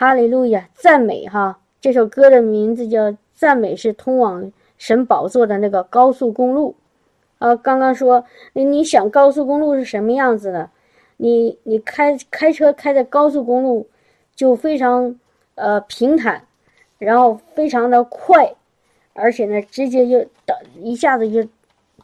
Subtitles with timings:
[0.00, 1.58] 哈利路亚，赞美哈！
[1.80, 6.76] 这首歌的名字叫《赞美》，是通往神宝座的那个高速公路。
[7.38, 10.70] 啊，刚刚说你想高速公路是什么样子的？
[11.16, 13.88] 你你开开车开在高速公路，
[14.36, 15.18] 就非常
[15.56, 16.44] 呃平坦，
[16.98, 18.54] 然后非常的快，
[19.14, 21.44] 而且呢，直接就到一下子就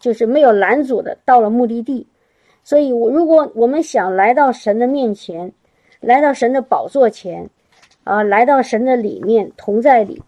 [0.01, 2.09] 就是没有拦阻的到了目的地。
[2.65, 5.53] 所以，我如果我们想来到神的面前，
[6.01, 7.49] 来到神的宝座前，
[8.05, 10.23] 啊，来到神的里面同在里，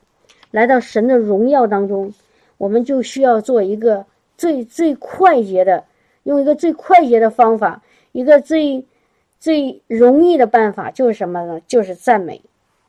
[0.50, 2.12] 来到神的荣耀当中，
[2.58, 4.04] 我们就需要做一个
[4.36, 5.84] 最最快捷的，
[6.24, 8.84] 用一个最快捷的方法，一个最
[9.38, 11.60] 最容易的办法，就是什么呢？
[11.66, 12.40] 就是赞美，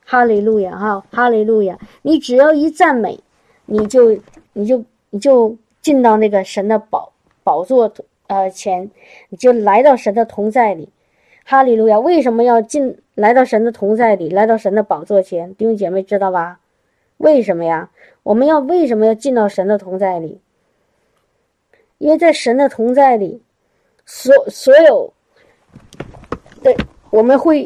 [0.03, 1.77] 哈利路亚哈，哈利路亚！
[2.01, 3.19] 你只要一赞美，
[3.65, 4.17] 你就
[4.53, 7.11] 你就你就进到那个神的宝
[7.43, 7.93] 宝座。
[8.27, 8.91] 呃，前
[9.29, 10.89] 你就来到神的同在里，
[11.49, 11.97] 哈利路亚！
[11.97, 15.55] 为什么要进来到神的同在里，来到神的宝座前？
[15.55, 16.59] 弟兄姐妹知道吧？
[17.15, 17.89] 为什么呀？
[18.23, 20.41] 我们要为什么要进到神的同在里？
[21.99, 23.41] 因为在神的同在里，
[24.05, 25.13] 所所有
[26.61, 26.75] 的
[27.11, 27.65] 我们会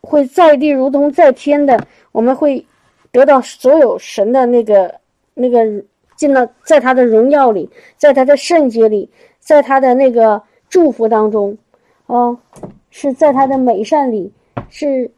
[0.00, 2.64] 会在地如同在天的，我们会
[3.12, 4.94] 得到所有神的那个
[5.34, 5.84] 那个
[6.16, 9.10] 进到在他的荣耀里，在他的圣洁里。
[9.38, 11.56] 在他的那个祝福当中，
[12.06, 12.38] 哦，
[12.90, 14.32] 是在他的美善里，
[14.68, 15.10] 是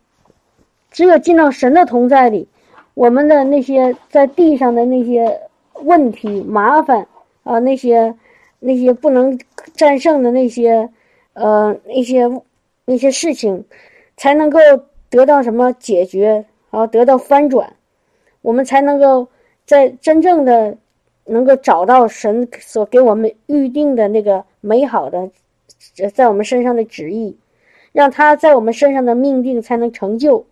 [0.91, 2.49] 只有进到神的同在里，
[2.95, 5.41] 我们的那些在地上的那些
[5.85, 7.07] 问题、麻烦
[7.45, 8.15] 啊，那些
[8.59, 9.39] 那些不能
[9.75, 10.89] 战胜的那些
[11.35, 12.29] 呃那些
[12.85, 13.65] 那些事情，
[14.17, 14.59] 才能够
[15.11, 17.75] 得到什么解决啊，得到翻转，
[18.43, 19.29] 我们才能够
[19.65, 20.77] 在真正的。
[21.31, 25.29] 能够找到神所给我们预定的那个美好的，
[26.13, 27.37] 在我们身上的旨意，
[27.93, 30.47] 让他在我们身上的命定才能成就。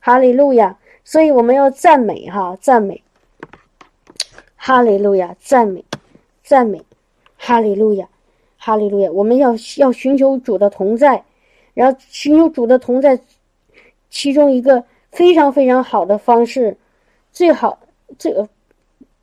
[0.00, 0.78] 哈利路亚！
[1.04, 3.02] 所以我们要赞美哈，赞美。
[4.56, 5.84] 哈利路亚，赞美，
[6.42, 6.82] 赞美，
[7.36, 8.08] 哈利路亚，
[8.56, 9.10] 哈利路亚！
[9.10, 11.24] 我们要要寻求主的同在，
[11.74, 13.20] 然后寻求主的同在，
[14.10, 16.76] 其中一个非常非常好的方式，
[17.32, 17.78] 最好
[18.18, 18.48] 这个。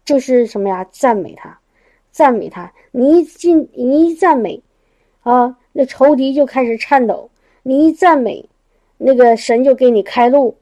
[0.05, 0.83] 就是什么呀？
[0.91, 1.59] 赞美他，
[2.11, 2.73] 赞美他。
[2.89, 4.59] 你一进，你一赞美，
[5.29, 7.29] 啊，那仇敌就开始颤抖。
[7.61, 8.49] 你一赞美，
[8.97, 10.55] 那个神就给你开路。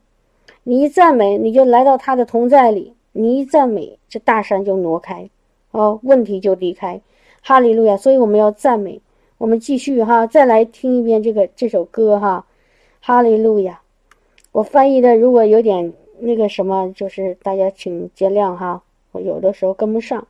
[0.64, 2.94] 你一赞美，你就来到他的同在里。
[3.14, 5.30] 你一赞美，这大山就挪开，
[5.72, 7.00] 哦，问题就离开。
[7.42, 7.96] 哈利路亚！
[7.96, 9.00] 所以我们要赞美。
[9.38, 12.46] 我们继续哈，再来听一遍这个这首歌哈。
[13.00, 13.82] 哈利路亚！
[14.52, 18.84] 我翻译的如果有点那个什么，就是大家请见谅哈。
[19.14, 20.28] 我有的时候跟不上，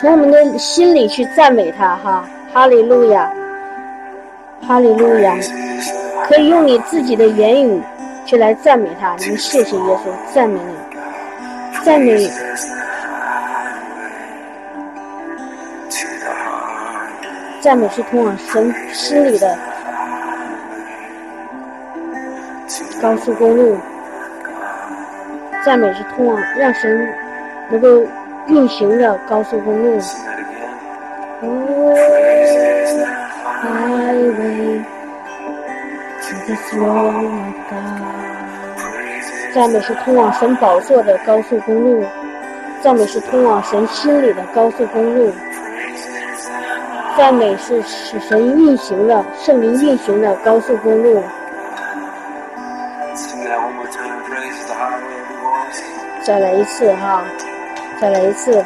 [0.00, 3.28] 从我们的心里去赞美他，哈，哈利路亚，
[4.64, 5.36] 哈利路亚，
[6.28, 7.82] 可以用你自己的言语
[8.24, 9.16] 去来赞美他。
[9.18, 10.72] 你谢谢耶稣，赞美你，
[11.84, 12.30] 赞美，
[17.60, 19.58] 赞美是通往神心里的。
[23.02, 23.76] 高速公路。
[25.64, 27.08] 赞美是通往让神
[27.68, 28.06] 能够
[28.48, 30.00] 运行的高速公路。
[39.54, 42.04] 赞美是通往神宝座的高速公路。
[42.80, 45.32] 赞美是通往神心里的高速公路。
[47.16, 51.22] 赞美是使神运行的圣灵运行的高速公路。
[56.22, 57.24] 再来一次哈，
[58.00, 58.64] 再来一次。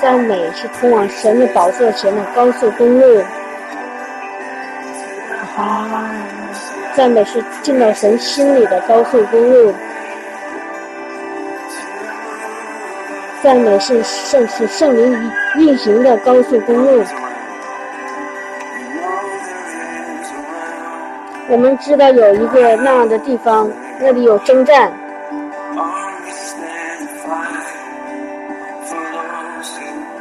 [0.00, 3.22] 赞美是通往神的宝座前的高速公路。
[6.94, 9.72] 赞美是进到神心里的高速公路。
[13.42, 17.02] 赞美是圣是圣灵运行的高速公路。
[21.52, 23.70] 我们知道有一个那样的地方，
[24.00, 24.90] 那里有征战。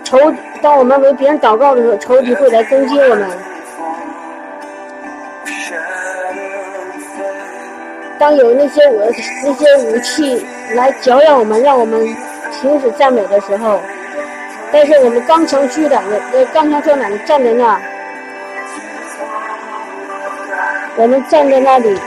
[0.04, 0.18] 仇，
[0.62, 3.30] 当我们为别人祷告的时候，仇敌会来攻击我们。
[8.20, 9.02] 当有那些武
[9.46, 10.46] 那些武器
[10.76, 12.06] 来搅扰我们，让我们
[12.60, 13.80] 停止赞美的时候，
[14.70, 17.80] 但是我们刚强虚胆的，呃，刚强壮胆的站在那。
[20.98, 21.98] 我们站在那里，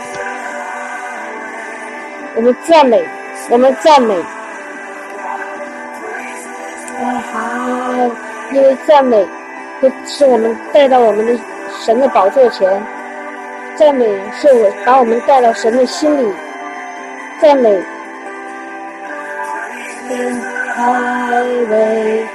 [2.35, 3.03] 我们赞美，
[3.51, 4.15] 我们赞美。
[8.53, 9.27] 因为赞美
[9.81, 11.37] 会是我们带到我们的
[11.85, 12.83] 神的宝座前，
[13.75, 16.33] 赞美是我把我们带到神的心里，
[17.41, 17.83] 赞美。
[20.77, 22.27] Highway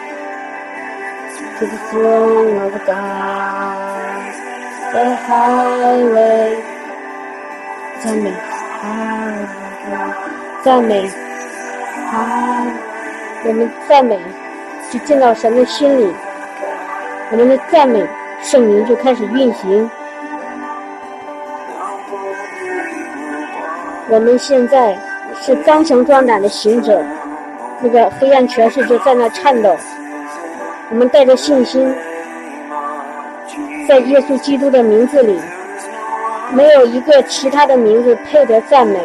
[1.60, 3.89] to the throne of God,
[4.92, 6.58] the highway，
[8.02, 8.34] 赞美
[10.64, 11.10] 赞美，
[13.46, 14.20] 我们赞美。
[14.92, 16.12] 就进到神的心里，
[17.30, 18.04] 我们的赞美
[18.42, 19.88] 圣灵就开始运行。
[24.08, 24.98] 我们现在
[25.40, 27.06] 是刚强壮胆的行者，
[27.82, 29.78] 那个黑暗权势就在那颤抖。
[30.90, 31.94] 我们带着信心，
[33.90, 35.42] 在耶稣基督的名字里，
[36.54, 39.00] 没有一个其他的名字配得赞美。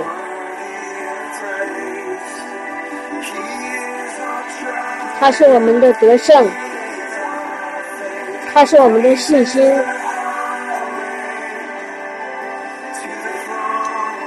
[5.19, 6.47] 他是我们的得胜，
[8.53, 9.75] 他是我们的信心。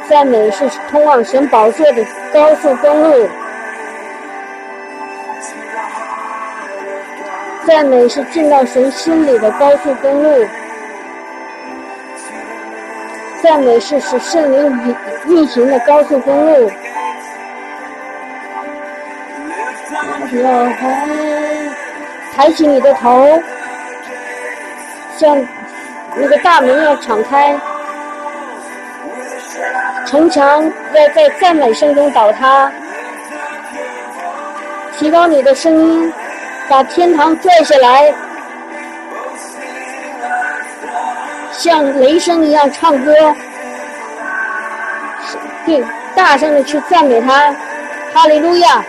[0.09, 3.30] 赞美是通往神宝座的高速公路，
[7.67, 10.47] 赞美是进到神心里的高速公路，
[13.43, 14.95] 赞美是使圣灵
[15.27, 16.71] 运运行的高速公路。
[22.33, 23.27] 抬起你的头，
[25.17, 25.37] 像
[26.15, 27.53] 那个大门要敞开，
[30.05, 30.63] 城墙
[30.93, 32.71] 要在赞美声中倒塌，
[34.97, 36.13] 提高你的声音，
[36.69, 38.13] 把天堂拽下来，
[41.51, 43.13] 像雷声一样唱歌，
[45.65, 45.83] 对，
[46.13, 47.55] 大声的去赞美他，
[48.13, 48.83] 哈利路亚。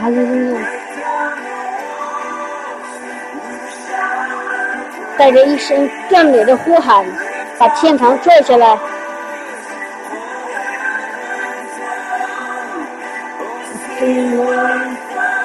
[0.00, 0.60] 哈利路亚！
[5.16, 7.06] 带着一声赞美的呼喊，
[7.58, 8.78] 把天堂拽下来，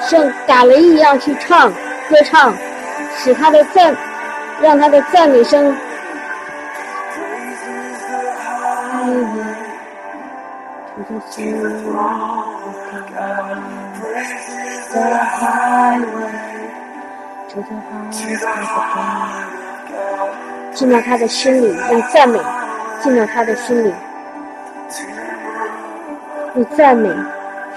[0.08, 2.52] 像打雷一样去唱歌唱，
[3.16, 3.94] 使他的赞，
[4.60, 5.74] 让他的赞美声。
[20.74, 22.38] 进到他的心里，用赞美
[23.00, 23.94] 进到他的心里，
[26.54, 27.08] 用赞美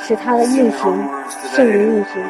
[0.02, 1.10] 使他的运行
[1.56, 2.24] 圣灵运行。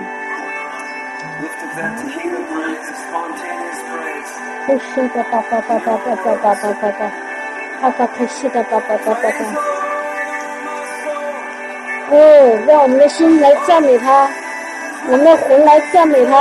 [4.67, 6.99] 哦，是的，叭叭叭叭叭叭叭叭叭叭，
[7.81, 9.29] 哈哈，开心的，叭叭叭叭叭。
[12.09, 12.15] 哦，
[12.67, 14.29] 让我们的心来赞美他，
[15.07, 16.33] 我们的魂来赞美他，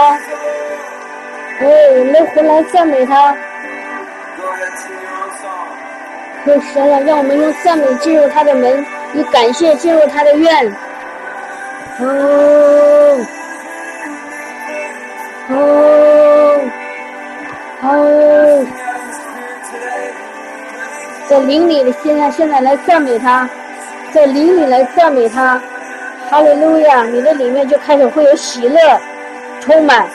[1.60, 1.66] 哦，
[1.98, 3.36] 我们的魂来赞美他。
[6.46, 10.72] 有神了，让我们用赞美进入他的门，以感谢进入他的院。
[12.00, 13.26] 哦，
[15.50, 16.60] 哦，
[17.82, 18.66] 哦，
[21.28, 23.48] 在灵里的现在，现在来赞美他。
[24.12, 25.60] 在灵里来赞美他，
[26.30, 27.02] 哈利路亚！
[27.04, 28.78] 你的里面就开始会有喜乐，
[29.60, 30.06] 充满，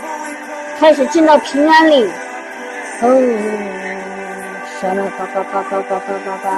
[0.80, 2.10] 开始进到平安里。
[3.02, 3.10] 哦，
[4.80, 6.50] 什么叭叭叭叭叭叭叭叭！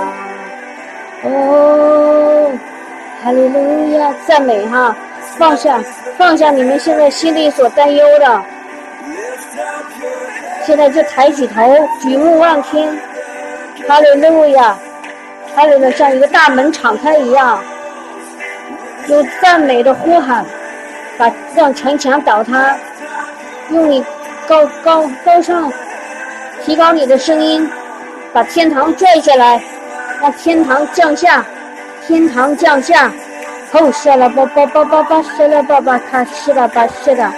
[1.24, 2.52] 哦，
[3.24, 4.14] 哈利路亚！
[4.28, 4.96] 赞美哈，
[5.38, 5.80] 放下
[6.18, 8.42] 放下你们现在心里所担忧的，
[10.66, 11.62] 现在就抬起头，
[12.02, 12.96] 举目望天，
[13.88, 14.78] 哈利路亚！
[15.56, 17.62] 还有呢，像一个大门敞开一样，
[19.08, 20.46] 用赞美的呼喊，
[21.18, 22.78] 把让城墙倒塌，
[23.70, 24.06] 用你
[24.48, 25.72] 高高高唱，
[26.64, 27.70] 提高你的声音，
[28.32, 29.62] 把天堂拽下来，
[30.22, 31.44] 让天堂降下，
[32.06, 33.12] 天堂降下，
[33.72, 37.32] 吼是了吧吧吧吧吧是了吧吧卡是了吧是的，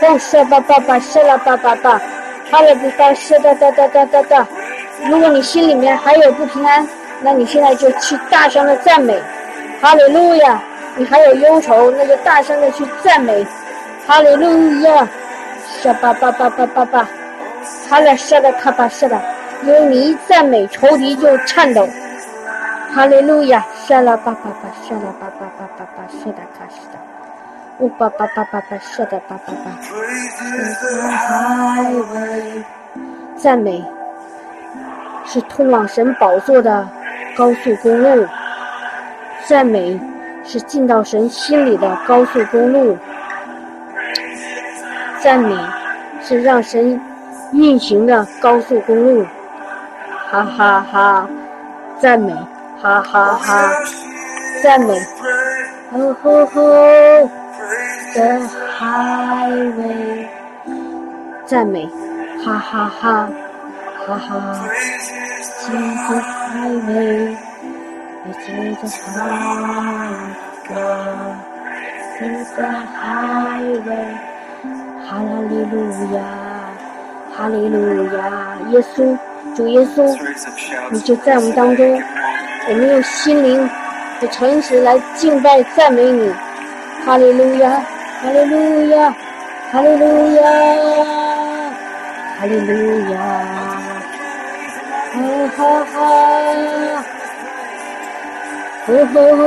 [0.00, 2.00] 吼是吧吧吧是了吧吧吧，
[2.50, 4.46] 哈了吧吧是的哒哒哒哒哒，
[5.06, 6.86] 如果你心里面还有不平安。
[7.22, 9.14] 那你现在就去大声的赞美，
[9.82, 10.58] 哈利路亚！
[10.96, 13.46] 你还有忧愁，那就大声的去赞美，
[14.06, 15.06] 哈利路亚！
[15.82, 17.06] 沙巴巴巴巴巴巴，
[17.90, 19.20] 哈了沙的卡巴沙的，
[19.64, 21.86] 因为你一赞美，仇敌就颤抖，
[22.94, 23.62] 哈利路亚！
[23.90, 26.98] 沙拉巴巴巴，沙拉巴巴巴巴巴，沙的卡沙的，
[27.80, 29.76] 乌巴巴巴巴巴，沙的巴巴巴，
[33.34, 33.84] 赞美
[35.26, 36.88] 是通往神宝座的。
[37.36, 38.28] 高速公路，
[39.46, 40.00] 赞美
[40.44, 42.96] 是进到神心里的高速公路。
[45.20, 45.56] 赞美
[46.22, 47.00] 是让神
[47.52, 49.26] 运行的高速公路，
[50.30, 51.28] 哈哈哈！
[51.98, 52.32] 赞美，
[52.82, 53.70] 哈哈哈！
[54.62, 54.94] 赞美！
[55.92, 56.62] 哦吼吼！
[58.14, 58.40] 的
[58.78, 60.26] 海味！
[61.44, 61.86] 赞美！
[62.42, 63.28] 哈哈哈！
[64.06, 64.66] 哈哈哈！
[65.60, 67.36] 金色海味，
[68.32, 68.40] 金
[72.46, 72.56] 色
[72.96, 73.88] 海味，
[75.06, 75.08] 哈
[75.50, 75.74] 利路
[76.14, 76.18] 亚，
[77.36, 77.76] 哈利路
[78.16, 79.18] 亚，耶稣，
[79.54, 80.16] 主耶稣，
[80.90, 82.02] 你就在我们当中。
[82.68, 83.68] 我们用心灵
[84.20, 86.32] 的诚实来敬拜赞美你，
[87.04, 87.82] 哈利路亚，
[88.22, 89.14] 哈利路亚，
[89.72, 90.42] 哈利路亚，
[92.38, 93.18] 哈利路亚，
[95.12, 95.18] 哈
[95.56, 95.94] 哈哈，
[98.86, 99.42] 吼吼吼，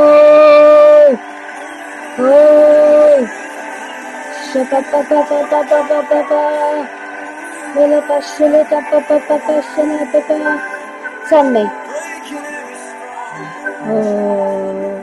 [2.18, 2.22] 吼。
[4.52, 6.36] 沙巴巴巴巴巴巴巴巴巴，
[7.76, 10.36] 为了把沙了巴巴巴巴巴沙了巴巴，
[11.28, 11.68] 赞美，
[13.86, 15.02] 哦，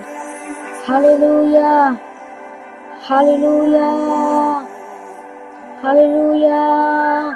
[0.85, 1.97] 哈利路亚，
[3.01, 4.65] 哈利路亚，
[5.83, 7.31] 哈利路亚，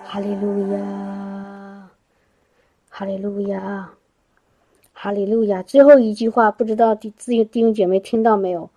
[0.04, 0.80] 哈利路亚。
[2.92, 3.88] 哈利路亚，
[4.92, 5.62] 哈利路亚！
[5.62, 8.68] 最后一句话，不知道弟弟兄姐妹听到没有？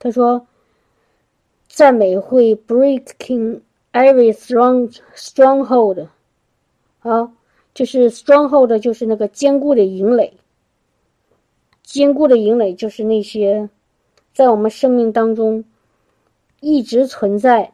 [0.00, 0.48] 他说
[1.74, 3.60] ：“赞美会 breaking
[3.92, 6.08] every strong stronghold。”
[7.00, 7.32] 啊，
[7.72, 10.34] 就是 stronghold，就是那个坚固的营垒。
[11.82, 13.70] 坚固的营垒就是那些
[14.34, 15.64] 在我们生命当中
[16.60, 17.72] 一直存在，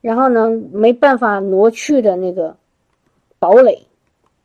[0.00, 2.56] 然后呢没办法挪去的那个
[3.40, 3.86] 堡垒。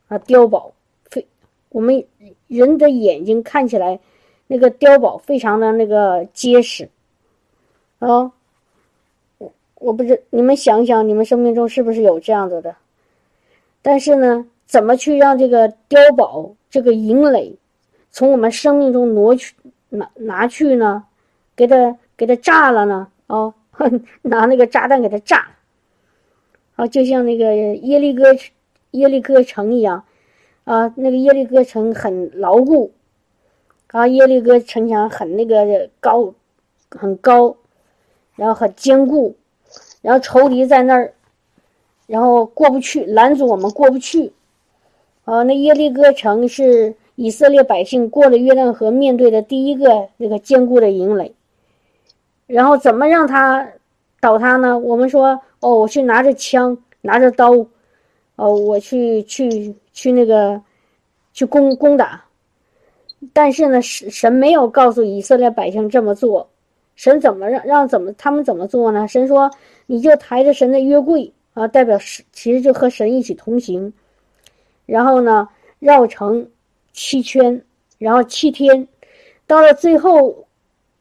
[0.07, 0.74] 啊，碉堡
[1.10, 1.27] 非
[1.69, 2.05] 我们
[2.48, 4.00] 人的眼睛看起来，
[4.48, 6.89] 那个碉堡非常的那个结实，
[8.00, 8.31] 啊，
[9.86, 12.75] 我不知你们想想，你们生命中是不是有这样子的？
[13.82, 17.56] 但是呢，怎么去让这个碉堡这个营垒
[18.10, 19.54] 从我们生命中挪去
[19.89, 21.04] 拿拿去呢？
[21.56, 23.08] 给它给它炸了呢？
[23.27, 23.54] 哦，
[24.24, 25.48] 拿那个炸弹给它炸，
[26.75, 28.36] 啊，就像那个耶利哥。
[28.92, 30.06] 耶利哥城一样，
[30.63, 32.94] 啊，那个耶利哥城很牢固，
[33.88, 36.34] 啊，耶利哥城墙很那个高，
[36.92, 37.58] 很高，
[38.38, 39.36] 然后很坚固，
[40.05, 41.12] 然后仇敌在那儿，
[42.05, 44.31] 然后过不去，拦阻我们过不去，
[45.24, 51.33] 啊，那耶利哥城是以色列百姓过了约旦河面对的第一个那个坚固的营垒，
[52.45, 53.67] 然后怎么让他
[54.19, 54.77] 倒塌呢？
[54.77, 57.65] 我们说，哦，我去拿着枪，拿着刀。
[58.38, 60.62] 哦，我去去去那个，
[61.33, 62.25] 去攻攻打，
[63.31, 66.50] 但是呢，神神没有告诉以色列百姓这么做，
[66.97, 69.07] 神怎么让让怎么他们怎么做呢？
[69.07, 69.50] 神说，
[69.86, 73.94] 你就抬着神的约柜啊，代表神其实就和神一起同行，
[74.86, 75.50] 然后呢
[75.80, 76.50] 绕城
[76.94, 77.62] 七圈，
[77.98, 78.88] 然后七天，
[79.48, 80.46] 到了最后，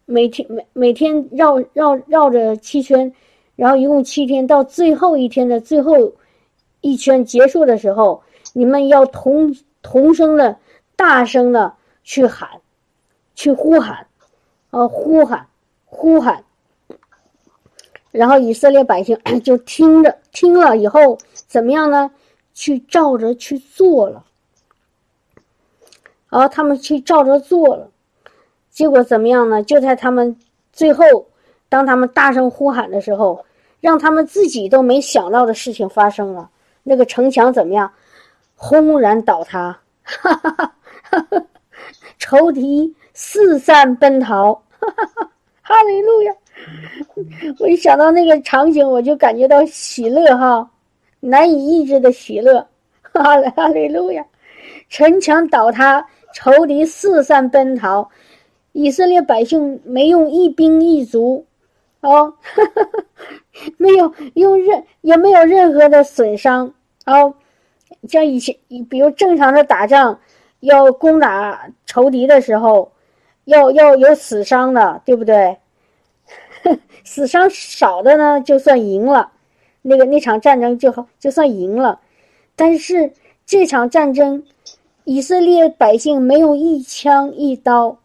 [0.05, 3.13] 每天每每天绕绕绕着七圈，
[3.57, 6.13] 然后一共七天，到最后一天的最后。
[6.87, 8.23] 一圈结束的时候，
[8.53, 10.55] 你们要同同声的、
[10.97, 11.73] 大声的
[12.03, 12.47] 去喊，
[13.35, 14.07] 去呼喊，
[14.69, 15.47] 啊，呼喊，
[15.87, 16.45] 呼喊。
[18.17, 21.19] 然后以色列百姓 就听着，听了以后
[21.49, 22.09] 怎么样呢？
[22.53, 24.25] 去照着去做了。
[26.29, 27.91] 然后他们去照着做了，
[28.71, 29.65] 结果怎么样呢？
[29.65, 30.37] 就在他们
[30.73, 31.27] 最后，
[31.69, 33.45] 当他们大声呼喊的时候，
[33.81, 36.49] 让他们自己都没想到的事情发生了。
[36.85, 37.93] 那个城墙怎么样？
[38.55, 40.69] 轰然倒塌，哈哈哈
[41.11, 41.45] 哈哈！
[42.19, 45.31] 仇敌四散奔逃， 哈哈哈！
[45.63, 46.33] 哈利路亚！
[47.59, 50.69] 我一想到那个场景，我就感觉到喜乐哈，
[51.21, 52.67] 难以抑制的喜乐，
[53.03, 54.25] 哈哈利路亚！
[54.89, 56.05] 城墙倒塌，
[56.35, 58.09] 仇敌四散奔逃，
[58.73, 61.45] 以色列百姓没用一兵一卒，
[62.01, 63.05] 哦，哈哈哈！
[63.79, 66.73] 没有用任，也没有任何的损伤
[67.07, 67.35] 哦。
[68.09, 68.55] 像以前，
[68.91, 70.19] 比如正常的打仗，
[70.61, 72.91] 要攻打仇敌的时候，
[73.45, 75.57] 要要有死伤的，对不对？
[77.05, 79.33] 死伤少的呢，就算赢了，
[79.83, 82.01] 那个那场战争就好，就算赢了。
[82.57, 83.13] 但是
[83.45, 84.45] 这场战争，
[85.05, 87.99] 以色列百姓没有一枪一刀，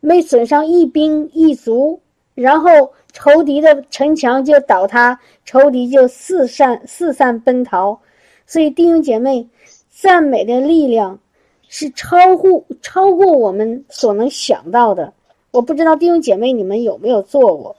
[0.00, 2.00] 没损伤一兵一卒，
[2.34, 2.92] 然后。
[3.16, 8.00] 仇敌的城墙就倒塌，仇敌就四散四散奔逃，
[8.44, 9.48] 所以弟兄姐妹，
[9.88, 11.20] 赞美的力量
[11.68, 15.12] 是超乎超过我们所能想到的。
[15.52, 17.76] 我不知道弟兄姐妹你们有没有做过，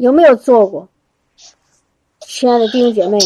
[0.00, 0.88] 有没有做过？
[2.20, 3.18] 亲爱的弟兄姐妹，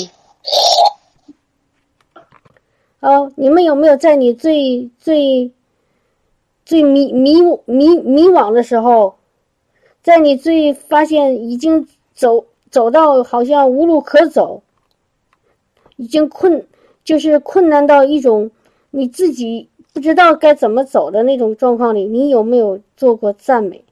[2.98, 5.52] 哦，你们有没有在你最最
[6.66, 9.14] 最迷迷迷迷惘的时候，
[10.02, 14.64] 在你最发现已经走走到好像无路可走，
[15.94, 16.66] 已经困
[17.04, 18.50] 就是困难到一种
[18.90, 23.84] 你自己不知道该怎么走的那种状况里，你有没有做过赞美？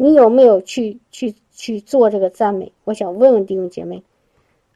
[0.00, 2.70] 你有没有去去去做这个赞美？
[2.84, 4.04] 我想问问弟兄姐妹。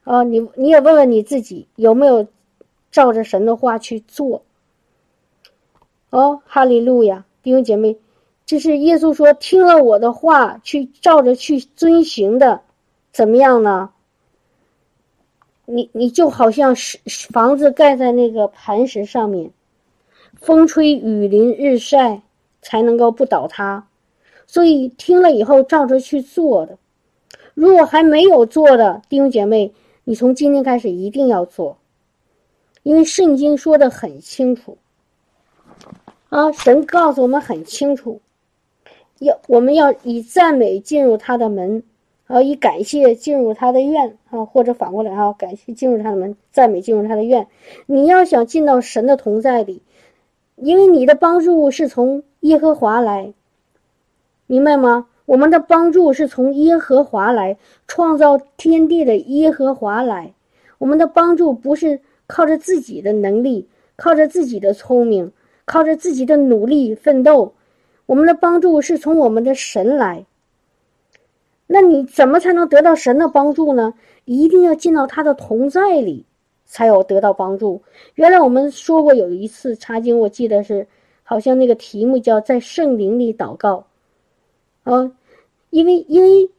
[0.03, 2.27] 啊，你你也问问你自己有没有
[2.91, 4.43] 照着神的话去做？
[6.09, 7.95] 哦，哈利路亚，弟兄姐妹，
[8.45, 12.59] 这是耶稣说听了我的话去照着去遵行的，
[13.13, 13.91] 怎么样呢？
[15.65, 16.99] 你你就好像是
[17.31, 19.51] 房子盖在那个磐石上面，
[20.35, 22.21] 风吹雨淋日晒
[22.61, 23.87] 才能够不倒塌，
[24.53, 26.77] 所以听了以后照着去做的。
[27.55, 29.73] 如果还没有做的弟兄姐妹。
[30.05, 31.77] 你从今天开始一定要做，
[32.81, 34.77] 因为圣经说的很清楚，
[36.27, 38.19] 啊，神告诉我们很清楚，
[39.19, 41.83] 要我们要以赞美进入他的门，
[42.27, 47.47] 啊，以感谢进入他的院，啊，或者反过来啊，感谢进入他的门，赞美进入他的院。
[47.85, 49.81] 你要想进到神的同在里，
[50.57, 53.31] 因为你的帮助是从耶和华来，
[54.47, 55.07] 明白吗？
[55.25, 57.57] 我们的帮助是从耶和华来，
[57.87, 60.33] 创造天地的耶和华来。
[60.77, 65.31] 我们的帮助不是靠着自己的能力，靠着自己的聪明，
[65.63, 67.53] 靠着自己的努力奋斗。
[68.05, 70.25] 我们的帮助是从我们的神来。
[71.67, 73.93] 那你怎么才能得到神的帮助呢？
[74.25, 76.25] 一定要进到他的同在里，
[76.65, 77.81] 才有得到帮助。
[78.15, 80.85] 原来我们说过有一次查经，我记得是
[81.23, 83.85] 好像那个题目叫在圣灵里祷告。
[84.83, 85.11] 啊，
[85.69, 86.49] 因为因为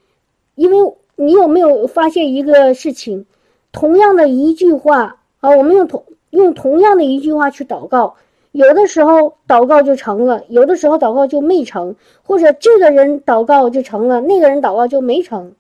[0.55, 3.27] 因为你有没有发现一个事情？
[3.73, 8.15] 同样的一句话啊，我们用同用同样的一句话去祷告，
[8.53, 15.57] 有的时候祷告就成了，有的时候祷告就没成，或者这个人祷告就成了，那个人祷告就没成，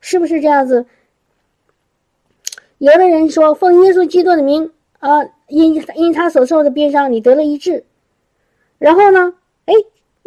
[0.00, 0.86] 是不是这样子？
[2.78, 7.84] 有的人说奉耶稣基督的名啊，因因他所受的鞭伤，你得了一治，
[8.78, 9.34] 然后呢，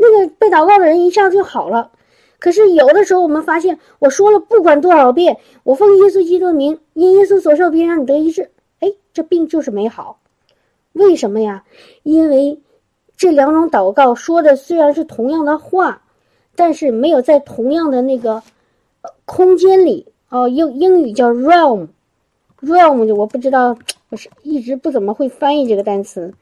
[0.02, 1.92] 那个被祷告的人一下就好了，
[2.40, 10.18] 可是有的时候我们发现，我说了不管多少遍，我奉耶稣基督的名，因耶稣所受鞭伤，你得医治，哎，这病就是没好，
[10.94, 11.66] 为什么呀？
[12.02, 12.60] 因为
[13.16, 16.02] 这两种祷告说的虽然是同样的话，
[16.56, 18.42] 但是没有在同样的那个
[19.26, 23.78] 空间里哦，英英语叫 realm，realm 我不知道，
[24.10, 26.34] 我是一直不怎么会翻译这个单词，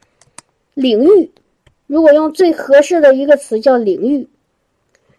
[0.72, 1.30] 领域。
[1.90, 4.28] 如果用最合适的一个词叫领域，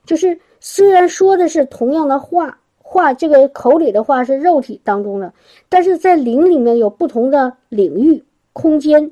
[0.05, 5.33] 就是虽然说的是同样的话，话这个口里的话是肉体当中的，
[5.67, 9.11] 但是在灵里面有不同的领域空间。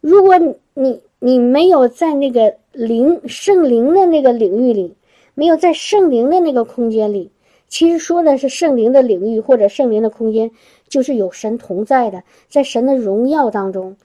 [0.00, 0.36] 如果
[0.74, 4.96] 你你没有在那个灵圣灵的那个领域里，
[5.34, 7.30] 没有在圣灵的那个空间里，
[7.68, 10.50] 其实说的是圣灵的领域或者圣灵的空间，
[10.88, 13.96] 就是有神同在的，在神的荣耀当中。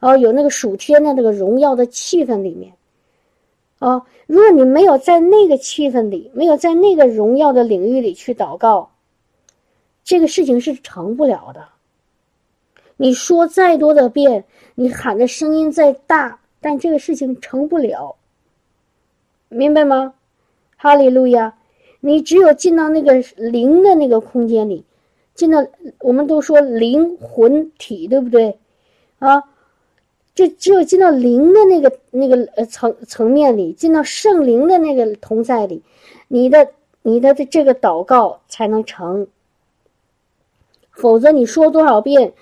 [0.00, 2.72] 哦，有那个属天的那个荣耀的气氛里面，
[3.80, 8.92] 哦，如果你没有在那个气氛里，没有在那个荣耀的领域里去祷告，
[10.04, 11.66] 这个事情是成不了的。
[12.96, 14.44] 你说再多的遍，
[14.76, 18.14] 你喊的声音再大，但这个事情成不了，
[19.48, 20.14] 明白吗？
[20.76, 21.56] 哈利路亚！
[21.98, 24.84] 你只有进到那个灵的那个空间里，
[25.34, 25.66] 进到
[25.98, 28.56] 我们都说灵魂体，对不对？
[29.18, 29.42] 啊。
[30.38, 35.82] 就只有进到灵的那个那个呃层层面里，进到圣灵的那个同在里，
[36.28, 36.68] 你的
[37.02, 39.26] 你的这个祷告才能成。
[40.92, 42.32] 否则你说多少遍，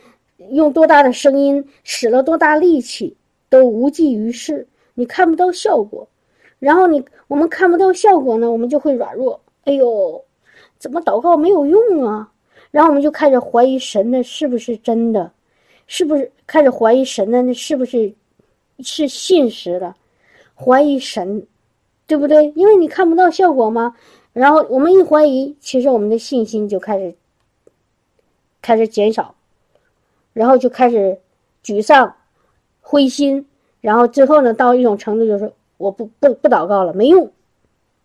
[0.51, 3.17] 用多大的声音，使了多大力气，
[3.49, 6.07] 都无济于事，你看不到效果。
[6.59, 9.41] 然后你我们看不到效果呢，我们就会软弱。
[9.65, 10.23] 哎呦，
[10.79, 12.31] 怎么祷告没有用啊？
[12.71, 15.33] 然后我们就开始怀疑神的是不是真的。
[15.87, 17.43] 是不是开始怀疑神呢？
[17.43, 18.13] 那是不是
[18.81, 19.95] 是信实的？
[20.55, 21.47] 怀疑神，
[22.07, 22.53] 对不对？
[22.57, 23.95] 因为你看不到效果吗？
[24.33, 27.15] 然后我们一怀疑，其实我们的信心就开始
[28.61, 29.35] 开始减少，
[30.33, 31.19] 然后就开始
[31.65, 32.17] 沮丧、
[32.81, 33.47] 灰心，
[33.81, 37.31] 然后最后呢，到一种程度就是我不不不祷告了，没用，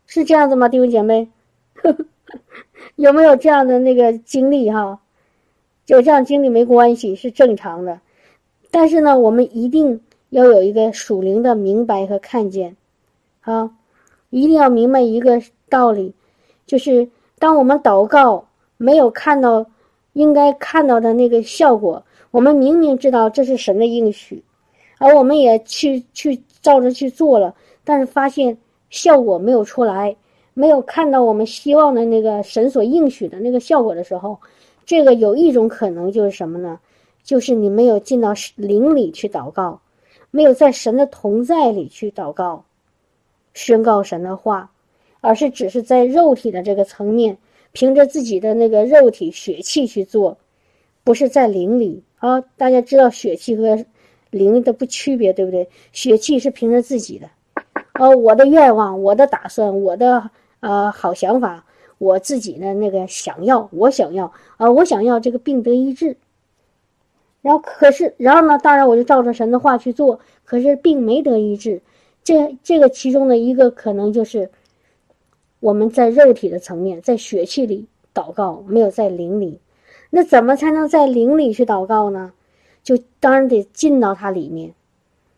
[0.05, 0.69] 是这样子吗？
[0.69, 1.29] 弟兄姐妹，
[2.95, 4.99] 有没有这样的那个经历哈？
[5.91, 7.99] 有这样经历没关系，是正常的。
[8.71, 9.99] 但是呢，我们一定
[10.29, 12.77] 要有一个属灵的明白和看见，
[13.41, 13.71] 啊，
[14.29, 16.13] 一定要明白一个道理，
[16.65, 19.65] 就是当我们祷告没有看到
[20.13, 24.41] 应该看到的那个效果，我们明明知道这是神的应许，
[24.97, 28.57] 而我们也去去照着去做了，但是发现
[28.89, 30.15] 效果没有出来，
[30.53, 34.39] 没有看到我们希望的那个神所应许的那个效果的时候，
[34.91, 36.77] 这个有一种可能就是什么呢？
[37.23, 39.79] 就是你没有进到灵里去祷告，
[40.31, 42.65] 没有在神的同在里去祷告，
[43.53, 44.69] 宣告神的话，
[45.21, 47.37] 而是只是在肉体的这个层面，
[47.71, 50.37] 凭着自己的那个肉体血气去做，
[51.05, 52.41] 不是在灵里啊。
[52.41, 53.85] 大家知道血气和
[54.29, 55.69] 灵的不区别，对不对？
[55.93, 57.29] 血气是凭着自己的，
[57.93, 61.63] 啊，我的愿望、我的打算、我的呃好想法，
[62.01, 66.17] 我自己的那个想要，我想要啊，我想要这个病得医治。
[67.43, 68.57] 然后可是，然后呢？
[68.57, 71.83] 当然，我就照着神的话去做，可是病没得医治。
[72.23, 74.49] 这这个其中的一个可能就是
[75.59, 77.85] 我们在肉体的层面，在血气里
[78.15, 79.59] 祷告，没有在灵里。
[80.09, 82.33] 那怎么才能在灵里去祷告呢？
[82.81, 84.73] 就当然得进到它里面。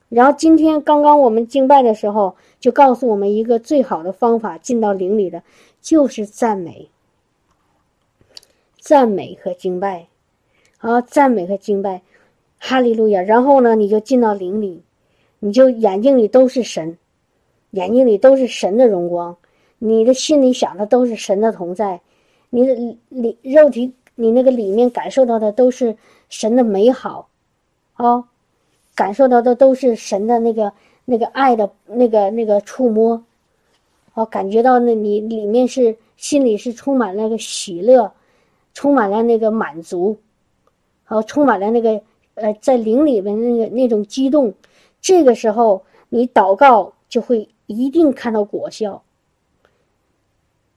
[0.08, 5.42] 然后今天刚刚我们敬拜的时候，就告诉我们一个最好的方法进到灵里的，
[5.84, 6.90] 就是赞美、
[8.80, 10.08] 赞美和敬拜。
[10.80, 12.02] 啊，赞美和敬拜，
[12.60, 13.22] 哈利路亚！
[13.22, 14.84] 然后呢，你就进到灵里，
[15.40, 16.98] 你就眼睛里都是神，
[17.72, 19.38] 眼睛里都是神的荣光，
[19.80, 22.02] 你的心里想的都是神的同在，
[22.50, 22.76] 你的
[23.08, 25.96] 里肉体，你那个里面感受到的都是
[26.28, 27.30] 神的美好，
[27.94, 28.26] 啊，
[28.94, 30.74] 感受到的都是神的那个
[31.06, 33.24] 那个爱的那个那个触摸，
[34.14, 38.12] 哦，感觉到那你里面是心里是充满了那个喜乐，
[38.74, 40.18] 充满了那个满足。
[41.04, 42.02] 好，充满了那个
[42.36, 44.54] 呃，在灵里面那个那种激动，
[45.02, 49.04] 这个时候你祷告就会一定看到果效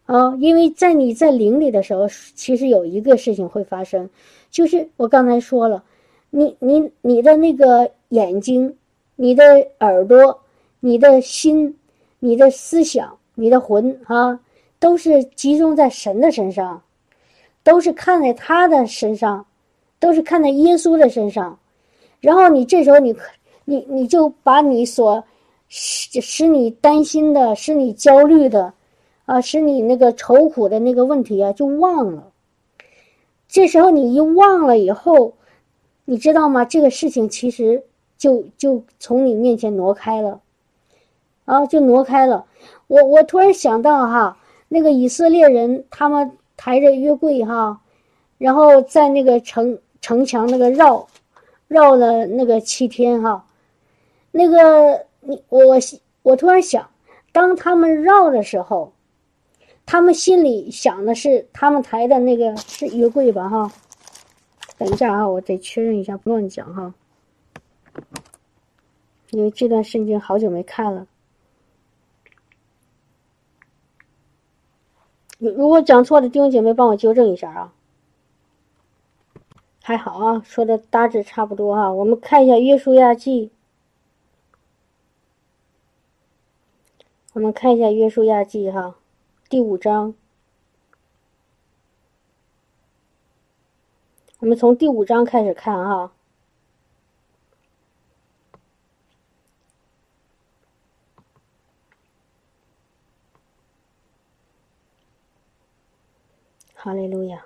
[0.07, 0.35] 啊！
[0.39, 4.09] 因为在你在灵里的时候，其实有一个事情会发生，
[4.51, 5.83] 就是我刚才说了，
[6.31, 8.77] 你你你的那个眼睛、
[9.15, 9.45] 你的
[9.81, 10.41] 耳朵、
[10.81, 11.77] 你的心、
[12.19, 14.41] 你的思想、你的魂啊，
[14.81, 16.83] 都是集中在神的身上，
[17.63, 19.47] 都是看在他的身上。
[19.99, 21.59] 都是看在耶稣的身上，
[22.21, 23.17] 然后你这时候你，
[23.65, 25.25] 你你就把你所
[25.69, 28.75] 使使你担心的、使你焦虑的，
[29.25, 32.31] 啊，使你那个愁苦的那个问题啊，就忘了。
[33.49, 35.33] 这时候你一忘了以后，
[36.05, 36.67] 你知道吗？
[36.67, 37.83] 这个事情其实
[38.19, 40.43] 就就从你面前挪开了，
[41.47, 42.45] 啊，就挪开了。
[42.87, 44.37] 我我突然想到哈，
[44.69, 47.81] 那个以色列人他们抬着约柜哈，
[48.39, 49.79] 然后在那个城。
[50.03, 51.05] 城墙那个绕，
[51.67, 53.45] 绕了那个七天哈，
[54.31, 55.61] 那个你我
[56.23, 56.89] 我突然想，
[57.33, 58.93] 当他们绕的时候，
[59.85, 63.73] 他们心里想的是他们抬的那个是约柜吧哈？
[64.79, 66.95] 等一下啊，我得确认一下，不乱讲哈，
[69.31, 71.05] 因为这段圣经好久没看了，
[75.39, 77.73] 如果讲错了，弟兄姐妹帮我纠正一下啊。
[79.83, 81.93] 还好啊，说的大致差不多哈。
[81.93, 83.49] 我们看一下《约书亚记》，
[87.35, 88.97] 我们看一下《约书亚记》哈，
[89.49, 90.15] 第五章。
[94.41, 96.13] 我们从第五章开始看哈。
[106.79, 107.43] 哈利路亚。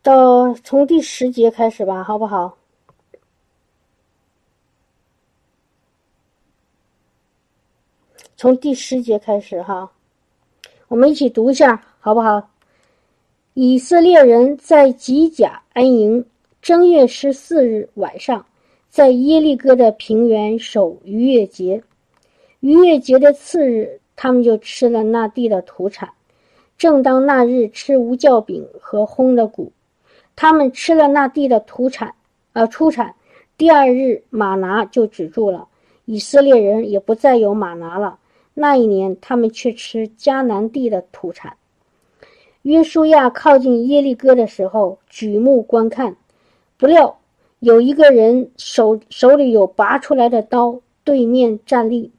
[0.00, 2.56] 到从第十节开始吧，好不好？
[8.36, 9.92] 从第十节开始哈，
[10.88, 12.48] 我们一起读一下，好不好？
[13.52, 16.24] 以色列人在吉甲安营，
[16.62, 18.46] 正月十四日晚上，
[18.88, 21.82] 在耶利哥的平原守逾越节。
[22.60, 26.08] 逾越节的次日，他们就吃了那地的土产。
[26.80, 29.70] 正当那日吃无酵饼和烘的谷。
[30.34, 32.14] 他们吃了那地的土产，
[32.54, 33.14] 呃，出产。
[33.58, 35.68] 第二日，马拿就止住了，
[36.06, 38.18] 以色列人也不再有马拿了。
[38.54, 41.54] 那一年，他们却吃迦南地的土产。
[42.62, 46.16] 约书亚靠近耶利哥的时候，举目观看，
[46.78, 47.18] 不料
[47.58, 52.10] 有一个人手手里有拔出来的刀，对面站立。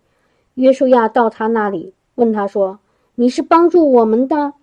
[0.54, 2.78] 约书亚到他那里，问他说
[3.16, 4.54] ：“你是帮助我们的？”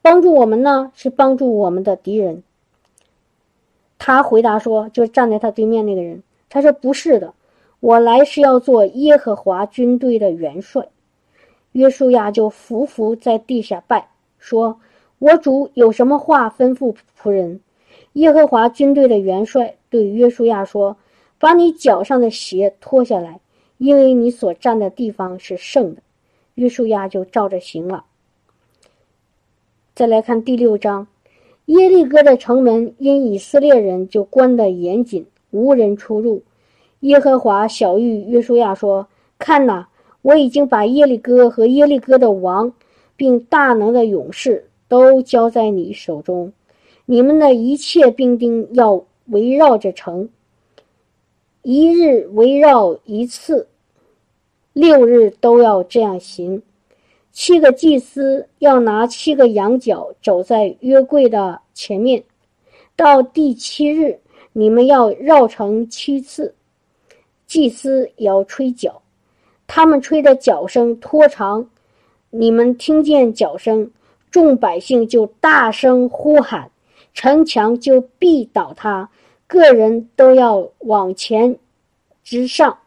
[0.00, 2.44] 帮助我们呢，是帮助我们的敌人。
[3.98, 7.34] 他回答说：“就站在他对面那个人，他说不是的，
[7.80, 10.88] 我来是要做耶和华军队的元帅。”
[11.72, 14.08] 约书亚就伏伏在地下拜，
[14.38, 14.80] 说
[15.18, 17.60] ：“我主有什么话吩咐仆人？”
[18.14, 20.96] 耶和华军队的元帅对约书亚说
[21.38, 23.40] ：“把你脚上的鞋脱下来，
[23.76, 26.02] 因为你所站的地方是圣的。”
[26.58, 28.04] 约书亚就照着行了。
[29.94, 31.06] 再来看第六章，
[31.66, 36.42] 耶利哥的城门因以色列人就关得严谨，无人出入。
[37.00, 39.06] 耶和华小谕约书亚说
[39.38, 39.88] ：“看哪，
[40.22, 42.72] 我已经把耶利哥和耶利哥的王，
[43.14, 46.52] 并大能的勇士都交在你手中。
[47.06, 50.28] 你们的一切兵丁要围绕着城，
[51.62, 53.68] 一日围绕一次。”
[54.78, 56.62] 六日都要这样行，
[57.32, 62.22] 七个祭司要拿七个羊角走在约柜的前面，
[62.94, 64.20] 到第七日，
[64.52, 66.54] 你们要绕城七次，
[67.44, 69.02] 祭司也要吹角，
[69.66, 71.68] 他们吹的角声拖长，
[72.30, 73.90] 你们听见角声，
[74.30, 76.70] 众百姓就大声呼喊，
[77.12, 79.10] 城墙就必倒塌，
[79.48, 81.58] 个人都要往前
[82.22, 82.78] 直上。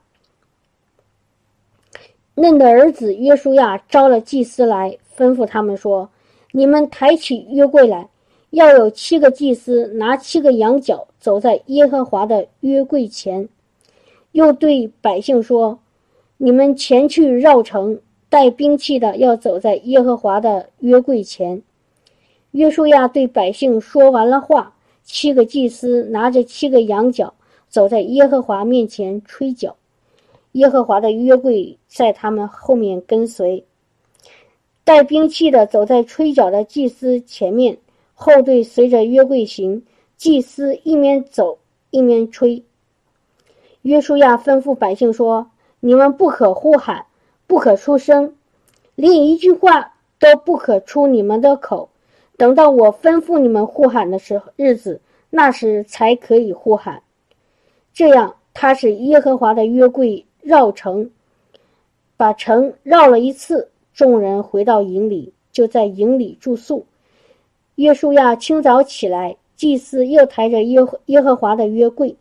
[2.36, 6.10] 嫩的儿子约书亚招了祭司来，吩咐他们说
[6.54, 8.08] ：“你们抬起约柜来，
[8.52, 13.48] 要有七个祭司拿七个羊角走在耶和华的约柜前。”
[14.32, 15.80] 又对百姓说
[16.38, 21.62] ：“你们前去绕城，带兵器的要走在耶和华的约柜前。”
[22.52, 27.34] 约书亚对百姓说完了话，七个祭司拿着七个羊角
[27.68, 29.76] 走在耶和华面前吹角。
[30.54, 33.66] 耶和华的约柜在他们后面跟随，
[34.84, 37.78] 带兵器的走在吹角的祭司前面，
[38.14, 39.84] 后队随着约柜行。
[40.18, 41.58] 祭司一面走
[41.90, 42.64] 一面吹。
[43.82, 45.50] 约书亚吩咐百姓说
[45.82, 47.08] ：“你们不可呼喊，
[47.48, 48.36] 不可出声，
[48.94, 51.90] 连一句话都不可出你们的口。
[52.38, 57.02] 等到我吩咐你们呼喊的时候，日子那时才可以呼喊。
[57.92, 61.10] 这样，他是耶和华的约柜。”绕城，
[62.18, 63.70] 把城绕了一次。
[63.94, 66.86] 众人回到营里，就在营里住宿。
[67.76, 72.16] 约书亚清早起来，祭司又抬着耶耶和华的约柜，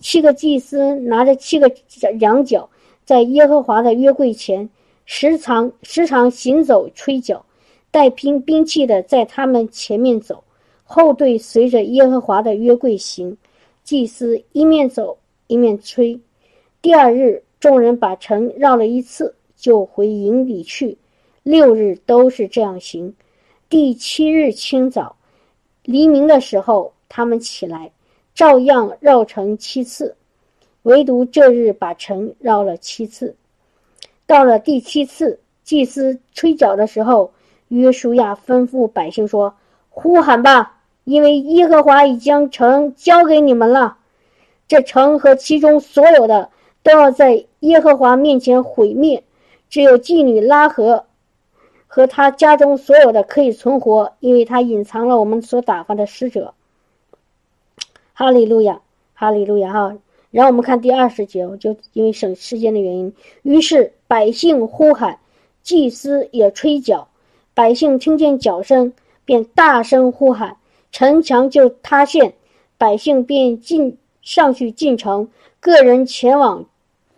[0.00, 1.70] 七个祭司拿着七个
[2.18, 2.68] 羊角，
[3.04, 4.68] 在耶和华的约柜前
[5.06, 7.46] 时常时常行走吹角，
[7.92, 10.42] 带兵兵器的在他们前面走，
[10.82, 13.34] 后队随着耶和华的约柜行。
[13.84, 16.20] 祭司一面走一面吹。
[16.82, 17.42] 第二日。
[17.62, 20.98] 众人把城绕了一次，就回营里去。
[21.44, 23.14] 六日都是这样行。
[23.68, 25.14] 第七日清早，
[25.84, 27.92] 黎明的时候，他们起来，
[28.34, 30.16] 照样绕城七次，
[30.82, 33.36] 唯独这日把城绕了七次。
[34.26, 37.32] 到了第七次，祭司吹角的时候，
[37.68, 39.54] 约书亚吩咐百姓说
[39.88, 43.98] ：“呼喊吧，因为耶和华已将城交给你们了。
[44.66, 46.50] 这城和其中所有的。”
[46.82, 49.22] 都要在耶和华面前毁灭，
[49.70, 51.04] 只有妓女拉合
[51.86, 56.54] 和他家中所有的可以存活，因为他隐藏了我们所打发的使者。
[58.14, 58.80] 哈利路亚，
[59.14, 59.96] 哈利路亚哈！
[60.30, 65.18] 然后我们看第二十节，就因为省时间的原因，于是百姓呼喊，
[65.62, 67.08] 祭司也吹角，
[67.54, 68.92] 百姓听见角声，
[69.24, 70.56] 便大声呼喊，
[70.90, 72.34] 城墙就塌陷，
[72.78, 75.28] 百姓便进上去进城，
[75.60, 76.66] 个人前往。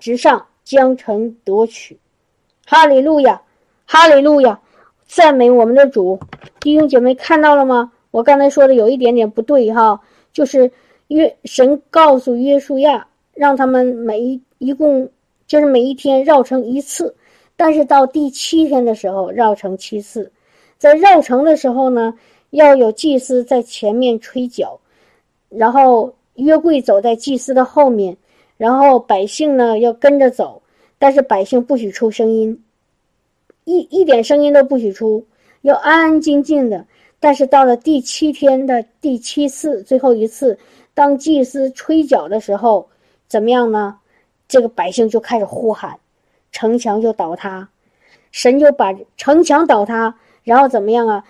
[0.04, 1.98] 直上将城夺取，
[2.66, 3.40] 哈利路亚，
[3.86, 4.60] 哈利路亚，
[5.06, 6.20] 赞美我们的主。
[6.60, 7.90] 弟兄姐妹看到了吗？
[8.10, 9.98] 我刚才说的有一点点不对哈，
[10.30, 10.70] 就是
[11.06, 15.08] 约神告诉约书亚，让他们每一一共
[15.46, 17.16] 就是每一天绕城一次，
[17.56, 20.30] 但是到第七天的时候绕城七次，
[20.76, 22.12] 在绕城的时候呢，
[22.50, 24.78] 要有祭司在前面吹角，
[25.48, 28.14] 然后约柜走在祭司的后面。
[28.56, 30.62] 然后百姓呢要跟着走，
[30.98, 32.64] 但是百姓不许出声音，
[33.64, 35.26] 一一点声音都不许出，
[35.62, 36.86] 要安安静静的。
[37.18, 40.58] 但是到了第七天的第七次最后一次，
[40.92, 42.88] 当祭司吹角的时候，
[43.26, 43.98] 怎么样呢？
[44.46, 45.98] 这个百姓就开始呼喊，
[46.52, 47.66] 城墙就倒塌，
[48.30, 51.24] 神就把城墙倒塌，然后怎么样啊？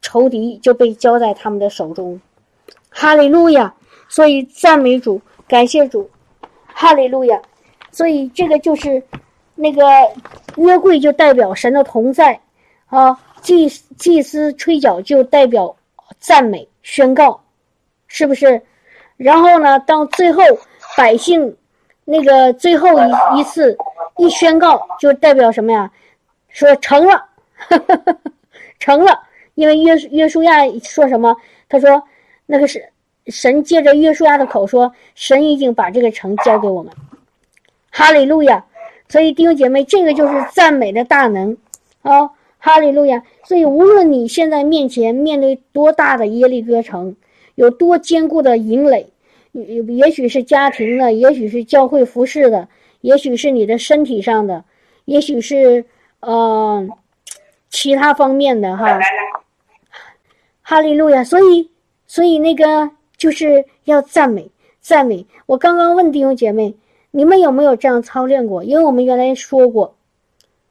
[0.00, 2.20] 仇敌就被交在他们的手中。
[2.90, 3.72] 哈利路亚！
[4.08, 6.10] 所以赞美主，感谢主。
[6.74, 7.40] 哈利路亚，
[7.90, 9.02] 所以这个就是
[9.54, 9.82] 那个
[10.56, 12.38] 约柜，就代表神的同在
[12.86, 13.18] 啊。
[13.42, 15.74] 祭祭司吹角就代表
[16.20, 17.42] 赞美宣告，
[18.06, 18.62] 是不是？
[19.16, 20.40] 然后呢，到最后
[20.96, 21.56] 百姓
[22.04, 22.88] 那个最后
[23.34, 23.76] 一一次
[24.16, 25.90] 一宣告，就代表什么呀？
[26.50, 27.24] 说成了，
[28.78, 29.20] 成了。
[29.54, 31.36] 因为约约书亚说什么？
[31.68, 32.00] 他说
[32.46, 32.91] 那个是
[33.26, 36.92] 神借着约书亚的口说，神已经把这个城交给我们。
[37.90, 38.64] 哈利路亚！
[39.08, 41.56] 所以弟兄姐妹，这个就是赞美的大能
[42.00, 42.30] 啊！
[42.58, 43.22] 哈利路亚！
[43.44, 47.14] 所以无论你现在面前面对多大的耶利哥城，
[47.54, 49.12] 有多坚固的营垒，
[49.52, 52.68] 也许是家庭的，也许是教会服饰的，
[53.02, 54.64] 也许是你的身体上的，
[55.04, 55.84] 也许是
[56.20, 56.88] 呃
[57.68, 58.98] 其他方面的哈。
[60.62, 61.22] 哈利路亚！
[61.22, 61.70] 所以，
[62.06, 62.90] 所以那个
[63.22, 65.24] 就是要赞美，赞美。
[65.46, 66.74] 我刚刚问弟兄姐妹。
[67.14, 68.64] 你们有没有这样操练过？
[68.64, 69.94] 因为我们原来说过，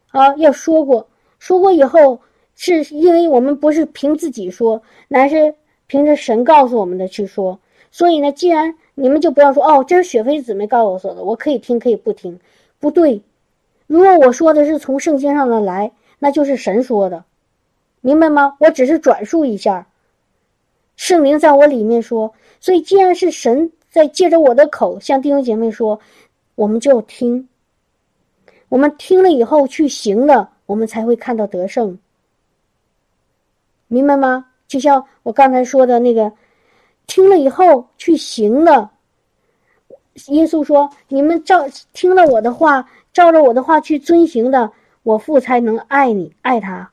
[0.10, 2.20] 啊，要说过，说过以后，
[2.56, 5.54] 是因为我们不是凭自己说，乃是
[5.86, 7.60] 凭着神告诉我们的去说。
[7.92, 12.40] 所以呢，既然你们就不要说哦，这是雪飞姊妹告诉我说的，我可以听，可以不听，
[12.80, 13.22] 不对。
[13.86, 17.24] 如果我说的是从圣经上的来，那就是神说的，
[18.02, 18.58] 明白吗？
[18.60, 19.88] 我只是转述一下，
[20.96, 22.34] 圣灵在我里面说。
[22.62, 26.00] 所以，既然是神在借着我的口向弟兄姐妹说。
[26.56, 27.48] 我们就听，
[28.70, 31.98] 我们听了以后去行了，我们才会看到得胜，
[33.88, 34.48] 明白吗？
[34.68, 36.34] 就像我刚才说的那个，
[37.08, 38.92] 听了以后去行了。
[40.28, 44.72] 耶稣说：“你们照听了我的话，照着我的话去遵行的，
[45.02, 46.92] 我父才能爱你，爱他。”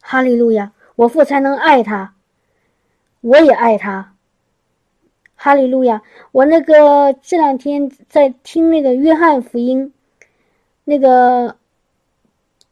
[0.00, 0.70] 哈利路亚！
[0.94, 2.14] 我父才能爱他，
[3.20, 4.14] 我也爱他。
[5.40, 6.02] 哈利路亚！
[6.32, 9.92] 我那个这两天在听那个约翰福音，
[10.82, 11.56] 那个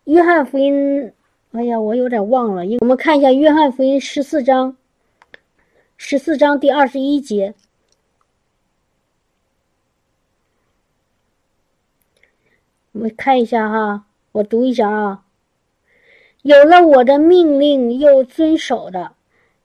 [0.03, 1.13] 约翰福音，
[1.53, 2.63] 哎呀，我有点忘了。
[2.81, 4.77] 我们看一下约翰福音十四章，
[5.97, 7.55] 十四章第二十一节，
[12.93, 15.25] 我们看一下哈，我读一下啊。
[16.43, 19.16] 有了我的命令又遵守的，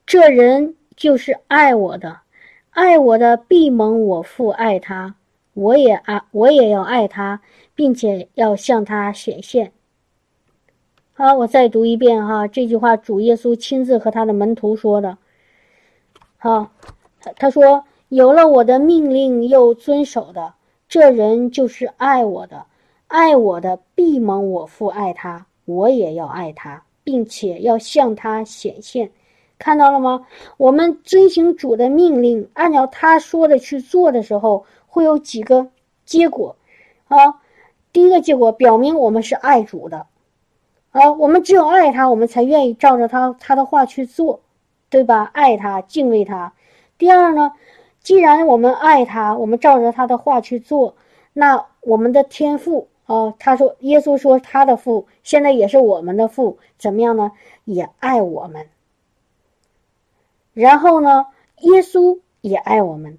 [0.06, 2.20] 这人就是爱我的。
[2.72, 5.16] 爱我的必蒙我父爱他，
[5.54, 7.42] 我也爱，我也要爱他，
[7.76, 9.74] 并且要向他显现。
[11.14, 15.18] 好，我再读一遍哈，这句话主耶稣亲自和他的门徒说的。
[16.38, 16.72] 好，
[17.36, 20.54] 他说：“有了我的命令又遵守的，
[20.88, 22.66] 这人就是爱我的。
[23.08, 29.12] 爱我的必蒙我父爱他，我也要爱他，并且要向他显现。”
[29.62, 30.26] 看到了吗？
[30.58, 35.68] 我们遵行主的命令，按照他说的去做的时候，会有几个
[36.04, 36.56] 结果
[37.08, 37.40] 啊？
[37.94, 40.08] 第一个结果表明我们是爱主的
[40.90, 44.40] 啊，我们只有爱他，我们才愿意照着他他的话去做，
[44.90, 45.30] 对吧？
[45.32, 46.54] 爱他，敬畏他。
[46.98, 47.52] 第二呢，
[48.02, 50.96] 既然我们爱他，我们照着他的话去做，
[51.34, 57.32] 那我们的天赋啊，他说耶稣说他的父现在也是我们的父，怎么样呢？
[57.64, 58.66] 也爱我们。
[60.54, 61.26] 然后呢，
[61.60, 63.18] 耶稣也爱我们，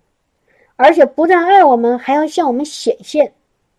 [0.77, 3.33] 而且不但爱我们，还要向我们显现。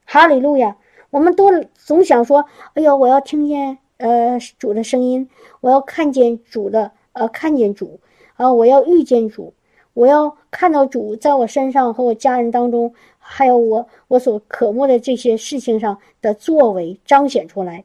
[0.06, 0.76] 哈利路亚！
[1.12, 5.30] 我们都总想说：“哎呦，我要听见呃主的声音，
[5.62, 8.00] 我要看见主的呃看见主
[8.36, 9.54] 啊，我要遇见主，
[9.94, 17.84] 我要看到主在我身上和我家人当中，还有我我所渴慕的这些事情上的作为彰显出来。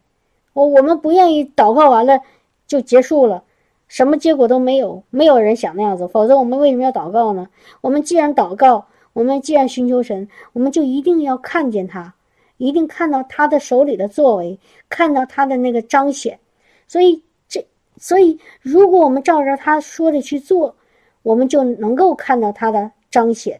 [0.55, 2.21] 我我们不愿意祷告完了
[2.67, 3.45] 就结束了。”
[3.89, 7.49] 什么结果都没有，没有人想那样子，否则我们为什么要祷告呢？
[7.81, 12.15] 我们既然祷告，我们既然寻求神，我们就一定要看见他，
[12.59, 16.39] 一定看到他的手里的作为，看到他的那个彰显。
[16.87, 20.77] 所以这，所以如果我们照着他说的去做，
[21.23, 23.59] 我们就能够看到他的彰显，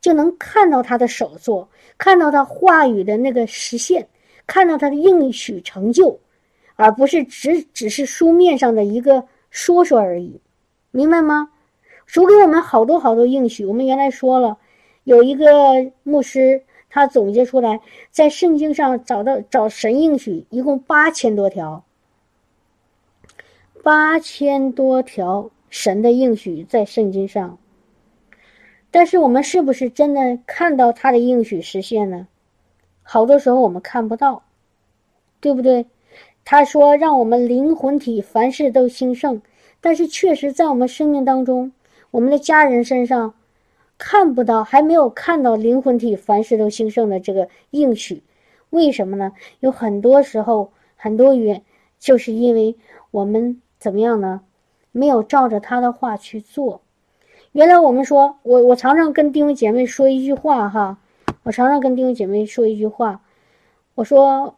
[0.00, 4.06] 就能看到他的手作，看到他话语的那个实现，
[4.46, 6.18] 看到他的应许成就。
[6.78, 10.40] 而不是只只是书面上的一个说说而已，
[10.92, 11.50] 明白吗？
[12.06, 13.66] 主给我们好多好多应许。
[13.66, 14.58] 我们原来说了，
[15.02, 17.80] 有一个牧师他总结出来，
[18.12, 21.82] 在圣经上找到找神应许，一共八千多条，
[23.82, 27.58] 八千多条神的应许在圣经上。
[28.92, 32.28] 但是我们是不是真的看到他的应许实现呢？
[33.02, 34.44] 好多时候我们看不到，
[35.40, 35.86] 对不对？
[36.50, 39.42] 他说：“让我们灵魂体凡事都兴盛，
[39.82, 41.72] 但是确实在我们生命当中，
[42.10, 43.34] 我们的家人身上
[43.98, 48.22] 看不到，还没有看到灵魂体凡事都兴盛的这个应许。
[48.70, 49.34] 为什么呢？
[49.60, 51.62] 有很多时候，很多原
[51.98, 52.76] 就是因为
[53.10, 54.40] 我们怎么样呢？
[54.90, 56.80] 没有照着他的话去做。
[57.52, 60.96] 原来我们说，我我常常跟弟兄姐妹说一句话哈，
[61.42, 63.20] 我常常跟弟兄姐妹说一句话，
[63.96, 64.56] 我说，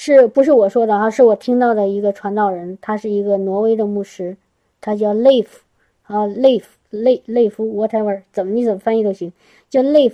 [0.00, 1.10] 是不是我说的哈？
[1.10, 4.36] 是我听到的一个传道人，他是一个挪威的牧师，
[4.80, 5.48] 他叫 Leif
[6.04, 9.32] 啊，Leif Le Leif whatever，怎么你怎么翻译都行，
[9.68, 10.12] 叫 Leif。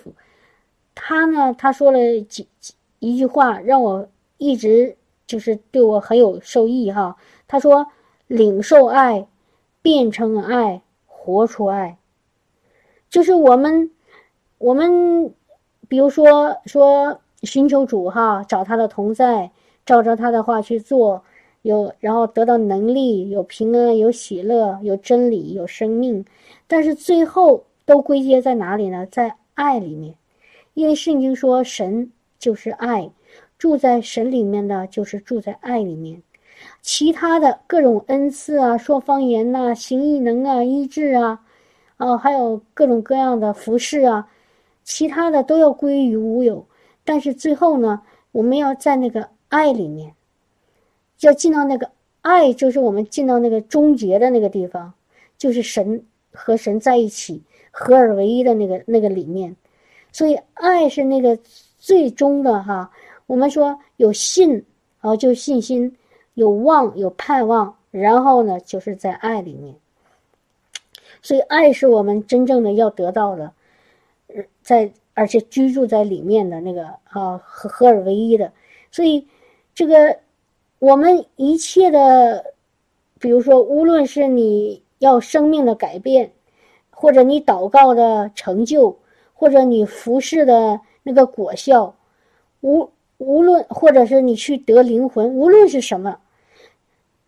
[0.94, 4.08] 他呢，他说了几几一句话，让我
[4.38, 7.16] 一直就是对我很有受益哈。
[7.46, 7.88] 他说
[8.26, 9.26] ：“领受爱，
[9.82, 11.96] 变成爱。”活出爱，
[13.08, 13.90] 就是我们，
[14.58, 15.32] 我们，
[15.88, 19.50] 比如说说寻求主哈，找他的同在，
[19.86, 21.22] 照着他的话去做，
[21.62, 26.24] 有然后得到能力，有平安，有喜乐，有真理，有生命，
[26.66, 29.06] 但是最后都归结在哪里呢？
[29.10, 30.14] 在爱里面，
[30.74, 33.10] 因为圣经说神就是爱，
[33.58, 36.22] 住在神里面的就是住在爱里面。
[36.80, 41.40] 其他的各种恩赐啊，说方言呐，行异能啊，医治啊，
[41.96, 44.28] 啊，还有各种各样的服饰啊，
[44.82, 46.66] 其他的都要归于无有。
[47.04, 50.14] 但是最后呢，我们要在那个爱里面，
[51.20, 51.90] 要进到那个
[52.22, 54.92] 爱，就是我们进到那个终结的那个地方，
[55.38, 57.40] 就是神和神在一起
[57.70, 59.54] 合而为一的那个那个里面。
[60.10, 61.38] 所以爱是那个
[61.78, 62.90] 最终的哈。
[63.26, 64.64] 我们说有信，
[65.00, 65.96] 啊就信心。
[66.34, 69.76] 有望，有盼望，然后呢，就是在爱里面。
[71.22, 73.52] 所以，爱是我们真正的要得到的，
[74.60, 78.52] 在而且居住在里面的那个啊，合合而为一的。
[78.90, 79.28] 所以，
[79.74, 80.18] 这个
[80.78, 82.54] 我们一切的，
[83.18, 86.32] 比如说，无论是你要生命的改变，
[86.90, 88.98] 或者你祷告的成就，
[89.32, 91.96] 或者你服侍的那个果效，
[92.60, 96.18] 无无论或者是你去得灵魂，无论是什么。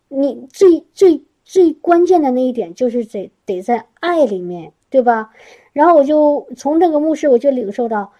[0.09, 5.31] 你最最最关键的那一点就是得得在爱里面，对吧？
[5.73, 8.13] 然后我就从这个牧师我就领受到，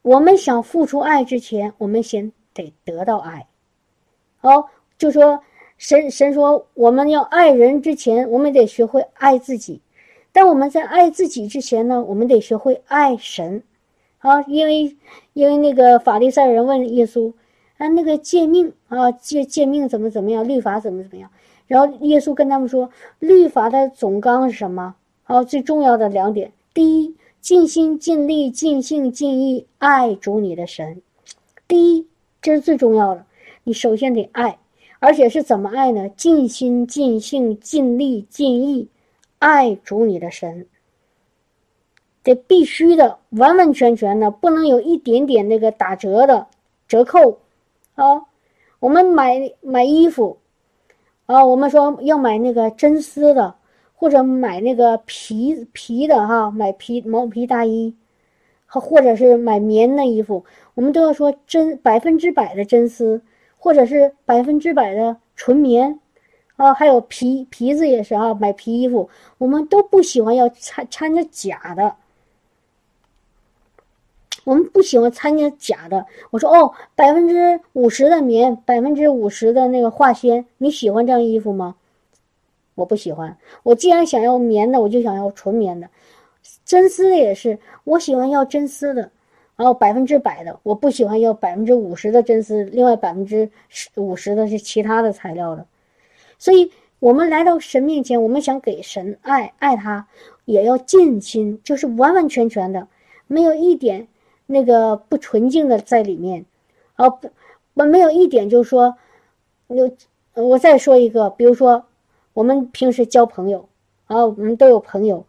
[0.00, 3.46] 我们想付出爱之前，我们先得得到爱。
[4.38, 5.40] 好，就说
[5.78, 9.80] 神神说我们要爱人之前，我们得学会爱自己。
[10.32, 13.62] 但我们在爱自己之前呢，我们得学会爱神。
[14.18, 14.96] 啊，因为
[15.32, 17.32] 因为那个法利赛人问耶稣。
[17.78, 21.28] 啊，那个诫命啊，诫诫命怎么怎么样，律法怎么怎么样？
[21.66, 24.94] 然后耶稣跟他们说，律法的总纲是什么？
[25.24, 31.02] 啊，最重要的两点：第一，尽心尽力尽性尽意爱主你的神。
[31.66, 32.06] 第一，
[32.42, 33.24] 这是最重要的。
[33.64, 34.58] 你首先得爱，
[34.98, 36.08] 而且是怎么爱呢？
[36.10, 38.88] 尽心尽性尽力尽意
[39.38, 40.66] 爱主你的神，
[42.24, 46.48] 得必须的，完完全全的，不能有一点点那个打折的
[46.88, 47.38] 折扣。
[47.94, 48.24] 啊，
[48.80, 50.38] 我们买买衣服，
[51.26, 53.54] 啊，我们说要买那个真丝的，
[53.94, 57.94] 或者买那个皮皮的哈，买皮毛皮大衣，
[58.66, 63.22] 或者是买棉的衣服，我们都要说真百分之百的真丝，
[63.58, 66.00] 或者是百分之百的纯棉，
[66.56, 69.08] 啊，还有皮皮子也是啊，买皮衣服，
[69.38, 71.96] 我们都不喜欢要掺掺着假的。
[74.44, 76.04] 我们不喜欢参加假的。
[76.30, 81.76] 我说哦，百分之五十的棉，百分之五十的那个化纤，你喜欢这样衣服吗？
[82.74, 83.36] 我不喜欢。
[83.62, 85.88] 我既然想要棉的，我就想要纯棉的。
[86.64, 89.12] 真丝的也是，我喜欢要真丝的，
[89.62, 93.48] 然后百分之百的，我不喜欢要百分之五十的真丝，另外百分之
[93.94, 95.64] 五十的是其他的材料的。
[96.36, 100.08] 所以，我们来到神面前，我们想给神爱，爱他，
[100.46, 102.88] 也要尽心，就是完完全全的，
[103.28, 104.08] 没有一点。
[104.46, 106.44] 那个不纯净的在里面，
[106.96, 107.30] 啊不，
[107.74, 108.96] 我没有一点就是说，
[109.68, 109.88] 有
[110.34, 111.84] 我再说一个，比如说
[112.34, 113.68] 我们平时交朋友，
[114.08, 115.24] 啊，我们都有朋友，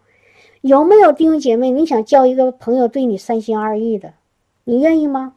[0.62, 1.70] 有没有弟兄姐妹？
[1.70, 4.14] 你想交一个朋友对你三心二意的，
[4.64, 5.36] 你愿意吗？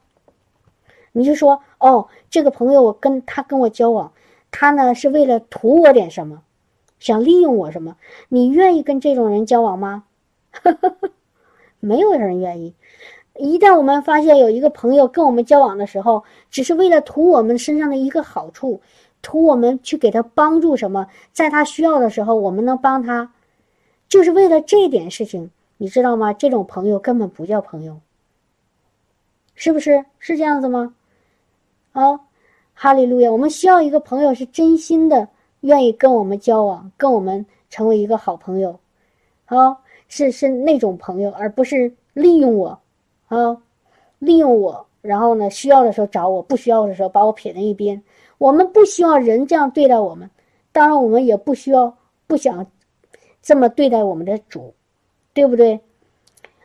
[1.13, 4.13] 你就说哦，这个朋友我跟他跟我交往，
[4.51, 6.43] 他呢是为了图我点什么，
[6.99, 7.97] 想利用我什么？
[8.29, 10.05] 你愿意跟这种人交往吗？
[11.81, 12.75] 没有人愿意。
[13.39, 18.81] 一旦我们发现有一个朋友跟我们交往的时候，只是为了图我们身上的一个好处，
[19.21, 23.33] 图我们去给他帮助什么，在他需要的时候我们能帮他，
[24.09, 26.33] 就是为了这点事情，你知道吗？
[26.33, 28.01] 这种朋友根本不叫朋友，
[29.57, 30.05] 是不是？
[30.21, 30.95] 是这样子吗？
[31.93, 32.21] 啊，
[32.75, 33.33] 哈利路亚！
[33.33, 35.29] 我们需要一个朋友是真心的，
[35.63, 38.79] 愿意跟我们交往，跟我们成为一个好朋友，
[39.47, 39.77] 啊，
[40.09, 42.79] 是是那种朋友，而不是利用我。
[43.29, 43.61] 啊，
[44.21, 48.01] 利用我，然后呢，需要的时候找我，不需要的时候把我撇在一边。
[48.39, 50.31] 我们不希望人这样对待我们，
[50.71, 51.97] 当然我们也不需要、
[52.27, 52.65] 不想
[53.43, 54.75] 这么对待我们的主，
[55.33, 55.81] 对不对？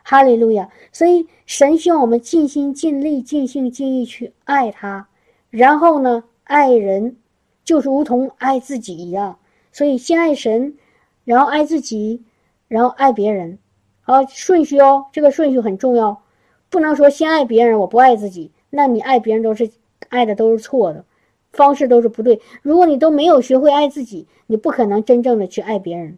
[0.03, 0.69] 哈利路亚！
[0.91, 5.07] 所以神希望我们尽心尽力、尽心尽意去爱他，
[5.49, 7.17] 然后呢，爱人
[7.63, 9.37] 就是如同爱自己一样。
[9.71, 10.77] 所以先爱神，
[11.23, 12.23] 然后爱自己，
[12.67, 13.57] 然后爱别人。
[14.01, 16.21] 好，顺序哦，这个顺序很重要。
[16.69, 19.71] 不能说先爱别人，我不爱自己，那你爱别人都是
[20.09, 21.05] 爱的都是错的，
[21.53, 22.41] 方式都是不对。
[22.61, 26.17] 如果你都没有学会爱自己，你不可能真正的去爱别人。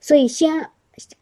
[0.00, 0.70] 所以先，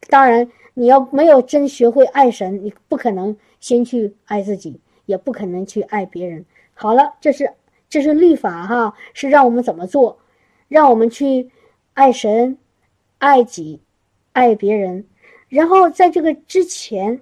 [0.09, 6.45] 当然你要没有真学会爱神，你不可能先去爱自己，也不可能去爱别人。
[6.75, 7.51] 好了，这是
[7.89, 10.19] 这是律法哈，是让我们怎么做，
[10.69, 11.51] 让我们去
[11.95, 12.59] 爱神、
[13.19, 13.81] 爱己、
[14.33, 15.07] 爱别人。
[15.49, 17.21] 然后在这个之前。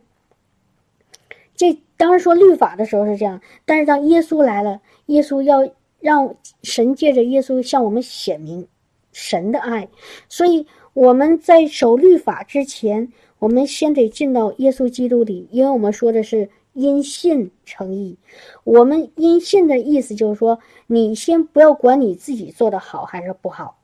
[1.55, 8.67] 这当时说律法的时候是这样，但是当耶稣来了，耶稣要让神借着耶稣向我们显明
[9.13, 9.89] 神的爱，
[10.29, 13.13] 所以我们在守律法之前，
[13.43, 18.17] 我们先得进到耶稣基督里，因为我们说的是因信成义。
[18.63, 23.81] 我们因信的意思就是说，你先不要管你自己做的好还是不好，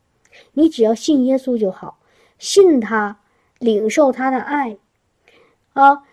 [0.52, 1.98] 你只要信耶稣就好，
[2.38, 3.18] 信他，
[3.58, 4.76] 领受他的爱，
[5.72, 6.04] 啊。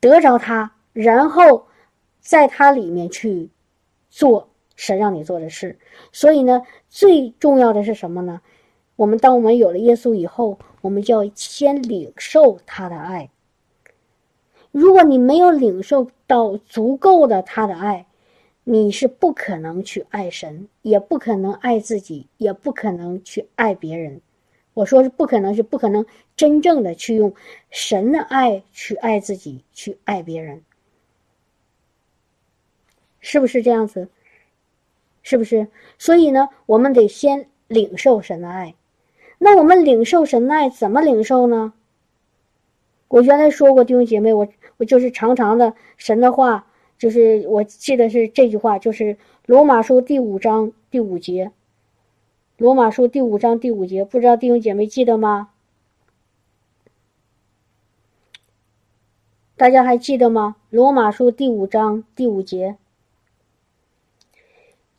[0.00, 1.66] 得着他，然后
[2.20, 3.50] 在他里面去
[4.08, 5.78] 做神让你做的事。
[6.10, 8.40] 所以呢，最重要的是什么呢？
[9.02, 13.30] 我们当我们有了耶稣以后，我们就要先领受他的爱。
[14.70, 18.06] 如果你没有领受到足够的他的爱，
[18.62, 24.20] 你是不可能去爱神，也不可能爱自己，也不可能去爱别人。
[24.72, 27.34] 我说是不可能，是不可能真正的去用
[27.70, 30.62] 神的爱去爱自己，去爱别人，
[33.18, 34.08] 是不是这样子？
[35.24, 35.66] 是不是？
[35.98, 38.76] 所以呢，我们得先领受神的爱。
[39.44, 41.72] 那我们领受神爱怎么领受呢？
[43.08, 46.66] 我原来说过，弟兄姐妹，我我就是常常的神的话，
[46.96, 51.50] 就是我记得是这句话，就是罗马书第五章第五节。
[52.56, 55.48] 罗马书第五章第五节，不知道弟兄姐妹记得吗？
[59.56, 60.54] 大家还记得吗？
[60.70, 62.76] 罗马书第五章第五节，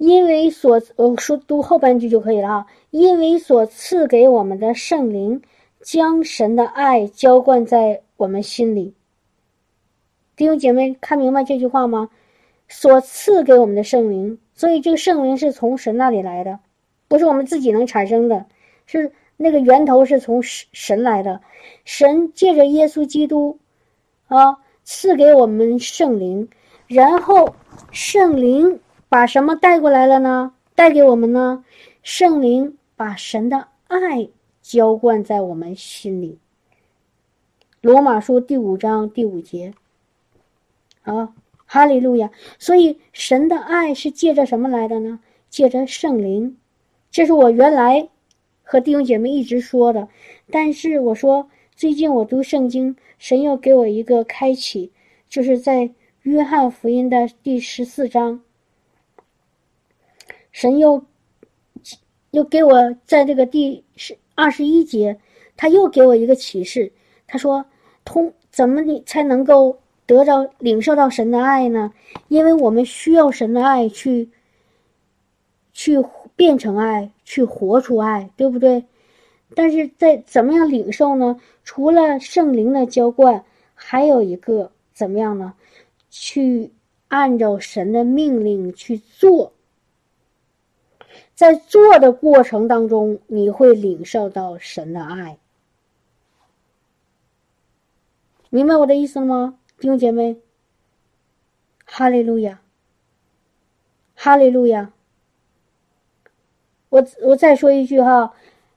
[0.05, 2.65] 因为所呃说读后半句就可以了啊。
[2.89, 5.41] 因为所赐给我们的圣灵，
[5.81, 8.93] 将神的爱浇灌在我们心里。
[10.35, 12.09] 弟兄姐妹看明白这句话吗？
[12.67, 16.59] 所赐给我们的圣灵，所以这个圣灵是从神那里来的。
[17.07, 18.45] 不是我们自己能产生的，
[18.85, 21.39] 是那个源头是从神神来的，
[21.85, 23.57] 神借着耶稣基督，
[24.27, 26.49] 啊，赐给我们圣灵，
[26.87, 27.55] 然后
[27.91, 28.81] 圣灵
[29.13, 30.55] 把什么带过来了呢？
[30.73, 31.63] 带给我们呢？
[32.01, 34.27] 圣灵把神的爱
[34.63, 36.39] 浇灌在我们心里。
[37.79, 39.75] 罗马书第五章第五节，
[41.03, 41.35] 啊，
[41.67, 42.31] 哈利路亚！
[42.57, 45.19] 所以神的爱是借着什么来的呢？
[45.47, 46.57] 借着圣灵。
[47.11, 48.09] 这是我原来
[48.63, 50.07] 和弟兄姐妹一直说的，
[50.49, 54.91] 但是我说最近我读圣经，神又给我一个开启，
[55.29, 55.91] 就是在
[56.23, 58.41] 约翰福音的第十四章，
[60.53, 61.03] 神又
[62.31, 65.19] 又给我在这个第十二十一节，
[65.57, 66.93] 他又给我一个启示，
[67.27, 67.65] 他说
[68.05, 71.91] 通怎么你才能够得到领受到神的爱呢？
[72.29, 74.29] 因为我们需要神的爱去
[75.73, 76.01] 去。
[76.35, 78.85] 变成爱，去活出爱，对不对？
[79.53, 81.39] 但是在怎么样领受呢？
[81.63, 83.45] 除了圣灵的浇灌，
[83.75, 85.53] 还有一个怎么样呢？
[86.09, 86.71] 去
[87.07, 89.53] 按照神的命令去做，
[91.43, 95.37] 在做的过程当中，你会领受到神的爱。
[98.49, 100.37] 明白我的意思了吗，弟兄姐妹？
[101.83, 102.61] 哈利路亚，
[104.15, 104.93] 哈利路亚。
[106.87, 108.27] 我我再说一句哈，《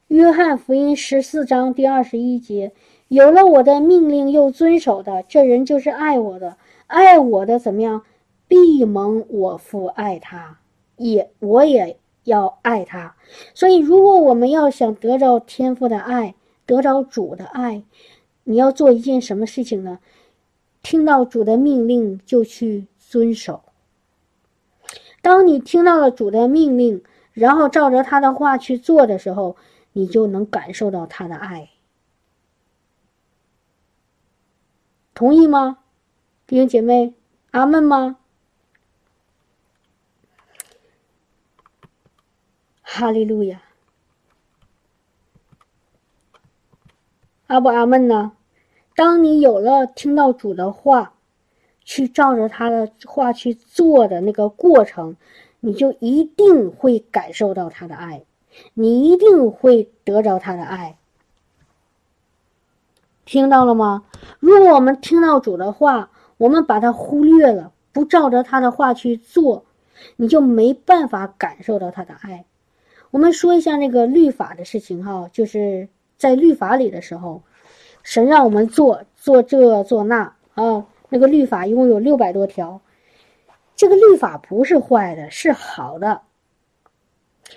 [0.09, 2.73] 约翰福音》十四章第二十一节
[3.07, 6.57] ：“有了我的命令又遵守的，这人就是爱我的。
[6.89, 8.03] 爱我的怎么样？
[8.49, 10.59] 必蒙我父爱他，
[10.97, 11.97] 也我也
[12.27, 13.17] 要爱他。
[13.55, 16.35] 所以，如果我们要想得着天父的爱，
[16.67, 17.83] 得着主的爱，
[18.45, 19.99] 你要做一件什么事情呢？
[20.83, 23.63] 听到主的命令就去遵守。
[25.23, 27.03] 当你听到了主的命令，
[27.33, 29.57] 然后照着他的话去做的时候，
[29.93, 31.71] 你就能感受到他的爱。
[35.15, 35.79] 同意吗，
[36.47, 37.15] 弟兄姐妹？
[37.51, 38.19] 阿门吗？
[42.89, 43.61] 哈利路亚，
[47.49, 48.33] 阿不阿门呢？
[48.95, 51.15] 当你有了听到主的话，
[51.85, 55.17] 去照着他的话去做的那个过程，
[55.59, 58.25] 你就一定会感受到他的爱，
[58.73, 60.97] 你一定会得着他的爱。
[63.25, 64.05] 听到了吗？
[64.39, 69.65] 如果我们听到主的话，我们把它忽略了，不照着他的话去做，
[70.15, 72.47] 你就没办法感受到他的爱。
[73.17, 75.89] 我们说一下那个律法的事情哈，就是
[76.19, 77.41] 在律法里的时候，
[78.03, 82.83] 神让我们做做这做那啊，那个律法一共有六百多条，
[83.75, 86.21] 这个律法不是坏的，是好的。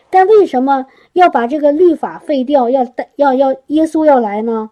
[0.09, 2.69] 但为什么要把这个律法废掉？
[2.69, 4.69] 要带要要耶稣要来呢？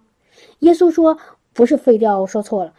[0.60, 1.18] 耶稣说
[1.52, 2.74] ：“不是废掉，说错了。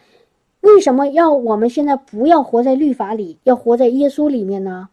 [0.62, 4.88] 为什么要我们现在不要活在律法里，要活在耶稣里面呢？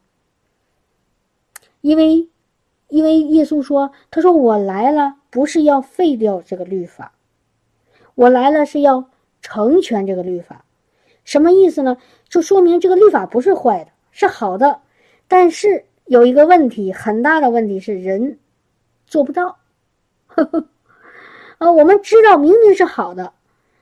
[1.79, 2.27] 因为，
[2.87, 7.13] 因为耶稣说，他说我来了，不是要废掉这个律法，
[8.15, 9.09] 我来了是要
[9.41, 10.63] 成全这个律法。
[11.23, 11.97] 什么意思呢？
[12.29, 14.81] 就说明这个律法不是坏的，是好的。
[15.27, 18.37] 但是有一个问题，很大的问题是人
[19.07, 19.57] 做不到。
[20.27, 20.67] 呵呵。”
[21.57, 23.31] 啊，我们知道明明是好的，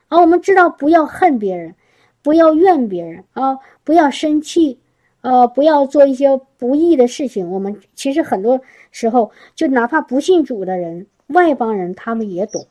[0.06, 1.74] 啊，我们知道不要恨别人，
[2.22, 4.78] 不要怨别人啊，不要生气，
[5.24, 7.50] 呃，不要做一些不义的事情。
[7.50, 8.60] 我们其实很多
[8.90, 12.66] 时候，就哪怕不信主的人，外邦人他们也懂，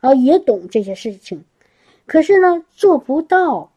[0.00, 1.44] 啊，也懂这些事情，
[2.06, 3.72] 可是呢，做不到。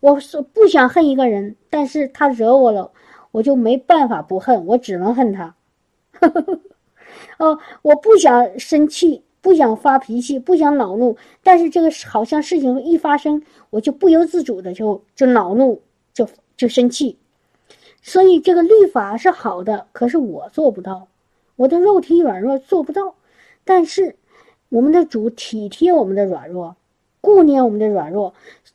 [0.00, 2.90] 我是不想恨一个人，但是他惹我了，
[3.30, 5.54] 我就没办法不恨，我只能恨他。
[7.36, 15.82] 哦，我不想生气，不想发脾气，不想恼怒，但是这个好像事情一发生，我就不由自主的就就恼怒，
[16.56, 17.18] 就生气。
[18.02, 21.08] 所以这个律法是好的，可是我做不到，
[21.56, 23.14] 我的肉体软弱做不到。
[23.64, 24.16] 但是
[24.68, 26.76] 我们的主体贴我们的软弱，
[27.20, 28.34] 顾念我们的软弱，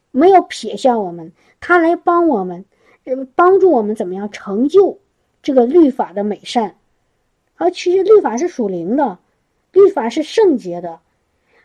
[0.10, 2.66] 没有撇下我们，他来帮我们，
[3.36, 4.98] 帮助我们怎么样成就
[5.44, 6.76] 这个律法的美善。
[7.56, 9.20] 而其实律法是属灵的，
[9.74, 11.02] 律法是圣洁的，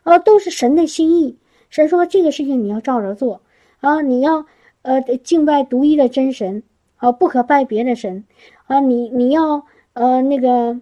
[0.02, 1.38] 啊，都是神的心意。
[1.70, 3.40] 神说这个事情你要照着做，
[3.80, 4.44] 啊，你要
[4.84, 6.62] 呃敬拜独一的真神，
[6.96, 8.24] 啊，不可拜别的神，
[8.68, 10.80] 啊，你你要呃那个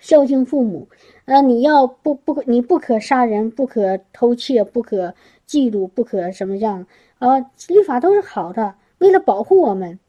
[0.00, 0.88] 孝敬父母，
[1.26, 5.14] 啊，你要不不你不可杀人，不可偷窃，不可
[5.48, 6.86] 嫉妒，不可什么样，
[7.18, 10.00] 啊，律法都是好的，为了保护我们，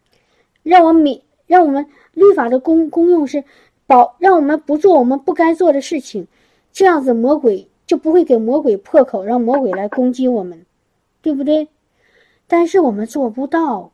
[0.63, 3.43] 让我免让我们律法的功功用是。
[3.87, 6.25] 保让我们不做我们不该做的事情，
[6.71, 10.65] 这样子魔鬼就不会给魔鬼破口，让魔鬼来攻击我们，
[11.21, 11.67] 对不对？
[12.51, 13.93] 但是我们做不到，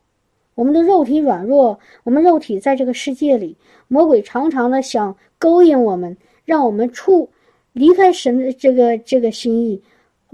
[0.55, 3.55] 我们的肉体软弱，我们肉体在这个世界里，
[3.87, 7.29] 魔鬼常常的想勾引我们，让我们处
[7.71, 9.83] 离开神的这个这个心意，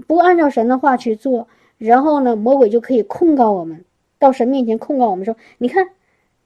[0.06, 3.84] 不按照神的话去做，然后呢，魔鬼就可以控告我们，
[4.18, 5.90] 到神面前控告我们说，你看。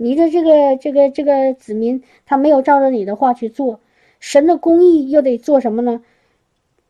[0.00, 3.80] 你的这个这个这个子民，他没有照着你的话去做，
[4.20, 6.00] 神的公义又得做什么呢？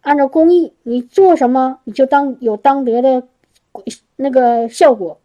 [0.02, 3.26] 按照公义，你做什么你就当有当得的
[4.20, 5.20] 那个效果，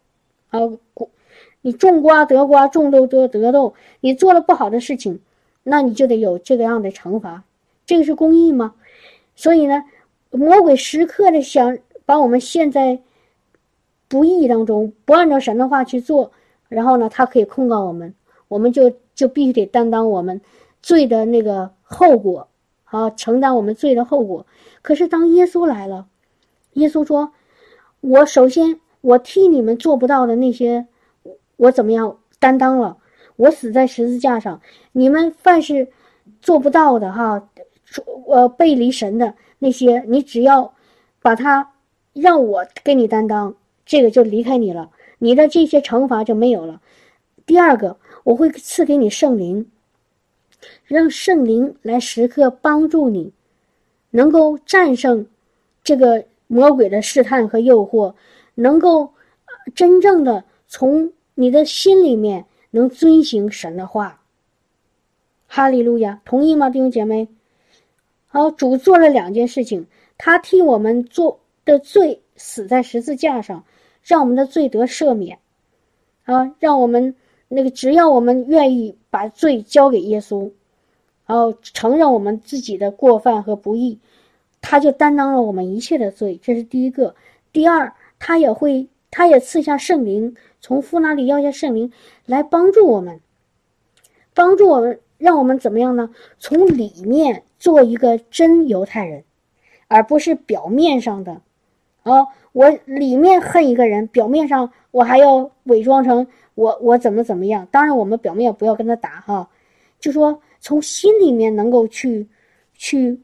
[0.50, 0.60] 啊，
[1.62, 3.74] 你种瓜得瓜，种豆得得豆。
[4.00, 5.18] 你做了不好的事情，
[5.64, 7.42] 那你就得有这个样的惩罚。
[7.84, 8.74] 这个是公义吗？
[9.34, 9.82] 所以呢，
[10.30, 11.76] 魔鬼时刻的想
[12.06, 13.00] 把我们陷在
[14.06, 16.30] 不义当中，不按照神的话去做。
[16.68, 18.14] 然后呢，他可以控告我们，
[18.46, 20.40] 我们就就必须得担当我们
[20.82, 22.46] 罪的那个后果，
[22.84, 24.46] 啊，承担我们罪的后果。
[24.82, 26.06] 可是当耶稣来了，
[26.74, 27.32] 耶稣说
[28.02, 30.86] ：“我首先我替你们做不到的那些，
[31.56, 32.96] 我怎么样担当了？
[33.36, 35.88] 我死在十字架上，你们凡是
[36.40, 37.50] 做不到的哈，
[38.28, 40.72] 呃，背离神的那些，你只要
[41.20, 41.72] 把他
[42.14, 46.80] 让我给你担当，这个就离开你了。”你的这些惩罚就没有了。
[47.46, 49.70] 第二个，我会赐给你圣灵，
[50.84, 53.32] 让圣灵来时刻帮助你，
[54.10, 55.26] 能够战胜
[55.82, 58.14] 这个魔鬼的试探和诱惑，
[58.54, 59.12] 能够
[59.74, 64.20] 真正的从你的心里面能遵行神的话。
[65.46, 67.28] 哈利路亚，同意吗，弟兄姐妹？
[68.26, 69.86] 好，主做了两件事情，
[70.18, 73.64] 他替我们做的罪死在十字架上。
[74.06, 75.38] 让我们的罪得赦免，
[76.24, 77.14] 啊，让我们
[77.48, 80.50] 那个只要我们愿意把罪交给耶稣，
[81.24, 83.98] 然后承认我们自己的过犯和不义，
[84.60, 86.38] 他就担当了我们一切的罪。
[86.42, 87.14] 这是第一个。
[87.50, 91.92] 第二，他也会，他也赐下圣灵，从父那里要下圣灵
[92.26, 93.20] 来帮助我们，
[94.34, 96.10] 帮助我们，让我们怎么样呢？
[96.38, 99.24] 从里面做一个真犹太人，
[99.88, 101.40] 而不是表面上的。
[102.02, 107.66] 啊，我里面恨一个人，表面上我还要伪装成我我怎么怎么样。
[107.70, 109.48] 当然，我们表面不要跟他打哈，
[109.98, 112.28] 就说从心里面能够去
[112.74, 113.18] 去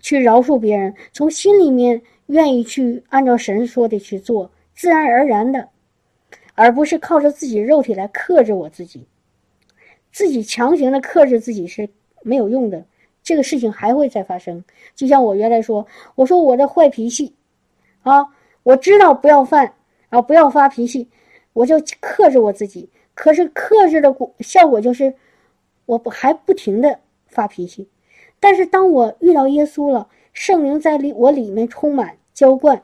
[0.00, 2.00] 去饶恕别人，从心里面
[2.32, 5.68] 愿意去按照神说的去做，自然而然的，
[6.54, 9.06] 而不是靠着自己肉体来克制我自己。
[10.10, 11.90] 自己强行的克制自己是
[12.22, 12.86] 没有用的，
[13.22, 14.64] 这个事情还会再发生。
[14.94, 17.34] 就像我原来说，我说我的坏脾气，
[18.00, 18.28] 啊，
[18.62, 19.74] 我知道不要犯，
[20.08, 21.10] 啊，不要发脾气，
[21.52, 22.88] 我就克制我自己。
[23.14, 25.12] 可是克制的果效果就是，
[25.84, 27.90] 我不还不停的发脾气。
[28.40, 32.82] 但是当我遇到耶稣了，圣灵在里我里面充满浇灌，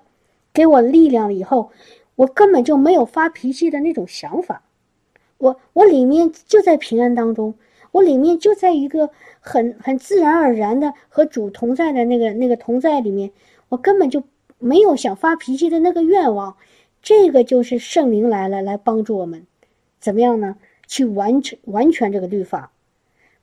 [0.53, 1.71] 给我力量了以后，
[2.17, 4.63] 我根本就没有发脾气的那种想法。
[5.39, 7.55] 我我里面就在平安当中，
[7.93, 13.31] 我里面就在一个很很自然而然的和主同在的那个那个同在里面，
[13.69, 14.25] 我根本就
[14.59, 16.57] 没有想发脾气的那个愿望。
[17.01, 19.47] 这个就是圣灵来了，来帮助我们，
[20.01, 20.57] 怎么样呢？
[20.89, 22.73] 去完成完全这个律法，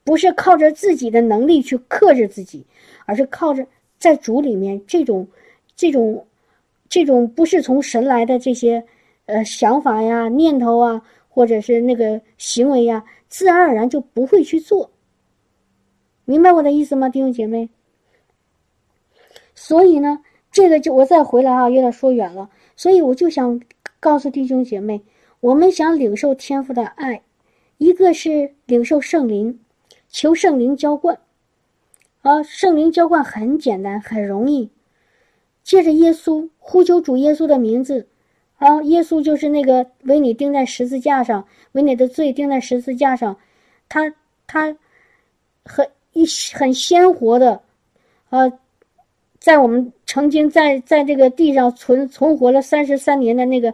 [0.04, 2.66] 不是靠着自己的能力去克制自己，
[3.06, 3.68] 而是靠着
[4.00, 5.28] 在主里面这种
[5.76, 6.26] 这种
[6.90, 8.86] 这种不是从神来的这些
[9.26, 11.04] 呃想法呀、念头啊。
[11.36, 14.90] 或者是那个行为呀，自然而然就不会去做。
[16.24, 17.68] 明白我的意思吗，弟兄姐妹？
[19.54, 22.50] 所以呢，这个就我再回来啊，有点说远了。
[22.78, 23.60] 所以我就想
[24.00, 25.02] 告诉弟兄姐妹，
[25.42, 27.22] 我们想领受天父的爱，
[27.80, 29.60] 一个是领受圣灵，
[30.08, 31.20] 求圣灵浇灌。
[32.22, 34.70] 啊，圣灵浇灌很简单，很容易，
[35.66, 38.08] 借着耶稣呼求主耶稣的名字。
[38.58, 43.36] 啊，耶稣就是那个为你钉在十字架上，为你的罪钉在十字架上，
[43.90, 44.14] 他
[44.48, 44.74] 他
[45.66, 47.62] 很一很鲜活的，
[48.30, 48.50] 啊，
[49.38, 53.74] 在我们曾经在在这个地上存存活了三十三年的那个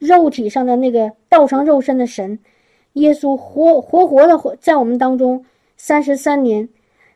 [0.00, 2.36] 肉体上的那个道成肉身的神，
[2.94, 5.42] 耶稣活活活的活在我们当中
[5.76, 6.68] 三十三年，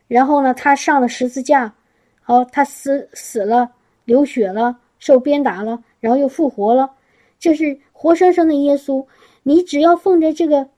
[0.07, 1.75] 然后呢，他上了十字架，
[2.23, 3.69] 好，他死死了，
[4.11, 6.95] 流血了，受鞭打了，然后又复活了。
[7.39, 9.07] 这是活生生的耶稣，
[9.45, 10.69] 你只要奉着这个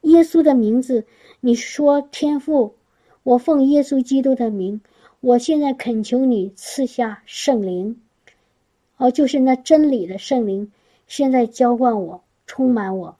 [0.00, 1.06] 耶稣的名字，
[1.38, 2.74] 你说天父，
[3.22, 4.80] 我奉耶稣基督的名，
[5.20, 8.00] 我现在恳求你赐下圣灵，
[8.96, 10.72] 哦，就是那真理的圣灵，
[11.06, 13.16] 现在浇灌我，充满我，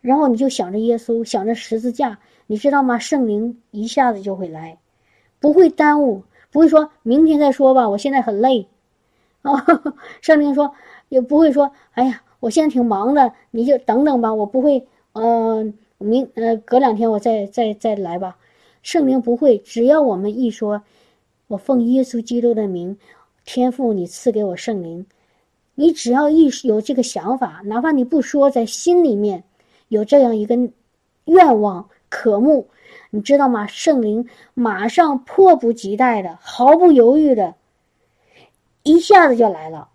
[0.00, 3.00] 然后你就想着耶稣，想着十字架，你知道吗？
[3.00, 4.78] 圣灵一下子就会来，
[5.40, 6.22] 不会耽误，
[6.58, 8.66] 不会说明天再说吧，我现在很累，
[9.42, 9.64] 啊，
[10.20, 10.74] 圣灵说。
[11.08, 18.36] 也不会说，哎呀，我现在挺忙的，你就等等吧，我不会，呃，明呃隔两天我再再再来吧。
[18.82, 20.82] 圣灵不会，只要我们一说，
[21.46, 22.98] 我奉耶稣基督的名，
[23.46, 25.06] 天父，你赐给我圣灵，
[25.76, 29.44] 你只要一有这个想法，哪怕你不说，在心里面
[29.88, 30.58] 有这样一个
[31.24, 32.68] 愿望渴慕，
[33.10, 33.66] 你知道吗？
[33.66, 37.54] 圣灵马上迫不及待的、毫不犹豫的，
[38.82, 39.88] 一下子就来了。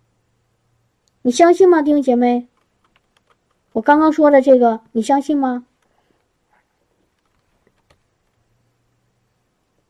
[1.22, 2.48] 你相信吗，弟兄姐妹？
[3.74, 5.66] 我刚刚说的这个，你相信吗？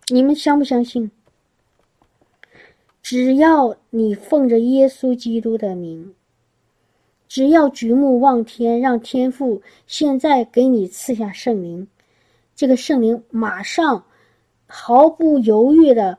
[0.09, 1.11] 你们相不相信？
[3.01, 6.13] 只要你奉着耶稣基督的名，
[7.27, 11.87] 只要举目望天，让天父现在给你赐下圣灵，
[12.63, 14.05] 这个圣灵马上
[14.67, 16.17] 毫不犹豫的，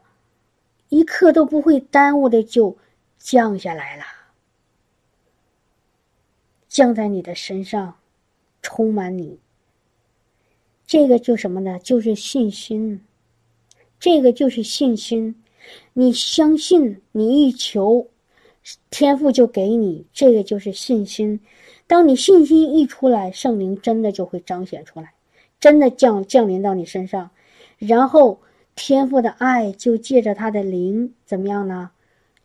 [0.90, 2.76] 一刻都不会耽误的就
[3.16, 4.04] 降下来了。
[6.68, 7.96] 降在你的身上，
[8.60, 9.38] 充满你。
[10.86, 11.78] 这个就什么呢？
[11.78, 13.00] 就是信心。
[13.98, 15.42] 这个就是信心。
[15.94, 18.06] 你相信，你一求，
[18.90, 20.04] 天赋就给你。
[20.12, 21.40] 这个就是信心。
[21.86, 25.13] 当你信心一出来，圣灵真的就会彰显出来，
[25.64, 27.30] 真的降降临到你身上，
[27.78, 28.38] 然后
[28.74, 31.90] 天赋的爱就借着他的灵怎么样呢？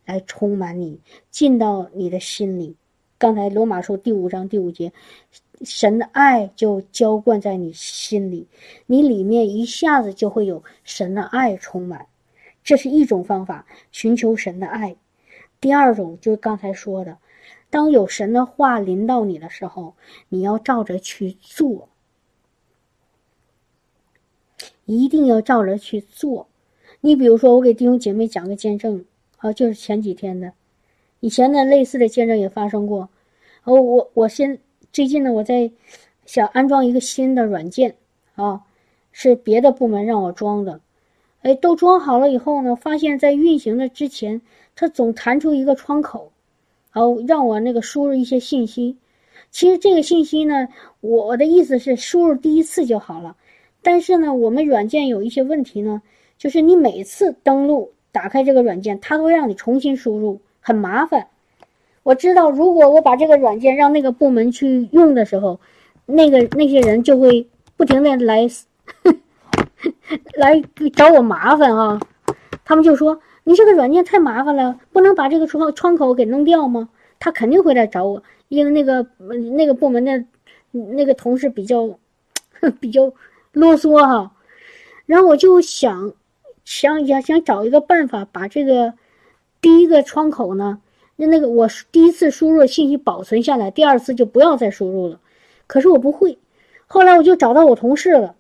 [0.06, 2.78] 来充满你，进到你的心里。
[3.18, 4.94] 刚才罗马书第五章第五节，
[5.64, 8.48] 神的爱就浇灌在你心里，
[8.86, 12.06] 你里面一下子就会有神的爱充满，
[12.64, 14.96] 这是一种方法，寻求神的爱。
[15.60, 17.18] 第二种就是刚才说的，
[17.70, 19.94] 当有神的话临到你的时候，
[20.30, 21.90] 你要照着去做，
[24.98, 26.48] 一定要照着去做。
[27.02, 29.06] 你比如说，我给弟兄姐妹讲个见证，
[29.38, 30.52] 啊，就是前几天的。
[31.20, 33.10] 以前的类似的见证也发生过，
[33.64, 34.60] 哦，我我先
[34.92, 35.72] 最近呢，我在
[36.26, 37.96] 想安装一个新的软件
[38.36, 38.62] 啊，
[39.12, 40.82] 是别的部门让我装的。
[41.42, 44.42] 哎，都装好了以后呢，发现在运行的之前，
[44.76, 46.32] 它总弹出一个窗口，
[46.92, 48.98] 然后让我那个输入一些信息。
[49.52, 50.68] 其实这个信息呢，
[51.00, 53.38] 我的意思是输入第一次就好了。
[53.82, 56.02] 但是呢，我们软件有一些问题呢，
[56.38, 61.28] 就是你每次登录打开这个软件，它都会让你重新输入，很麻烦。
[62.04, 65.60] 我知道，如果我把这个软件让那个部门去用的时候，
[66.06, 68.48] 那个那些人就会不停的来。
[70.36, 70.62] 来
[70.96, 72.00] 找我麻烦啊！
[72.66, 79.06] 他们就说：“你这个软件太麻烦了，不能把这个窗窗口给弄掉吗？”他肯定会来找我，因为那个
[79.56, 80.26] 那个部门的
[80.72, 81.98] 那个同事比较
[82.82, 83.14] 比较
[83.52, 84.32] 啰嗦哈。
[85.06, 86.14] 然后我就想
[86.64, 88.93] 想想想找一个办法，把这个
[89.62, 90.82] 第一个窗口呢，
[91.16, 95.20] 那那个我第一次输入信息保存下来，第二次就不要再输入了。
[95.68, 96.38] 可是我不会，
[96.88, 98.36] 后来我就找到我同事了。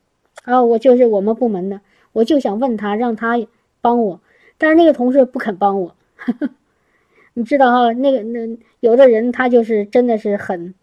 [0.45, 1.81] 啊，我就是我们部门的，
[2.13, 3.35] 我就想问他，让他
[3.81, 4.21] 帮我，
[4.57, 5.95] 但是那个同事不肯帮我。
[7.33, 10.73] 你知道哈，那个那有的人他就是真的是很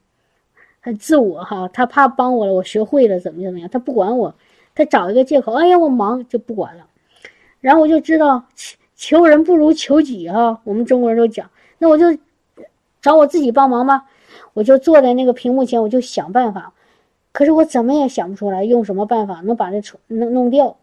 [0.87, 4.33] 很自我哈，他怕帮我了，我学会了怎么怎么样，他不管我，
[4.73, 6.87] 他找一个借口，哎呀我忙就不管了。
[7.61, 8.45] 然后我就知道
[8.95, 12.17] 求人不如求己哈，我们中国人都讲，那我就
[13.03, 14.07] 找我自己帮忙吧，
[14.55, 16.73] 我就坐在那个屏幕前，我就想办法。
[17.33, 20.77] 可是我怎么也想不出来用什么办法能把这弄弄掉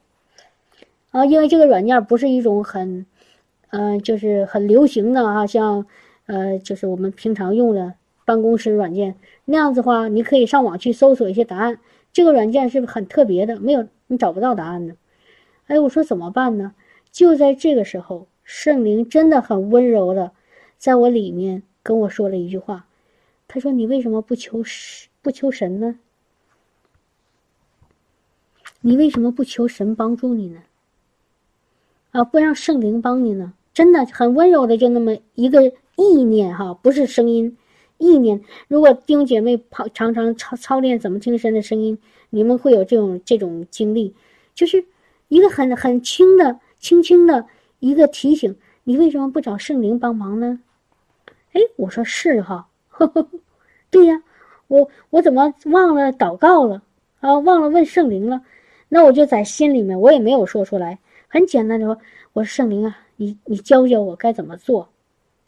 [1.11, 1.23] 啊！
[1.23, 3.05] 因为这个软件不是一种很，
[3.69, 5.85] 嗯，就是很流行的啊，像，
[6.25, 7.93] 呃，就是我们平常用的
[8.25, 9.15] 办公室软件
[9.45, 11.79] 那样子的话，你可以上网去搜索一些答案。
[12.11, 14.95] 这个软件是很特别的，没有你找不到答案的。
[15.67, 16.73] 哎，我说怎么办呢？
[17.11, 20.31] 就在这个时候，圣灵真的很温柔的，
[20.77, 22.85] 在我里面跟我说了一句话，
[23.47, 24.63] 他说：“你为什么不求
[25.21, 25.99] 不求神呢？”
[28.81, 30.63] 你为什么不求神帮助你呢？
[32.11, 33.53] 啊，不让圣灵帮你呢？
[33.73, 37.57] 真的很温柔的，就那么一个意念哈，不是声音，
[38.03, 38.41] 意念。
[38.67, 41.97] 如果弟兄姐妹跑常常操操练怎么听神的声音，
[42.29, 44.13] 你们会有这种这种经历，
[44.53, 44.85] 就是
[45.29, 47.45] 一个很很轻的、轻轻的
[47.79, 48.55] 一个提醒。
[48.83, 50.59] 你为什么不找圣灵帮忙呢？
[51.53, 52.67] 哎，我说是哈，
[53.89, 54.21] 对呀，
[54.67, 56.81] 我我怎么忘了祷告了
[57.21, 57.39] 啊？
[57.39, 58.41] 忘了问圣灵了。
[58.89, 61.97] 那我就在心里面，我也没有说出来，很简单的说
[62.33, 64.89] ：“我说圣灵啊，你你教教我该怎么做。”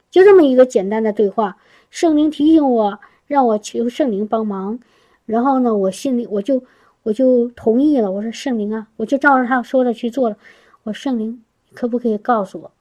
[0.10, 1.58] 就这么一个简单的对话。
[1.96, 4.78] 圣灵提醒我，让我求圣灵帮忙，
[5.26, 6.62] 然后呢，我心里我就
[7.04, 8.12] 我就同意了。
[8.12, 10.36] 我说：“圣灵啊，我就照着他说的去做了。”
[10.84, 11.42] 我说：“圣灵，
[11.74, 12.72] 可不可以告诉我？”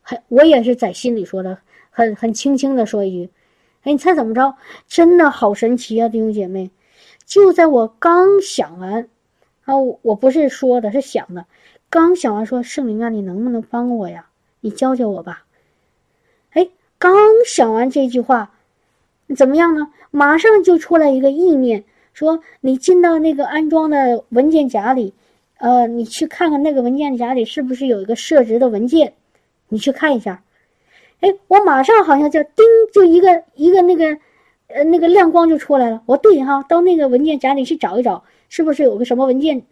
[0.00, 1.58] 很，我也是在心里说的，
[1.90, 3.30] 很很轻轻的说一句
[3.84, 4.56] ：“哎，你猜怎么着？
[4.88, 6.70] 真的好神奇啊，弟兄姐妹！”
[7.26, 9.06] 就在我刚想完。
[9.64, 11.44] 啊，我不是说的，是想的。
[11.90, 14.30] 刚想完说圣灵啊，你能不能帮我呀？
[14.60, 15.44] 你教教我吧。
[16.52, 17.12] 哎，刚
[17.46, 18.51] 想完这句话，
[19.34, 19.88] 怎么样呢？
[20.10, 25.14] 马上就出来一个意念，说你进到那个安装的文件夹里，
[25.58, 29.14] 呃，你去看看那个文件夹里是不是有一个设置的文件，
[29.68, 30.42] 你去看一下。
[31.20, 34.18] 哎，我马上好像就叮，就一个一个那个，
[34.68, 36.02] 呃，那个亮光就出来了。
[36.06, 38.24] 我对哈，到那个文件夹里去找一找。
[38.54, 39.64] 是不是有个什么文件？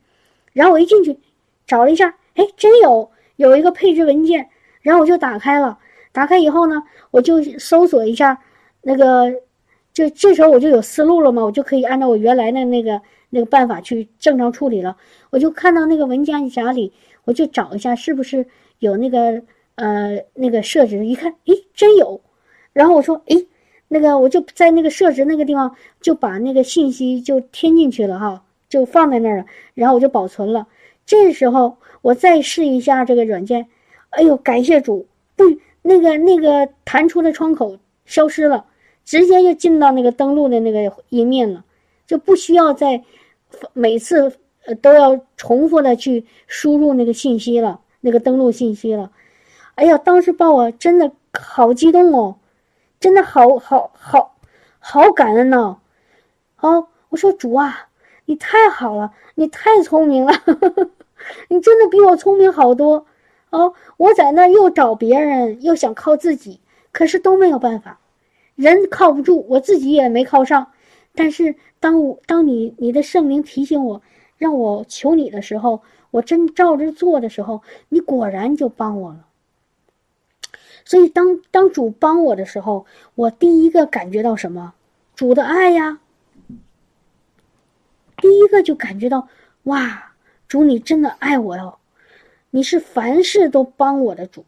[0.55, 1.19] 然后我一进去，
[1.67, 4.49] 找了一下，哎，真有有一个配置文件。
[4.81, 5.79] 然后我就打开了，
[6.13, 8.39] 打开以后呢，我就搜索一下
[8.81, 9.31] 那个，
[10.01, 14.97] 就这时候我就有思路了嘛，我就可以按照我原来的那个那个办法去正常处理了。
[15.31, 16.93] 我就看到那个文件夹里，
[17.25, 18.47] 我就找一下是不是
[18.79, 19.43] 有那个
[19.75, 22.21] 呃那个设置，一看，诶，真有。
[22.73, 23.47] 然后我说，诶，
[23.89, 28.45] 那个我就在那个设置那个地方就把那个信息就添进去了哈。
[28.69, 30.69] 就放在那儿了，然后我就保存了。
[31.05, 33.67] 这时候我再试一下这个软件，
[34.11, 35.43] 哎呦，感谢主，不，
[35.83, 38.67] 那个那个弹出的窗口消失了，
[39.05, 41.65] 直接就进到那个登录的那个页面了，
[42.07, 43.03] 就不需要再
[43.73, 44.37] 每次
[44.81, 49.11] 都要重复的去输入那个信息了，那个登录信息了。
[49.75, 52.37] 哎呀，当时把我真的好激动哦，
[52.99, 54.37] 真的好好好
[54.79, 55.79] 好感恩呐！
[56.61, 57.87] 哦，我说主啊。
[58.27, 60.33] 你太好了，你太聪明了，
[61.51, 63.05] 你真的比我聪明好多
[63.51, 63.75] 哦！
[63.97, 66.61] 我在那又找别人，又想靠自己，
[66.93, 67.99] 可是都没有办法，
[68.61, 70.71] 人靠不住，我自己也没靠上。
[71.15, 74.03] 但是当我当你你的圣灵提醒我，
[74.37, 75.81] 让我求你的时候，
[76.11, 79.27] 我真照着做的时候，你果然就帮我了。
[80.85, 82.85] 所以当当主帮我的时候，
[83.15, 84.75] 我第一个感觉到什么？
[85.15, 85.99] 主的爱呀。
[88.19, 89.27] 第一个就感觉到，
[89.63, 90.13] 哇，
[90.47, 91.79] 主，你真的爱我哟，
[92.51, 94.45] 你是凡事都帮我的主，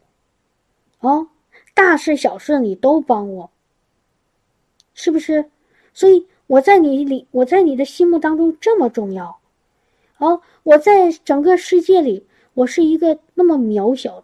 [0.99, 1.29] 哦，
[1.73, 3.49] 大事小事你都帮我，
[4.93, 5.45] 是不是？
[5.93, 9.39] 所以我在你里，我在你的心目当中这么重要，
[10.17, 14.21] 哦，我在整个世界里，我是一个那么渺小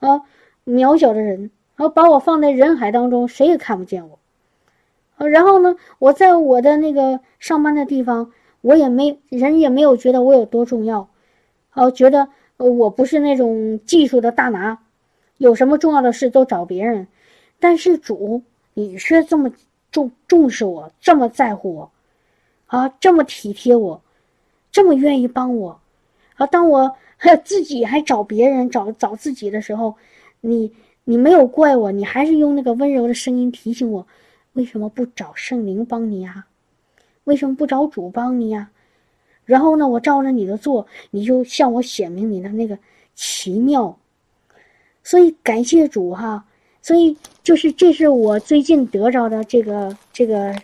[0.00, 0.22] 的，啊，
[0.64, 4.18] 渺小的人，然后把我放在人海当中，谁也看不见我，
[5.16, 8.32] 啊，然后呢，我在我的那个上班的地方。
[8.64, 11.08] 我也没人也没有觉得我有多重要，
[11.74, 12.28] 哦，觉得
[12.58, 14.78] 我不是那种技术的大拿，
[15.36, 17.08] 有什么重要的事都找别人。
[17.58, 19.50] 但是主，你却这么
[19.92, 21.90] 重重视我，这么在乎我，
[22.66, 24.02] 啊，这么体贴我，
[24.72, 25.80] 这么愿意帮我，
[26.34, 26.96] 啊，当我
[27.44, 29.94] 自己还找别人找找自己的时候，
[30.40, 30.72] 你
[31.04, 34.06] 你没有怪我，你还是用那个温柔的声音提醒我，
[34.54, 36.46] 为什么不找圣灵帮你啊？
[37.24, 38.70] 为什么不找主帮你呀？
[39.44, 42.78] 然后呢，我照着你的做，你就向我显明你的那个
[43.14, 43.98] 奇妙。
[45.04, 46.46] 所以感谢主哈，
[46.82, 50.54] 所以就是这是我最近得着的这个这个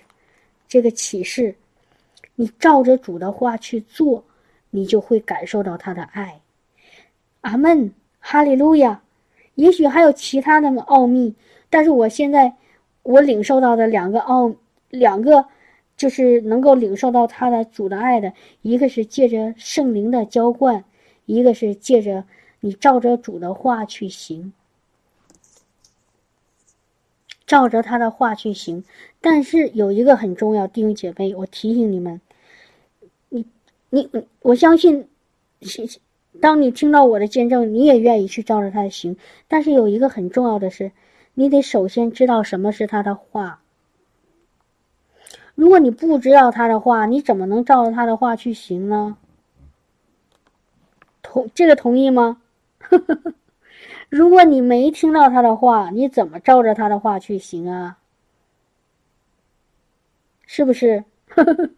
[0.69, 1.55] 这个启示。
[2.35, 4.25] 你照着主的话去做，
[4.71, 6.41] 你就会感受到他的爱。
[7.41, 9.01] 阿门，哈利路亚。
[9.55, 11.35] 也许还有其他的奥秘，
[11.71, 12.53] 但是我现在
[13.03, 14.55] 我领受到的两个奥
[14.91, 15.47] 两个。
[15.97, 20.85] 就是能够领受到他的主的爱的，一个是借着圣灵的浇灌，
[21.27, 22.23] 一个是借着
[22.61, 24.53] 你照着主的话去行，
[27.49, 28.85] 照着他的话去行。
[29.21, 32.21] 但是有一个很重要，弟兄姐妹，我提醒你们，
[33.31, 33.45] 你
[33.91, 34.09] 你
[34.43, 35.09] 我相信，
[36.41, 39.17] 当你听到我的见证，你也愿意去照着他的行。
[39.49, 40.93] 但是有一个很重要的是，
[41.35, 43.61] 你得首先知道什么是他的话。
[45.57, 49.17] 如果你不知道他的话，你怎么能照着他的话去行呢？
[51.23, 52.41] 同这个同意吗？
[52.79, 53.35] 呵呵呵
[54.09, 57.99] 如果你没听到他的话，你怎么照着他的话去行啊？
[60.47, 61.05] 是不是？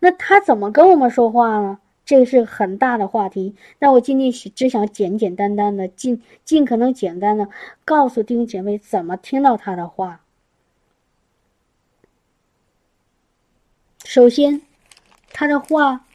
[0.00, 1.78] 那他怎么跟我们说话呢？
[2.06, 3.54] 这个是很大的话题。
[3.78, 7.48] 那我今天只想简简单单的，尽尽可能简单的
[7.84, 10.22] 告诉弟兄姐妹怎么听到他的话。
[14.04, 14.62] 首先，
[15.32, 16.06] 他的话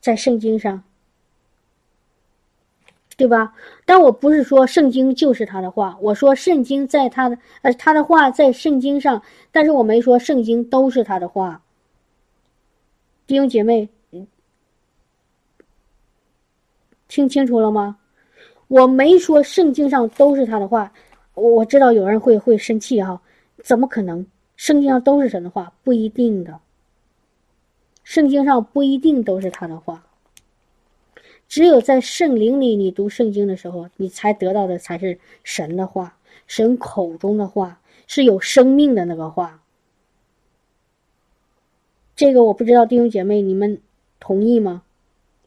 [0.00, 0.82] 在圣经上，
[3.16, 3.54] 对吧？
[3.84, 11.62] 但我不是说圣经就是他的话，我说圣经在他的呃他的话在圣经上，但是我没说圣经都是他的话。
[13.26, 13.88] 弟兄姐妹，
[17.08, 17.98] 听清楚了吗？
[18.68, 20.92] 我没说圣经上都是他的话，
[21.34, 23.20] 我知道有人会会生气哈，
[23.62, 24.26] 怎么可能？
[24.56, 26.58] 圣经上都是神的话，不一定的。
[28.02, 30.04] 圣经上不一定都是他的话，
[31.54, 39.62] 只有在圣灵里，你读圣经的时候，你才得到的才是神的话，神口中的话，是有生命的那个话。
[42.16, 43.80] 这个我不知道弟兄姐妹你们
[44.18, 44.82] 同意吗？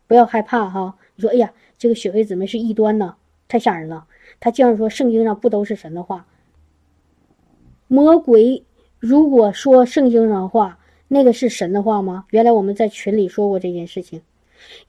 [0.08, 3.18] 不要害怕哈，你说哎呀，这个雪菲姊妹是异端呢，
[3.50, 4.08] 太吓人了。
[4.40, 6.26] 他竟然说圣经上不都是神的话？
[7.90, 8.64] 魔鬼
[8.98, 10.80] 如果说圣经上的话。
[11.10, 12.26] 那个是神的话吗？
[12.30, 14.22] 原来我们在群里说过这件事情。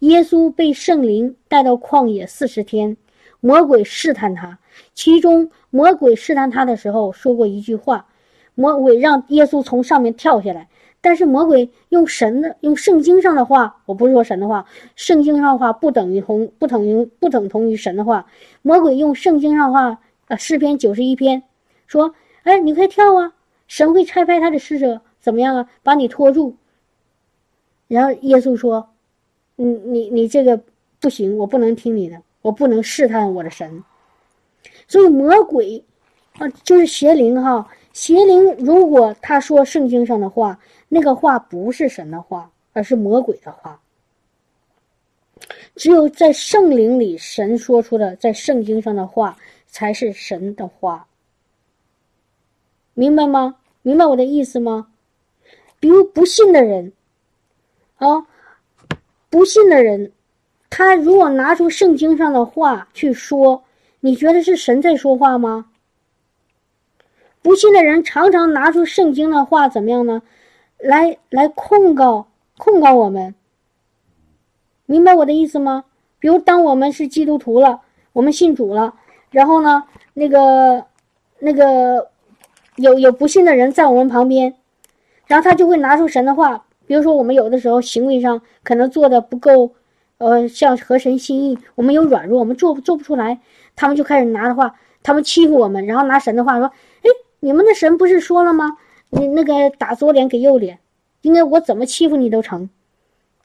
[0.00, 2.96] 耶稣被圣灵带到旷野四十天，
[3.40, 4.58] 魔鬼试探他。
[4.94, 8.06] 其中魔鬼试探他的时候说过一句话：
[8.54, 10.68] 魔鬼让耶稣从上面跳下来。
[11.00, 14.66] 但是魔鬼用神的、用圣经上的话，我不是说神的话，
[14.96, 18.26] 圣经上的话不等于同、不等于不等同于神的话。
[18.62, 21.44] 魔鬼用圣经上的话，呃，诗篇九十一篇
[21.86, 23.34] 说：“哎，你快跳啊！
[23.68, 25.68] 神会拆派他的使者。”怎么样啊？
[25.82, 26.56] 把你拖住。
[27.86, 28.90] 然后耶稣说
[29.60, 30.60] ：“你你你这个
[31.00, 33.82] 不行，我不能听你的，我不能试探我的神。”
[34.86, 35.84] 所以魔鬼
[36.38, 37.68] 啊，就是邪灵哈。
[37.92, 43.80] 邪灵如果他说圣经上的话，那个话不是神的话，而是魔鬼的话。
[45.74, 49.36] 只有在圣灵里，神说出的在圣经上的话，
[49.66, 51.06] 才是神的话。
[52.94, 53.56] 明白吗？
[53.82, 54.88] 明白我的意思吗？
[55.80, 56.92] 比如不信的人，
[57.96, 58.26] 啊，
[59.30, 60.12] 不信的人，
[60.70, 63.64] 他如果拿出圣经上的话去说，
[64.00, 65.66] 你觉得是神在说话吗？
[67.42, 70.22] 不信的人常常拿出圣经的话怎么样呢？
[70.78, 73.34] 来来控告控告我们，
[74.86, 75.84] 明白我的意思吗？
[76.18, 77.80] 比如当我们是基督徒了，
[78.12, 78.94] 我们信主了，
[79.30, 80.84] 然后呢，那个
[81.38, 82.10] 那个
[82.76, 84.54] 有有不信的人在我们旁边。
[85.26, 89.74] 然后他就会拿出神的话，比如说我们有的时候行为上可能做的不够，
[90.16, 93.38] 呃，像合神心意，我们有软弱，我们做做不出来，
[93.76, 96.72] 他们就开始拿的话，他们欺负我们，然后拿神的话说
[97.04, 97.10] ：“哎，
[97.40, 98.78] 你们的神不是说了吗？
[99.10, 100.78] 你那个打左脸给右脸，
[101.20, 102.70] 应该我怎么欺负你都成。”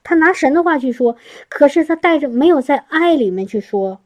[0.03, 1.17] 他拿神的话去说，
[1.49, 3.99] 可是他带着没有在爱里面去说，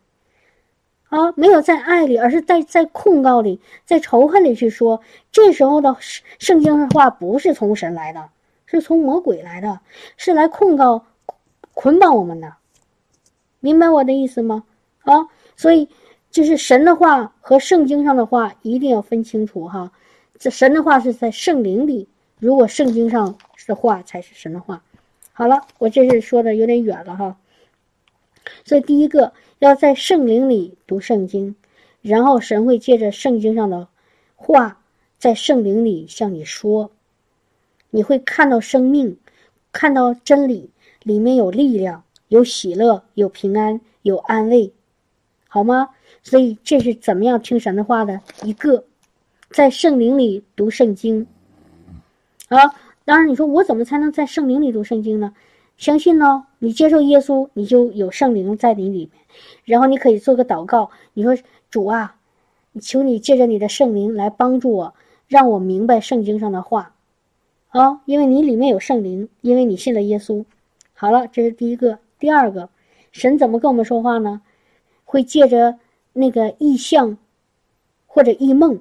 [1.10, 5.02] 啊，没有在爱里，而是在在控告里，在仇恨里去说。
[5.32, 8.30] 这时候的圣经的话不是从神来的，
[8.68, 9.80] 是从魔鬼来的，
[10.16, 11.04] 是来控告。
[11.74, 12.56] 捆绑我们的，
[13.60, 14.64] 明白我的意思吗？
[15.02, 15.88] 啊，所以
[16.32, 19.92] 就是神的话和圣经上的话一定要分清楚哈。
[20.40, 22.10] 这神的话是在圣灵里，
[22.40, 23.38] 如果圣经上
[23.68, 24.82] 的话才是神的话。
[25.34, 27.38] 好了，我这是说的有点远了哈。
[28.66, 31.56] 所以第一个要在圣灵里读圣经，
[32.02, 33.88] 然后神会借着圣经上的
[34.36, 34.82] 话
[35.20, 36.90] 在圣灵里向你说，
[37.90, 39.18] 你会看到生命，
[39.72, 40.70] 看到真理。
[41.04, 44.74] 里面有力量，有喜乐，有平安，有安慰，
[45.48, 45.92] 好吗？
[46.22, 48.84] 所以这是怎么样听神的话的一个，
[49.50, 51.26] 在圣灵里读圣经。
[52.50, 52.76] 啊，
[53.06, 55.34] 当然你说我怎么才能在圣灵里读圣经呢？
[55.78, 59.12] 相信呢，你接受耶稣，你就有圣灵在你里面，
[59.64, 61.38] 然后你可以做个祷告，你说
[61.70, 62.18] 主啊，
[62.82, 64.94] 求你借着你的圣灵来帮助我，
[65.30, 66.96] 让我明白圣经上的话，
[67.78, 70.44] 哦，因为你里面有圣灵，因为你信了耶稣。
[70.94, 72.00] 好了，这是第一个。
[72.20, 72.70] 第二个，
[73.12, 74.42] 神怎么跟我们说话呢？
[75.06, 75.78] 会借着
[76.14, 77.18] 那个意象
[78.08, 78.80] 或者异梦。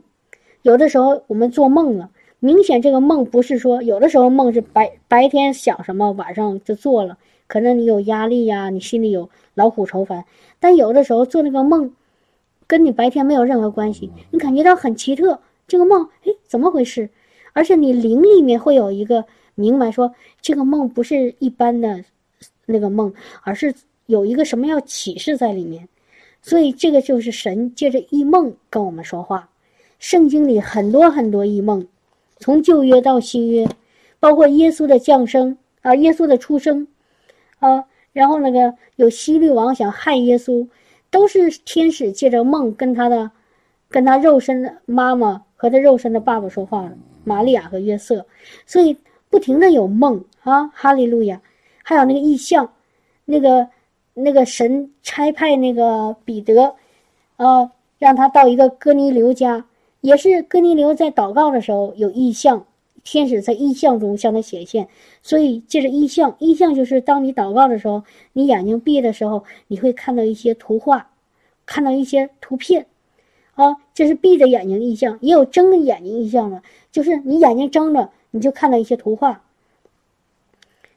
[0.62, 7.18] 有的时候我们做梦了，明显这个梦不是说，有的时候梦是白白天想什么，晚上就做了。
[7.46, 10.24] 可能你有压力呀，你心里有老虎愁烦。
[10.58, 11.92] 但有的时候做那个梦，
[12.66, 15.40] 跟你白天没有任何关系，你感觉到很奇特。
[15.68, 17.10] 这个梦，哎，怎么回事？
[17.56, 19.24] 而且你灵里面会有一个。
[19.58, 22.04] 明白说，这个梦不是一般的
[22.66, 25.88] 那个梦，而是有一个什么要启示在里面，
[26.42, 29.48] 所以这个就是神借着异梦跟我们说话。
[29.98, 31.88] 圣经里很多很多异梦，
[32.38, 33.66] 从旧约到新约，
[34.20, 36.86] 包括耶稣的降生啊，耶稣的出生
[37.58, 40.68] 啊，然后那个有希律王想害耶稣，
[41.10, 43.30] 都是天使借着梦跟他的，
[43.88, 48.24] 跟他肉身的妈妈和他肉身的爸爸说话的，玛利亚和约瑟，
[48.64, 48.96] 所以。
[49.28, 51.42] 不停的有梦啊，哈利路亚，
[51.82, 52.72] 还有那个意象，
[53.24, 53.68] 那个
[54.14, 56.76] 那个神差派那个彼得，
[57.36, 59.66] 啊，让他到一个哥尼流家，
[60.00, 62.64] 也是哥尼流在祷告的时候有意象，
[63.02, 64.88] 天使在意象中向他显现，
[65.22, 71.10] 所以借着意象，意象就是当你祷告的时候，你眼睛闭的时候，你会看到一些图画，
[71.66, 72.86] 看到一些图片，
[73.56, 78.10] 啊，这是闭着眼睛意象，也有睁着眼睛意象的，就是你眼睛睁着。
[78.32, 79.42] 你就看到一些图画，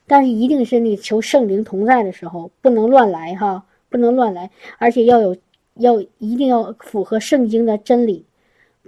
[0.07, 5.37] 但是一定是你求圣灵同在的时候，不能乱来哈，不能乱来，而且要有
[5.75, 8.25] 要一定要符合圣经的真理。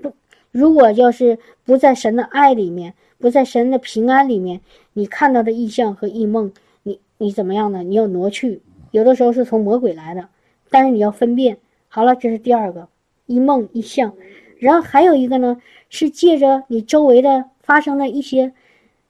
[0.01, 0.11] 不，
[0.51, 4.59] 如果要是不在神的爱里面，不在神的平安里面，
[4.91, 6.51] 你看到的异象和异梦，
[6.83, 7.83] 你你怎么样呢？
[7.83, 10.27] 你要挪去，有的时候是从魔鬼来的，
[10.69, 11.57] 但是你要分辨。
[11.87, 12.89] 好了，这是第二个
[13.31, 14.15] 一梦一象，
[14.59, 17.45] 然后还有一个呢，是借着你周围的。
[17.63, 18.53] 发生了一些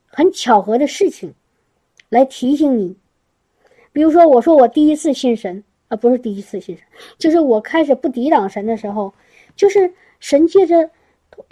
[0.05, 1.33] 很巧合的事情，
[2.09, 2.97] 来提醒你。
[3.91, 6.85] 比如说，我说我第一次信神啊，不是第一次信神，
[7.17, 9.15] 就是我开始不抵挡神的时候，
[9.55, 10.91] 就是神借着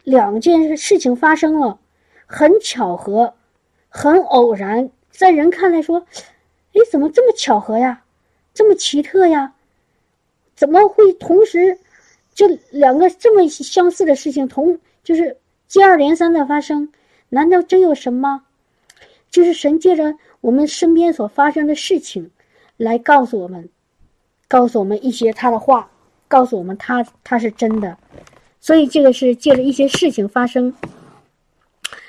[0.04, 1.80] 两件事情发生了，
[2.28, 3.34] 很巧合，
[3.88, 6.06] 很偶然，在人看来说，
[6.74, 8.04] 哎，怎么这么巧合呀，
[8.54, 9.56] 这么奇特呀？
[10.54, 11.80] 怎么会同时
[12.40, 15.36] 这两个这么相似的事情同就是？
[15.68, 16.90] 接二连三的发生，
[17.28, 18.46] 难道真有神吗？
[19.30, 22.32] 就是神借着我们身边所发生的事情，
[22.76, 23.70] 来告诉我们，
[24.48, 25.92] 告诉我们一些他的话，
[26.28, 27.96] 告诉我们他他是真的。
[28.60, 30.74] 所以这个是借着一些事情发生。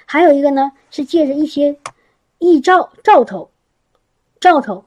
[0.06, 1.76] 还有一个呢，是借着一些
[2.38, 3.50] 异兆兆头，
[4.40, 4.86] 兆头。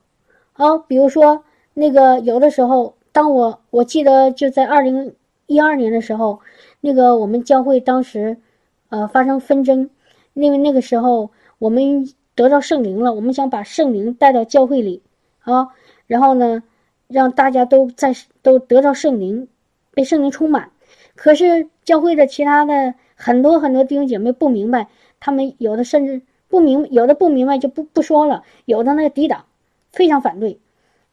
[0.53, 1.43] 好，比如说
[1.75, 5.13] 那个有的时候，当我我记得就在二零
[5.47, 6.39] 一二年的时候，
[6.81, 8.37] 那个我们教会当时。
[8.89, 9.89] 呃，发生纷争，
[10.35, 15.01] 因为那个时候我们得到圣灵了，我们想把圣灵带到教会里
[15.39, 15.69] 啊，
[16.05, 16.61] 然后呢，
[17.07, 18.13] 让大家都在
[18.43, 19.47] 都得到圣灵，
[19.95, 20.69] 被圣灵充满。
[21.15, 24.89] 可是教会的其他的很多很多弟兄姐妹不明白，
[25.19, 29.45] 他们有的甚至不明，有的不明白就不不说了，有的那个抵挡，
[29.91, 30.59] 非常反对，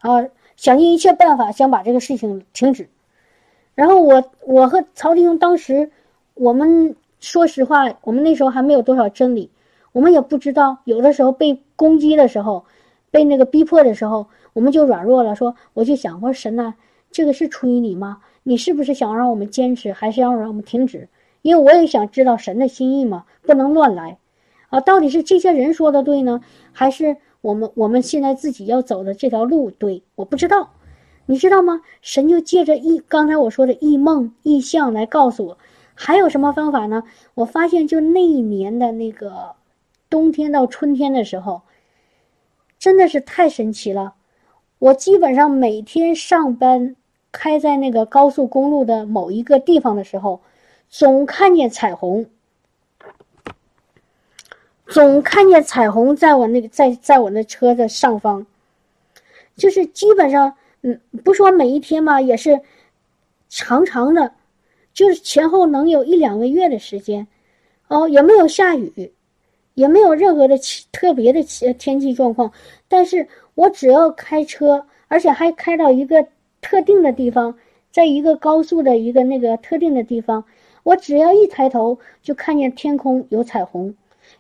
[0.01, 0.27] 啊，
[0.57, 2.91] 想尽一切办法想把这个事情停止。
[3.81, 5.91] 然后我我和曹弟兄当时
[6.35, 6.95] 我们。
[7.23, 9.51] 说实话，我们那时候还没有多少真理，
[9.93, 10.79] 我们也不知道。
[10.85, 12.65] 有的时候被攻击的时候，
[13.11, 16.73] 被那个逼迫的时候，我们就软弱了，说我就想，我说神呐，
[17.11, 18.23] 这个是出于你吗？
[18.43, 21.11] 你是不是想让我们坚持，还是要让我们停止？
[21.43, 24.17] 因为我也想知道神的心意嘛，不能乱来，
[24.71, 26.41] 啊，到底是这些人说的对呢，
[26.73, 30.03] 还是我们我们现在自己要走的这条路对？
[30.15, 30.71] 我不知道，
[31.31, 31.83] 你知道吗？
[32.03, 35.59] 神就借着异刚才我说的异梦异象来告诉我，
[35.95, 37.05] 还有什么方法呢？
[37.35, 39.55] 我发现就那一年的那个
[40.11, 41.63] 冬天到春天的时候，
[42.81, 44.15] 真的是太神奇了，
[44.81, 46.97] 我基本上每天上班
[47.31, 50.41] 开在那个高速公路的某一个地方的时候。
[50.89, 52.27] 总看见彩虹，
[54.89, 58.45] 总看见彩虹，在我那个在在我那车的上方，
[59.55, 62.61] 就是基本上，嗯，不说每一天吧，也是
[63.49, 64.33] 长长的，
[64.95, 67.27] 就是前后能有一两个月的时间，
[67.89, 69.13] 哦，也没有下雨，
[69.75, 70.59] 也没有任何的
[70.93, 71.43] 特别的
[71.75, 72.53] 天气状况，
[72.89, 76.27] 但是我只要开车，而且还开到一个
[76.61, 77.59] 特定的地方，
[77.91, 80.45] 在一个高速的一个那个特定的地方。
[80.83, 83.95] 我只要一抬头，就看见天空有彩虹，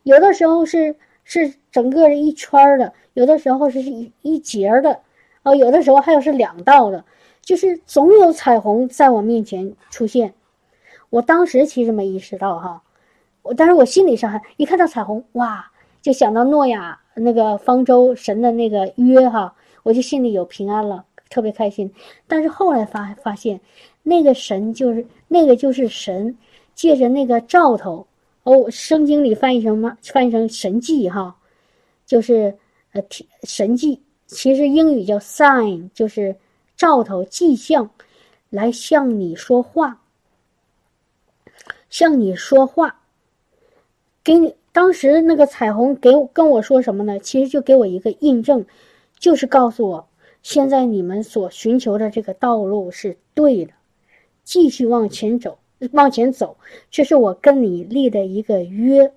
[0.04, 5.00] 有的时候是是整个一圈的，有的时候是一一节的，
[5.42, 7.04] 哦，有的时候还有是两道的，
[7.42, 10.34] 就是总有彩虹在我面前出现。
[11.10, 12.82] 我当时其实没意识到哈，
[13.42, 15.70] 我但是我心理上还一看到彩虹，哇，
[16.02, 21.92] 就想到诺亚那个方舟神的那个约哈，我就心里有平安了，特别开心。
[22.26, 23.60] 但是后来发发现。
[24.02, 26.34] 那个神就是那个就是神，
[26.74, 28.06] 借着那个兆头
[28.44, 29.94] 哦，圣经里翻译成什么？
[30.02, 31.36] 翻译成神迹哈，
[32.06, 32.56] 就是
[32.92, 33.02] 呃
[33.42, 34.00] 神迹，
[34.30, 36.36] 其实英语叫 sign，就是
[36.76, 37.90] 兆头迹象，
[38.48, 40.00] 来向你说话，
[41.88, 43.00] 向你说话，
[44.22, 47.18] 给你当时那个彩虹给我跟我说什么呢？
[47.18, 48.64] 其实就给我一个印证，
[49.18, 50.08] 就是告诉我，
[50.42, 53.72] 现在你们所寻求的这个道路是对的。
[54.44, 55.58] 继续往前走，
[55.92, 56.56] 往前走，
[56.90, 59.12] 这是我跟你立的一个约。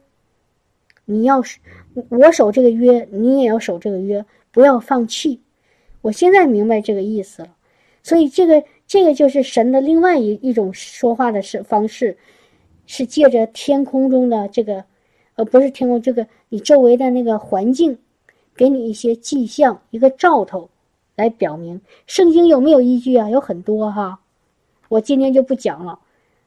[1.05, 1.59] 你要是
[2.09, 5.41] 我守这个约，你也要守这个约，不要放弃。
[6.01, 7.55] 我现在明白这个意思了，
[8.03, 12.17] 所以这个这个就是神的另外一一种说话的是方式，
[12.85, 14.85] 是借着天空中的这个，
[15.35, 17.97] 呃，不是天空这个你周围的那个环境，
[18.55, 20.69] 给你一些迹象，一个兆头，
[21.15, 23.29] 来表明圣经有没有依据啊？
[23.29, 24.19] 有很多哈。
[24.89, 25.99] 我今天就不讲了，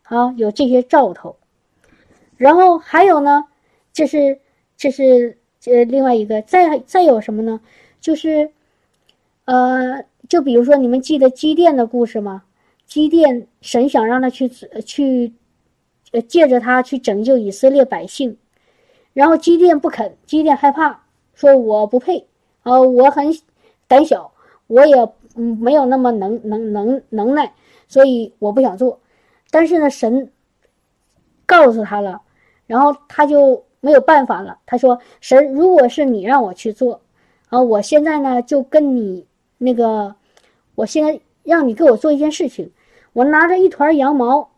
[0.05, 1.37] 啊，有这些兆头，
[2.37, 3.45] 然后还有呢，
[3.93, 4.39] 这是
[4.77, 7.61] 这是呃另外一个，再再有什么呢？
[8.07, 8.53] 就是，
[9.47, 12.45] 呃，就比如说你们记得基甸的故事吗？
[12.87, 15.33] 基甸神想让他去去，
[16.13, 18.37] 呃，借着他去拯救以色列百姓，
[19.13, 21.03] 然后基甸不肯，基甸害怕，
[21.35, 22.25] 说我不配，
[22.63, 23.27] 啊，我很
[23.89, 24.33] 胆小，
[24.69, 24.95] 我也
[25.35, 27.53] 嗯没有那么能能能能耐。
[27.89, 29.01] 所以我不想做，
[29.51, 30.31] 但是呢，神
[31.45, 32.23] 告诉他了，
[32.69, 34.61] 然后他就没有办法了。
[34.65, 37.01] 他说：“神，如果是你让我去做，
[37.49, 39.27] 啊，我现在呢就跟你
[39.59, 40.15] 那个，
[40.75, 42.71] 我现在让你给我做一件事情，
[43.13, 44.51] 我拿着一团羊毛，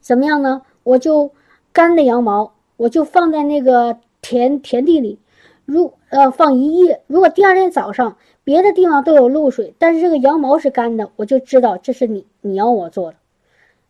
[0.00, 0.62] 怎么样呢？
[0.82, 1.32] 我就
[1.72, 5.18] 干的羊毛，我就放在那个田田地里，
[5.64, 13.18] 如呃放一夜，如果第二天早上。”别的地方都有露水，但是这个羊毛是干的，我就知道这是你你要我做的。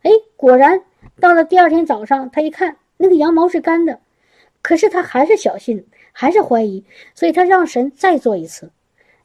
[0.03, 0.83] 哎，果然
[1.19, 3.99] 到了第二天早上，他一看那个羊毛是干的，
[4.61, 6.83] 可是他还是小心，还是怀疑，
[7.15, 8.71] 所以他让神再做一次。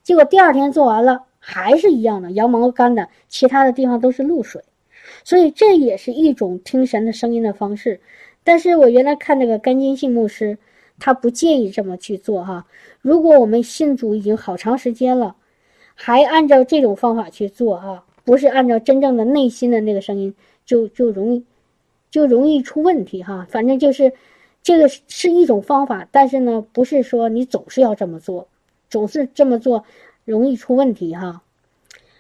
[0.03, 4.63] 结果第二天做完了，还是一样的，羊毛干的，其他的地方都是露水。
[5.25, 8.01] 所以这也是一种听神的声音的方式。
[8.45, 10.59] 但是我原来看那个甘金信牧师。
[10.99, 12.65] 他不介意这么去做哈。
[13.03, 15.37] 如果我们信主已经好长时间了，
[15.95, 20.35] 还按照这种方法去做哈，不是按照真正的内心的那个声音，
[20.65, 21.45] 就就容易，
[22.11, 23.47] 就容易出问题哈。
[23.51, 24.15] 反正就是，
[24.67, 28.49] 这个是一种方法，但是呢，不是说你总是要这么做，
[28.91, 29.85] 总是这么做
[30.25, 31.41] 容易出问题哈。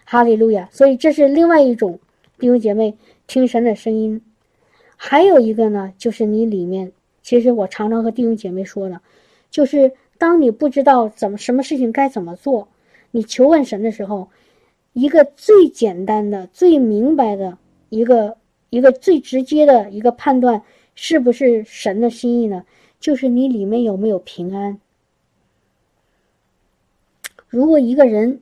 [0.04, 0.68] 哈利路亚！
[0.70, 1.98] 所以这是另外一种
[2.38, 2.96] 弟兄姐妹
[3.26, 4.22] 听神的声音。
[4.94, 6.92] 还有一个呢，就是你里面。
[7.20, 9.00] 其实我常常和弟兄姐妹说的，
[9.50, 12.68] 就是当你不知道怎么什么事情该怎么做，
[13.10, 14.28] 你求问神的时候，
[14.92, 17.58] 一个最简单的、最明白的
[17.88, 18.36] 一个、
[18.70, 20.62] 一个最直接的一个判断，
[20.96, 22.64] 是不是神的心意呢？
[22.98, 24.80] 就是你里面有没有平安。
[27.48, 28.40] 如果一个人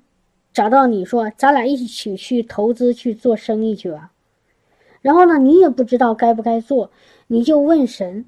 [0.52, 4.12] 找到你说，咱俩一起去投资去做生意去吧，
[5.02, 6.90] 然后呢，你也不知道该不该做，
[7.26, 8.24] 你就问神。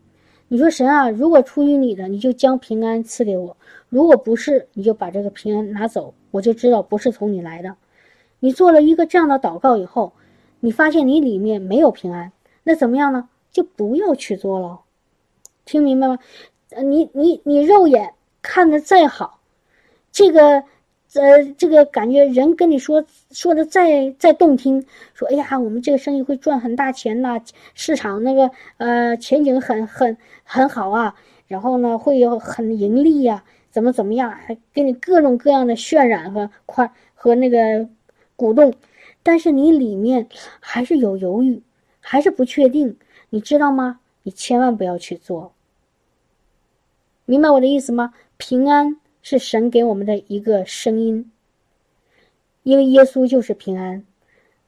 [0.48, 3.56] 你说神啊，如果出于你的，你就将平安赐给我；
[3.88, 7.76] 如果不是，你就把这个平安拿走，我就知道不是从你来的。
[8.40, 10.12] 你做了一个这样的祷告以后，
[10.60, 12.32] 你发现你里面没有平安，
[12.64, 13.28] 那怎么样呢？
[13.56, 14.80] 就不要去做了。
[15.64, 16.18] 听明白吗？
[16.84, 18.12] 你你你肉眼
[18.42, 19.40] 看的再好，
[20.12, 20.64] 这个。
[21.14, 24.84] 呃，这个感觉人跟你说说的再再动听，
[25.14, 27.40] 说哎呀，我们这个生意会赚很大钱呐，
[27.74, 31.14] 市场那个呃前景很很很好啊，
[31.46, 37.88] 然后呢会有很盈利呀，怎么怎么样，还给你各种各样的渲染和夸和那个
[38.34, 38.74] 鼓动，
[39.22, 40.28] 但是你里面
[40.60, 41.62] 还是有犹豫，
[42.00, 42.98] 还是不确定，
[43.30, 44.00] 你知道吗？
[44.22, 45.52] 你千万不要去做，
[47.24, 48.14] 明白我的意思吗？
[48.36, 48.96] 平安。
[49.28, 51.32] 是神给我们的一个声音，
[52.62, 54.04] 因为耶稣就是平安。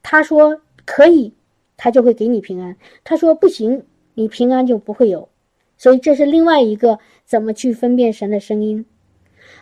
[0.03, 1.33] 他说可以，
[1.77, 2.75] 他就会给你平安；
[3.05, 5.29] 他说不行，你平安就不会有。
[5.77, 8.85] 所以这是另外一个怎么去分辨神的声音。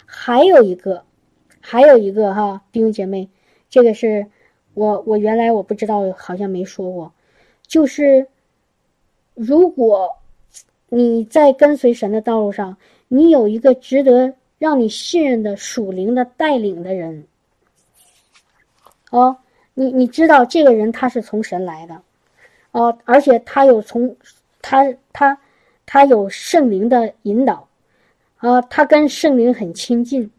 [0.07, 1.05] 还有一个，
[1.61, 3.29] 还有一个哈，弟兄姐妹，
[3.69, 4.29] 这个是
[4.73, 7.13] 我我原来我不知道，好像没说过，
[7.67, 8.29] 就是
[9.37, 10.17] 如果
[10.89, 12.77] 你在跟随神的道路上，
[13.07, 14.35] 你有一个值得。
[14.59, 17.27] 让你信任的属灵的带领的人，
[19.11, 19.37] 哦，
[19.75, 22.01] 你你知道这个人他是从神来的，
[22.73, 24.17] 哦，而且他有从
[24.63, 25.39] 他他
[25.85, 27.69] 他有圣灵的引导，
[28.39, 30.31] 啊，他跟圣灵很亲近，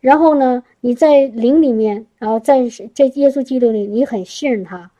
[0.00, 4.90] 然后呢，你在灵里面，然后在在耶稣基督里，你很信任他。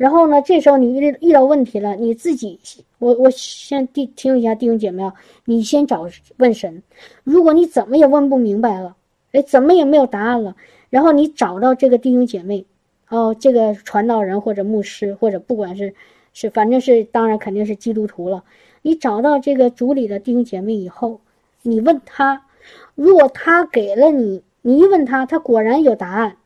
[0.00, 0.40] 然后呢？
[0.40, 2.58] 这时候你遇遇到问题了，你自己，
[2.98, 5.12] 我我先弟听一下弟兄姐妹啊，
[5.44, 6.08] 你先找
[6.38, 6.82] 问神。
[7.22, 8.96] 如果你怎么也问不明白了，
[9.32, 10.56] 哎，怎么也没有答案了，
[10.88, 12.64] 然后你找到这个弟兄姐妹，
[13.10, 15.94] 哦，这个传道人或者牧师或者不管是
[16.32, 18.42] 是，反正是当然肯定是基督徒了。
[18.80, 21.20] 你找到这个主里的弟兄姐妹以后，
[21.60, 22.46] 你问他，
[22.94, 26.38] 如果他给了你，你一问他，他果然有答案，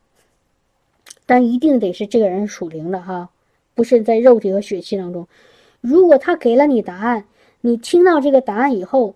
[1.25, 3.29] 但一定得是这个人属灵的哈。
[3.75, 5.27] 不是在肉体和血气当中，
[5.81, 7.25] 如果他给了你答案，
[7.61, 9.15] 你听到这个答案以后，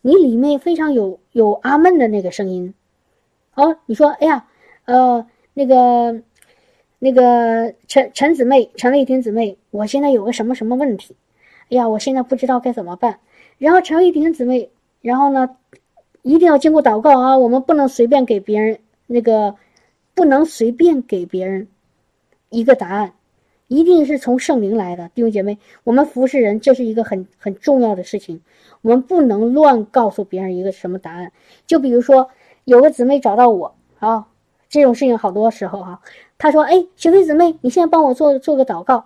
[0.00, 2.72] 你里面非常有有阿门的那个声音，
[3.54, 4.46] 哦，你说，哎呀，
[4.86, 6.22] 呃，那个，
[6.98, 11.14] 那个陈陈姊妹，陈丽婷姊妹，我现在有个什么什么问题，
[11.70, 13.20] 哎呀，我现在不知道该怎么办。
[13.58, 14.70] 然后陈丽婷姊妹，
[15.02, 15.56] 然后呢，
[16.22, 19.54] 一定要经过祷告啊，我们不能随便给别人那个，
[20.14, 21.68] 不能随便给别人
[22.48, 23.12] 一个答案。
[23.68, 28.40] 一定是从圣灵来的，弟兄姐妹，我们服侍人，这是一个很很重要的事情，
[28.80, 31.32] 我们不能乱告诉别人一个什么答案。
[31.66, 32.30] 就比如说，
[32.64, 34.26] 有个姊妹找到我啊，
[34.70, 36.00] 这种事情好多时候哈，
[36.38, 39.04] 她说：“哎，小飞姊妹，你现在帮我做做个祷告。”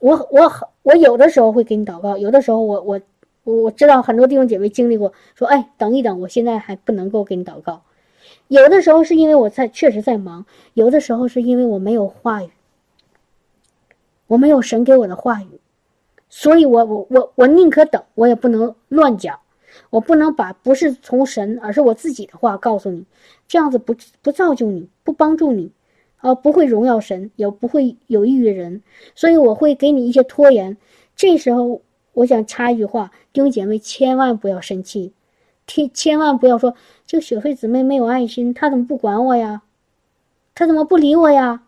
[0.00, 0.52] 我我
[0.82, 3.00] 我有的时候会给你祷告，有的时候我我
[3.42, 7.82] 我我知道很多弟兄姐妹经历过，说：“哎，等一等，我现在还不能够给你祷告。”
[8.48, 12.50] 有的时候是因为我在确实在忙，有的时候是因为我没有话语。
[14.26, 15.60] 我没有神给我的话语，
[16.28, 19.38] 所以我我我我宁可等，我也不能乱讲，
[19.90, 23.04] 我不能把不是从神，而是我自己的话告诉你，
[23.46, 25.70] 这样子不不造就你，不帮助你，
[26.18, 28.82] 啊，不会荣耀神，也不会有益于人，
[29.14, 30.76] 所以我会给你一些拖延。
[31.14, 31.82] 这时候，
[32.12, 35.12] 我想插一句话，弟兄姐妹千万不要生气，
[35.66, 36.74] 听千万不要说
[37.06, 39.62] 这个雪飞姊妹没有爱心，她怎么不管我呀？
[40.54, 41.62] 她怎么不理我呀？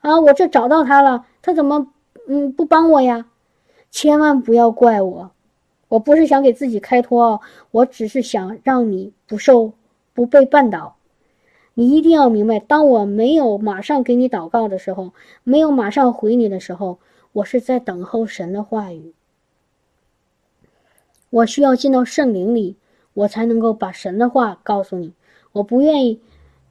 [0.00, 1.88] 啊，我这找到她了，她怎么？
[2.30, 3.26] 嗯，不帮我呀，
[3.90, 5.30] 千万不要怪我，
[5.88, 7.40] 我不是想给自己开脱哦，
[7.70, 9.72] 我只是想让你不受
[10.12, 10.96] 不被绊倒。
[11.72, 16.98] 你一定要明白，当我没有马上给你祷告的时候，没有马上回你的时候，
[17.32, 19.14] 我是在等候神的话语。
[21.30, 22.76] 我需要进到圣灵里，
[23.14, 25.14] 我才能够把神的话告诉你。
[25.52, 26.20] 我不愿意，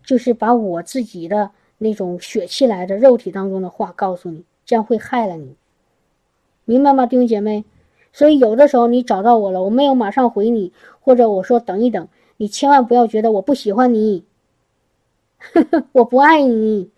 [0.03, 4.43] 就是把我自己的那种血气来的肉体当中的话告诉你。
[4.67, 5.55] 这样会害了你，
[6.65, 7.63] 明白吗，弟兄姐妹？
[8.11, 14.25] 所以有的时候你找到我了，我没有马上回你，或者我说等一等，你千万不要觉得我不喜欢你，
[15.93, 16.91] 我不爱你，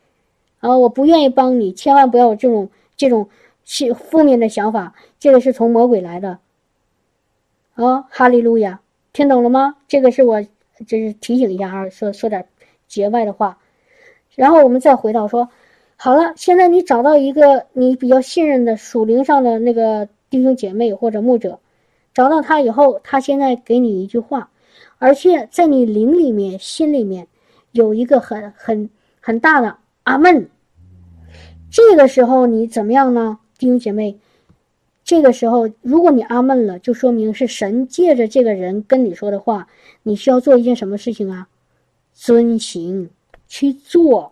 [0.62, 3.30] 啊，我不愿意帮你，千万不要有这种这种
[3.64, 6.40] 负负面的想法，这个是从魔鬼来的。
[7.76, 8.82] 啊，哈利路亚，
[9.14, 9.76] 听懂了吗？
[9.88, 12.48] 这个是我就是提醒一下啊，说说点
[12.88, 13.60] 节外的话，
[14.34, 15.50] 然后我们再回到说。
[16.02, 21.60] 好了，现在你找到一个你比较信任的属灵上的那个弟兄姐妹或者牧者，
[22.14, 24.50] 找到他以后，他现在给你一句话，
[24.98, 27.28] 而且在你灵里面、心里面
[27.74, 28.90] 有一个很很
[29.20, 30.50] 很大的阿门。
[31.70, 34.18] 这个时候你怎么样呢，弟兄姐妹？
[35.04, 39.68] 这个时候，如果你阿闷了，就说明是神借着这个人跟你说的话。
[40.04, 41.50] 你需要做一件什么事情啊？
[42.14, 43.10] 遵行
[43.50, 44.32] 去做，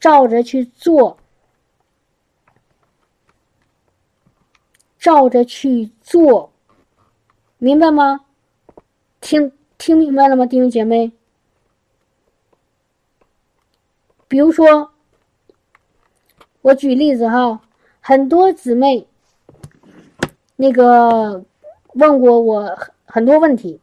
[0.00, 1.18] 照着去做，
[4.98, 6.52] 照着去做，
[7.58, 8.24] 明白吗？
[9.20, 11.12] 听听明白了吗，弟兄姐妹？
[14.28, 14.92] 比如说，
[16.62, 17.60] 我举例子哈，
[18.00, 19.08] 很多姊妹
[20.56, 21.44] 那个
[21.94, 23.80] 问过我很多问题，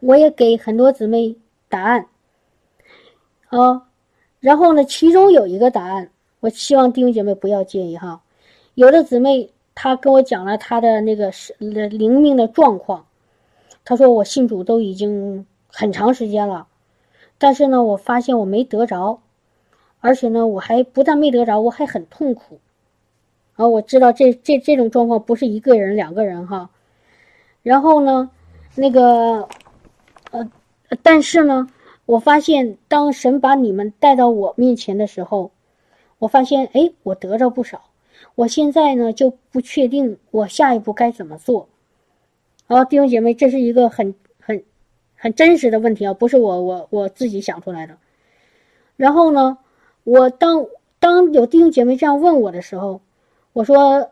[0.00, 1.36] 我也给很多姊妹
[1.68, 2.06] 答案
[3.48, 3.85] 啊。
[4.46, 6.08] 然后呢，其中有一个答案，
[6.38, 8.22] 我希望弟兄姐妹不要介意哈。
[8.74, 13.04] 有的姊妹她跟我讲了她的那个是灵命的状况，
[13.84, 16.68] 她说我信主都已经很长时间了。
[17.38, 19.20] 但是呢，我发现我没得着，
[19.98, 22.60] 而且呢，我还不但没得着，我还很痛苦。
[23.54, 26.70] 啊，我知道这这这种状况不是一个人、两个人哈。
[27.64, 28.30] 然后呢，
[28.76, 29.48] 那个，
[30.30, 30.48] 呃，
[31.02, 31.68] 但是呢，
[32.06, 35.50] 我发现当神把你们带到我面前的时候，
[36.18, 37.90] 我发现哎，我得着不少。
[38.34, 41.68] 我现在呢就不确定我下一步该怎么做。
[42.66, 44.14] 好，弟兄姐妹，这是一个很。
[44.38, 44.62] 很
[45.16, 47.96] 很真实的问题啊，不是我我我自己想出来的。
[48.96, 49.58] 然后呢，
[50.04, 50.66] 我当
[51.00, 53.00] 当有弟兄姐妹这样问我的时候，
[53.52, 54.10] 我说，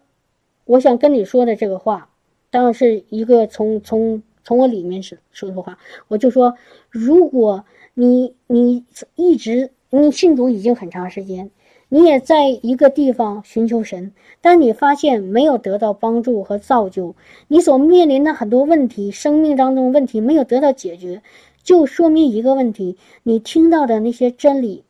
[0.64, 2.08] 我想跟你说的这个话，
[2.50, 6.56] 当然是一个从从从我里面是说的话，我就说，
[6.90, 7.64] 如果
[7.94, 8.84] 你你
[9.14, 11.50] 一直你信主已经很长时间。
[11.90, 17.14] 你也在一个地方寻求神，但你发现没有得到帮助和造就，
[17.46, 21.22] 你所面临的很多问题，生命当中问题没有得到解决，
[21.62, 24.82] 就说明一个问题：你听到的那些真理，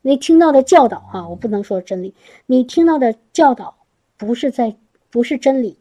[0.00, 2.14] 你听到的教导啊，我不能说真理，
[2.46, 3.76] 你听到的教导
[4.16, 4.76] 不是在，
[5.10, 5.76] 不是真理。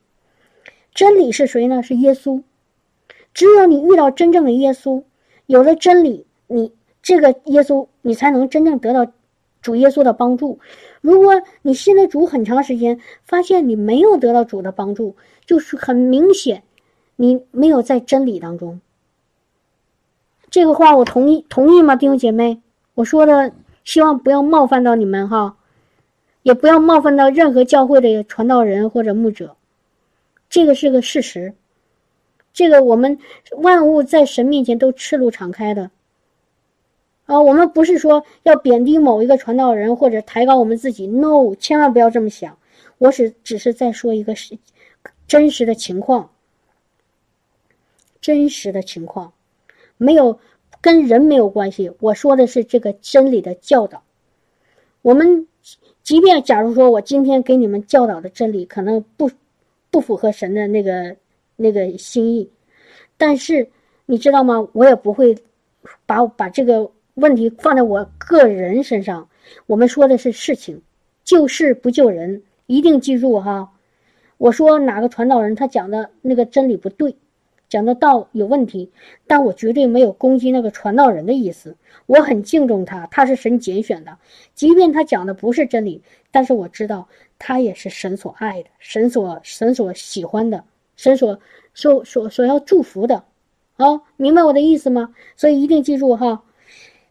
[0.93, 1.81] 真理是谁呢？
[1.81, 2.41] 是耶稣。
[3.33, 5.03] 只有你遇到真正的耶稣，
[5.47, 6.71] 有了真理，你
[7.01, 9.11] 这个耶稣，你才能真正得到。
[9.59, 10.59] 主耶稣的帮助，
[11.01, 15.15] 如果你信了主很长时间，发现你没有得到主的帮助，
[15.45, 16.63] 就是很明显，
[17.17, 18.79] 你没有在真理当中。
[20.49, 22.61] 这个话我同意，同意吗，弟兄姐妹？
[22.93, 23.51] 我说的，
[23.83, 25.57] 希望不要冒犯到你们哈，
[26.43, 29.57] 也不要冒犯到任何教会的传道人或者牧者。
[30.49, 31.55] 这个是个事实，
[32.57, 33.19] 这个我们
[33.51, 35.91] 万物在神面前都赤露敞开的。
[37.27, 42.57] 啊，我们不是说要贬低某一个传道人或者抬高我们自己，no，千万不要这么想。
[42.97, 44.57] 我是只是在说一个是
[45.27, 46.31] 真实的情况，
[48.21, 49.33] 真实的情况，
[49.97, 50.39] 没有
[50.81, 51.91] 跟人没有关系。
[51.99, 54.01] 我说的是这个真理的教导。
[55.03, 55.47] 我们
[56.01, 59.29] 即便假如说我今天给你们教导的真理可能不
[59.91, 61.17] 不符合神的那个
[61.57, 62.49] 那个心意，
[63.17, 63.69] 但是
[64.05, 64.65] 你知道吗？
[64.71, 65.37] 我也不会
[66.05, 66.89] 把把这个。
[67.17, 69.27] 问题放在我个人身上，
[69.65, 70.83] 我们说的是事情，
[71.23, 73.71] 救事不救人，一定记住哈。
[74.37, 77.15] 我说哪个传道人他讲的那个真理不对，
[77.69, 78.91] 讲的道有问题，
[79.25, 81.75] 但我绝对没有攻击那个传道人的意思。
[82.05, 84.15] 我很敬重他，他是神拣选的，
[84.53, 87.07] 即便他讲的不是真理，但是我知道
[87.39, 90.63] 他也是神所爱的，神所神所喜欢的，
[90.97, 91.39] 神所
[91.73, 93.23] 所所所要祝福的。
[93.77, 95.13] 好，明白我的意思吗？
[95.37, 96.43] 所以一定记住哈。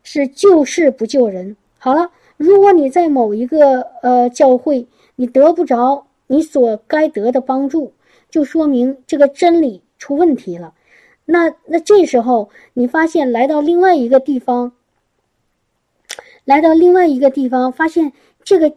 [0.02, 1.56] 是救世不救人。
[1.78, 4.86] 好了，如果你在某一个呃教会，
[5.16, 7.92] 你得不着你所该得的帮助，
[8.30, 10.74] 就说明这个真理出问题了。
[11.24, 14.72] 那那这时候你发现来到另外一个地方，
[16.44, 18.12] 来到另外一个地方，发现
[18.44, 18.72] 这个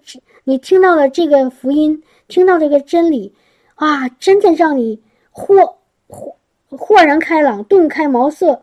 [0.45, 3.35] 你听到了这个福音，听到这个真理，
[3.79, 5.01] 啊，真的让你
[5.31, 5.55] 豁
[6.09, 6.35] 豁
[6.67, 8.61] 豁然开朗，顿开茅塞，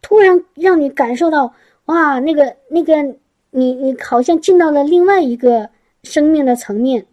[0.00, 1.54] 突然让你感受到。
[1.84, 2.94] 哇，那个那个，
[3.50, 5.70] 你你好像进到了另外一个
[6.02, 7.06] 生命的层面，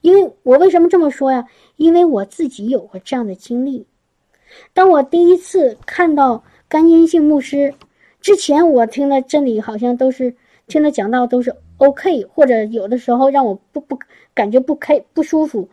[0.00, 1.46] 因为我为什么这么说呀？
[1.76, 3.86] 因为我自己有过这样的经历。
[4.72, 7.72] 当我第一次看到甘因性牧师
[8.20, 10.34] 之前，我听的真理好像都是
[10.66, 13.96] 听的讲道都是 OK，或者有的时候让我不不
[14.34, 15.68] 感觉不开不舒服。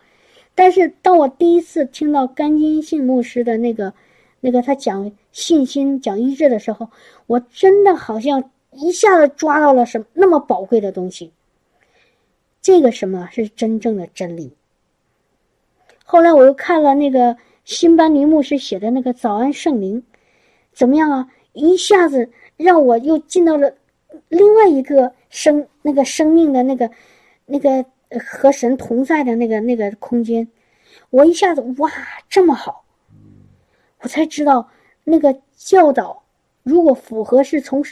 [0.55, 3.93] 但是当我第一次听到甘金信牧师的那个。
[4.41, 6.87] 那个他讲信心、讲医治的时候，
[7.25, 11.31] 我真的好像一下子抓到了什么那么宝贵的东西。
[12.61, 14.53] 这个什么是真正的真理？
[16.03, 19.99] 后来我又看了那个辛班尼牧师写的那个《早安圣灵》，
[20.73, 21.27] 怎么样啊？
[21.53, 23.73] 一下子让我又进到了
[24.29, 26.91] 另外一个生那个生命的那个
[27.47, 27.83] 那个
[28.23, 30.47] 和神同在的那个那个空间，
[31.09, 31.91] 我一下子哇，
[32.29, 32.85] 这么好，
[34.01, 34.69] 我才知道
[35.03, 36.23] 那个教导
[36.63, 37.83] 如果符合是从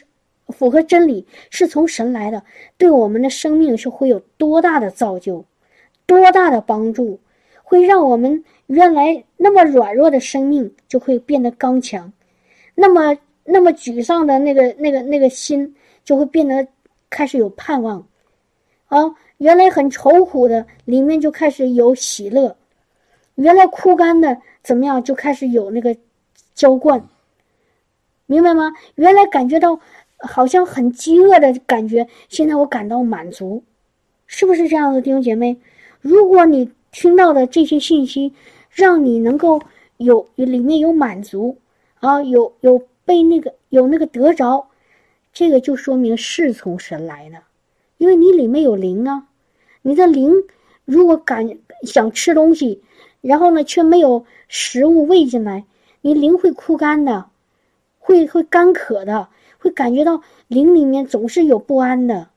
[0.50, 2.44] 符合真理是从神来的，
[2.78, 5.44] 对我们的生命是会有多大的造就，
[6.06, 7.20] 多大的帮助，
[7.64, 12.12] 会让我们原来那么软弱的生命就会变得刚强，
[12.76, 15.76] 那么那么沮丧的那个那个那个心
[16.06, 16.68] 就会变得
[17.10, 18.08] 开始有盼望，
[18.88, 19.16] 啊。
[19.44, 22.56] 原来很愁苦的，里面就开始有喜乐；
[23.36, 25.98] 原来枯干的，怎么样就开始有那个
[26.56, 27.10] 浇灌，
[28.26, 28.72] 明白吗？
[28.96, 29.82] 原来感觉到
[30.18, 33.66] 好像很饥饿的感觉，现在我感到满足，
[34.28, 35.58] 是不是这样的，弟兄姐妹？
[36.00, 38.34] 如果你听到的这些信息，
[38.72, 39.62] 让你能够
[39.98, 41.58] 有里面有满足
[42.00, 44.70] 啊，有有被那个有那个得着，
[45.34, 47.40] 这个就说明是从神来的，
[47.98, 49.28] 因为你里面有灵啊。
[49.84, 50.34] 你的灵
[50.86, 52.82] 如果感想吃东西，
[53.22, 55.66] 然后呢却没有食物喂进来，
[56.02, 57.26] 你灵会枯干的，
[58.00, 59.28] 会会干渴的，
[59.60, 62.30] 会感觉到灵里面总是有不安的。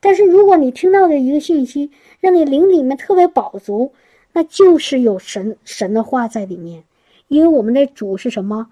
[0.00, 1.90] 但是如果你听到的一个信息，
[2.20, 3.92] 让你灵里面特别饱足，
[4.32, 6.84] 那就是有神神的话在里面。
[7.28, 8.68] 因为我们的主是什么？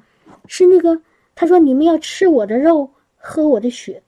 [0.46, 1.02] 是那个
[1.34, 4.02] 他说你们要吃我的肉，喝我的血，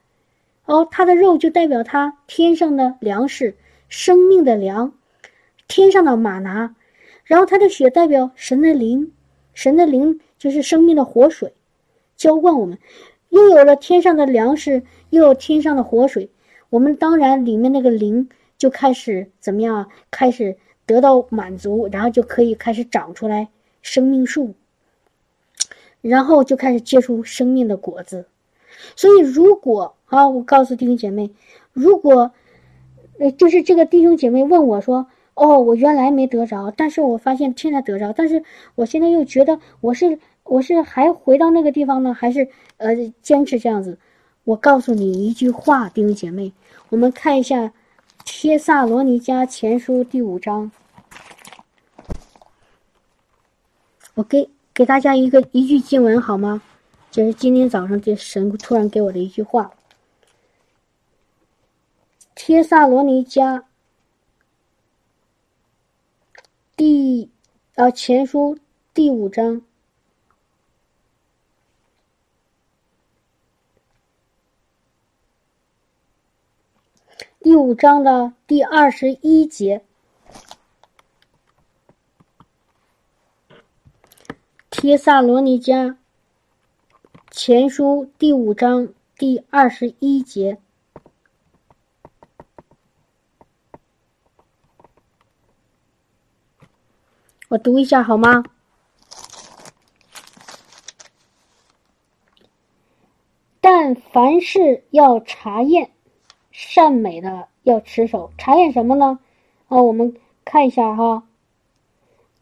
[0.65, 3.55] 哦，他的肉就代表他天上的粮食。
[3.89, 4.93] 生命的粮，
[5.67, 6.75] 天上的马拿，
[7.25, 9.13] 然后他的血代表神的灵，
[9.55, 11.55] 神的灵就是生命的活水，
[12.17, 12.79] 浇灌我们，
[13.31, 16.31] 又有了天上的粮食，又有天上的活水，
[16.69, 18.29] 我们当然里面那个灵
[18.59, 19.91] 就开始怎么样？
[20.11, 23.49] 开始得到满足，然后就可以开始长出来
[23.81, 24.55] 生命树，
[26.03, 28.27] 然后就开始结出生命的果子。
[28.97, 31.31] 所以，如果啊，我告诉弟兄姐妹，
[31.73, 32.33] 如果。
[33.19, 38.43] 呃，就是这个弟兄姐妹问我说：“哦，我原来没得着，但是我发现现在得着，但是
[38.75, 43.99] 我现在又觉得我是我是还回到那个地方呢，还是呃坚持这样子？”
[44.45, 46.53] 我告诉你一句话，弟兄姐妹，
[46.89, 47.65] 我们看一下
[48.25, 50.71] 《帖萨罗尼迦前书》第五章，
[54.15, 56.63] 我给给大家一个一句经文好吗？
[57.11, 59.71] 就是今天早上这神突然给我的一句话。
[62.41, 63.65] 帖萨罗尼迦
[66.77, 67.29] 第
[67.75, 68.57] 啊前书
[68.95, 69.61] 第五章
[77.41, 79.85] 第五章的第二十一节，
[84.71, 85.97] 帖萨罗尼迦
[87.33, 90.61] 前书第五章第二十一节。
[97.49, 98.45] 我读一下好吗？
[103.63, 105.91] 但凡事要查验，
[106.53, 108.31] 善美的要持守。
[108.37, 109.19] 查验什么呢？
[109.69, 110.15] 啊，我们
[110.45, 111.23] 看一下哈。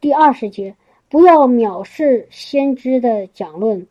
[0.00, 0.74] 第二十节，
[1.08, 3.86] 不要藐视先知的讲论，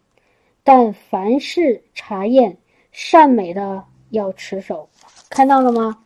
[0.66, 2.58] 但凡事查验，
[2.92, 4.90] 善美的要持守。
[5.30, 6.04] 看到了吗？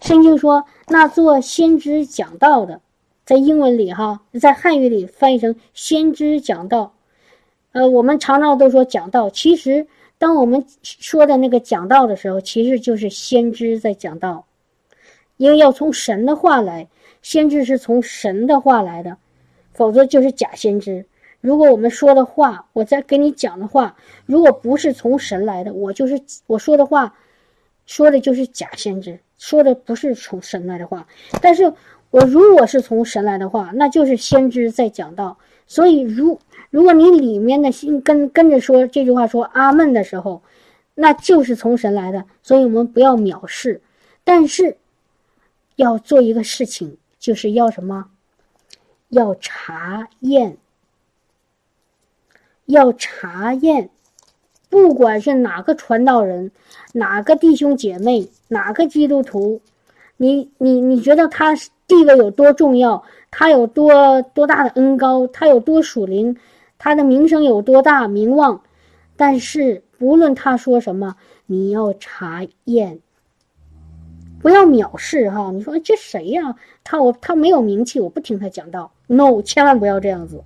[0.00, 2.80] 圣经说，那做先知讲道的。
[3.24, 6.92] 在英文里，哈，在汉语里翻译成“先知讲道”，
[7.70, 9.30] 呃，我们常常都说讲道。
[9.30, 9.86] 其实，
[10.18, 14.44] 当我们说的那个讲道的时候，其实就是先知在讲道，
[15.36, 16.88] 因为要从神的话来，
[17.22, 19.16] 先知是从神的话来的，
[19.72, 21.06] 否则就是假先知。
[21.40, 23.94] 如果我们说的话，我在跟你讲的话，
[24.26, 27.14] 如果不是从神来的，我就是我说的话，
[27.86, 31.06] 说的就是假先知，说的不是从神来的话，
[31.40, 31.72] 但是。
[32.12, 35.38] 我如果是从神来的话，那就是先知在讲道。
[35.66, 40.42] 所以，如如果你里面的心跟跟着说这句话说阿门的时候，
[40.94, 42.26] 那就是从神来的。
[42.42, 43.80] 所以我们不要藐视，
[44.24, 44.76] 但是
[45.76, 48.08] 要做一个事情，就是要什么？
[49.08, 50.58] 要查验，
[52.66, 53.88] 要查验，
[54.68, 56.50] 不管是哪个传道人，
[56.92, 59.62] 哪个弟兄姐妹，哪个基督徒，
[60.18, 61.70] 你你你觉得他是？
[61.92, 63.02] 地位有多重要？
[63.30, 65.26] 他有多多大的恩高？
[65.26, 66.38] 他有多属灵？
[66.78, 68.62] 他的名声有多大名望？
[69.14, 73.00] 但是不论他说什么，你要查验，
[74.40, 75.50] 不要藐视哈。
[75.52, 76.56] 你说这谁呀？
[76.82, 78.92] 他我他没有名气，我不听他讲道。
[79.06, 80.42] No，千万不要这样子。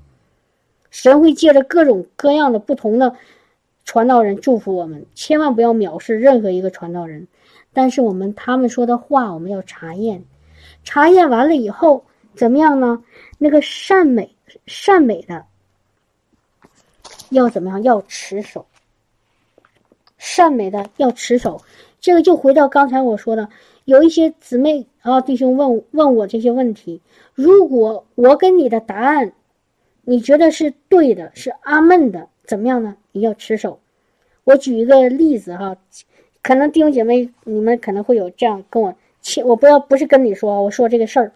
[0.91, 3.15] 神会借着各种各样的不同的
[3.85, 7.29] 传道人祝福我们，千万不要藐视任何一个传道人。
[7.73, 10.25] 但是我们他们说的话，我们要查验。
[10.87, 12.03] 查验完了以后
[12.35, 13.05] 怎么样呢？
[13.37, 14.35] 那个善美
[14.65, 15.45] 善美的
[17.29, 17.83] 要怎么样？
[17.83, 18.65] 要持守。
[20.17, 21.61] 善美的要持守。
[22.01, 23.49] 这个就回到刚才我说的，
[23.85, 27.03] 有一些姊妹啊弟兄问问我这些问题，
[27.35, 29.33] 如果我给你的答案，
[30.03, 32.97] 你觉得是对的，是阿门的，怎么样呢？
[33.11, 33.81] 你要持守。
[34.45, 35.77] 我举一个例子哈，
[36.43, 38.95] 可能弟兄姐妹你们可能会有这样跟我，
[39.45, 41.33] 我不要不是跟你说，我说这个事儿，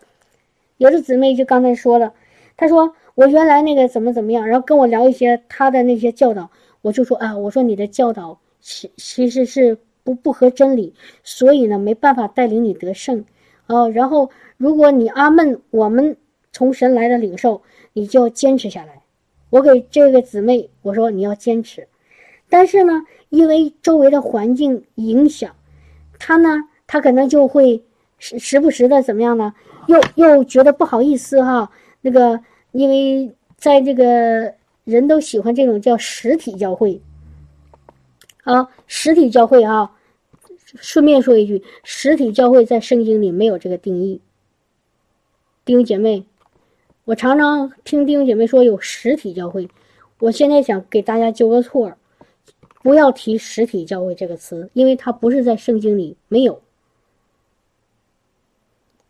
[0.78, 2.12] 有的姊妹就刚才说了，
[2.56, 6.50] 她说我原来那个怎么怎么样，然后跟我聊一些她的那些教导，
[6.82, 9.78] 我就说啊，我说你的教导其其实是。
[10.02, 13.26] 不不合真理，所以呢没办法带领你得胜，
[13.66, 16.16] 啊，然后如果你阿门，我们
[16.52, 17.60] 从神来的领受，
[17.92, 19.02] 你就要坚持下来。
[19.50, 21.86] 我给这个姊妹我说你要坚持，
[22.48, 25.54] 但是呢，因为周围的环境影响，
[26.18, 27.80] 她呢，他可能就会
[28.18, 29.54] 时时不时的怎么样呢？
[29.86, 32.40] 又又觉得不好意思哈，那个
[32.72, 34.52] 因为在这个
[34.82, 37.00] 人都喜欢这种叫实体教会。
[38.42, 39.92] 啊，实体教会啊，
[40.80, 44.20] 顺便说一句，实体教会在圣经里没有这个定义。
[45.64, 46.24] 弟兄姐妹，
[47.04, 49.68] 我常常听弟兄姐妹说有实体教会，
[50.18, 51.92] 我现在想给大家纠个错
[52.82, 56.60] 不要提实体教会这个词，因为它不是在圣经里没有。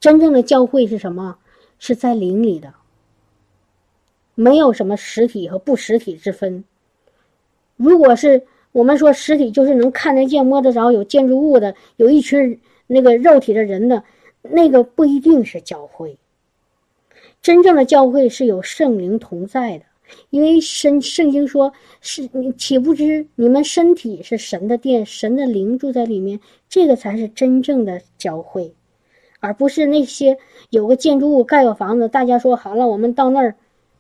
[0.01, 1.39] 真正的教会是什么？
[1.79, 2.75] 是在灵里的，
[4.35, 6.65] 没有什么实体和不实体之分。
[7.77, 8.43] 如果是。
[8.73, 14.05] 我们说实体就是能看得见、摸得着、有建筑物的，有一群那个肉体的人的，
[14.43, 16.17] 那个不一定是教会。
[17.43, 19.85] 真正的教会是有圣灵同在的，
[20.31, 28.73] 因为圣圣经说是你岂不知你们身体是神的殿，神的灵住在里面，这个才是真正的教会，
[29.41, 30.39] 而不是那些
[30.71, 33.57] 有个建筑物、盖个房子，大家说好了，我们到那儿，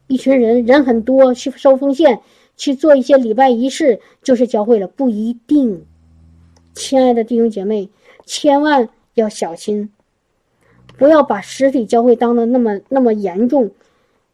[0.06, 2.20] 一群人人很多去收奉献。
[2.56, 5.86] 去做一些礼拜仪式，就是教会了，不一定。
[6.74, 7.88] 亲爱的弟兄姐妹，
[8.26, 9.90] 千万要小心，
[10.98, 13.70] 不要把实体教会当的那么那么严重。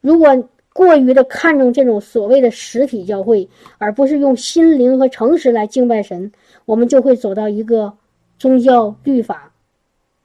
[0.01, 6.33] 如果过于的看重这种所谓的实体教会，而不是用心灵和诚实来敬拜神，
[6.65, 7.93] 我们就会走到一个
[8.41, 9.53] 宗教律法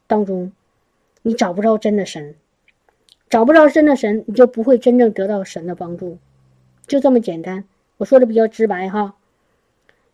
[0.07, 0.51] 当中，
[1.23, 2.35] 你找不着真的神，
[3.29, 6.17] 找不着真的神，你就不会真正得到神的帮助，
[6.87, 7.63] 就这么简单。
[7.97, 9.15] 我说的比较直白哈，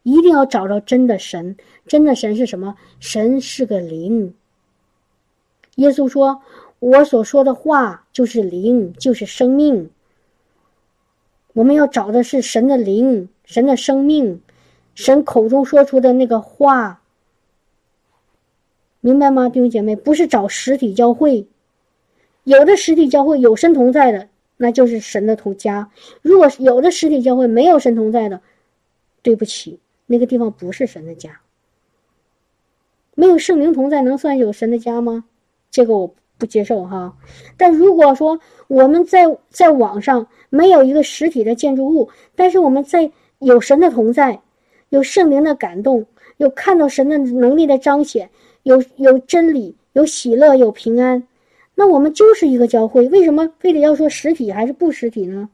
[0.03, 1.55] 一定要找到真的神。
[1.87, 2.75] 真的神是什么？
[2.99, 4.33] 神是个灵。
[5.75, 6.41] 耶稣说
[6.79, 9.89] ：“我所说的话就是灵，就是生命。”
[11.53, 14.41] 我们要找的是神的灵，神的生命，
[14.93, 17.01] 神口中说出的那个话，
[19.01, 19.95] 明白吗，弟兄姐妹？
[19.95, 21.47] 不是找实体教会，
[22.43, 24.27] 有的实体教会有神同在的。
[24.59, 25.91] 那就是神的同家。
[26.23, 28.41] 如果有的实体教会没有神同在的，
[29.21, 31.41] 对不起，那个地方不是神的家。
[33.13, 35.25] 没有圣灵同在，能算有神的家吗？
[35.69, 37.15] 这个我不接受哈。
[37.55, 44.41] 但如果说我们在在网上没有一个实体的建筑物，但是我们在有神的同在，
[44.89, 46.07] 有圣灵的感动，
[46.37, 48.31] 有看到神的能力的彰显，
[48.67, 51.23] 有有真理，有喜乐，有平安。
[51.73, 55.47] 那我们就是一个教会，为什么非得要说实体还是不实体呢？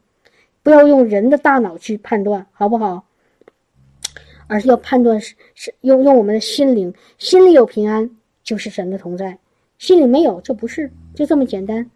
[0.64, 3.04] 不要用人的大脑去判断，好不好？
[4.48, 8.10] 而是要判断是是用用我们的心灵，心里有平安
[8.42, 9.38] 就是神的同在，
[9.78, 11.88] 心里没有就不是，就这么简单。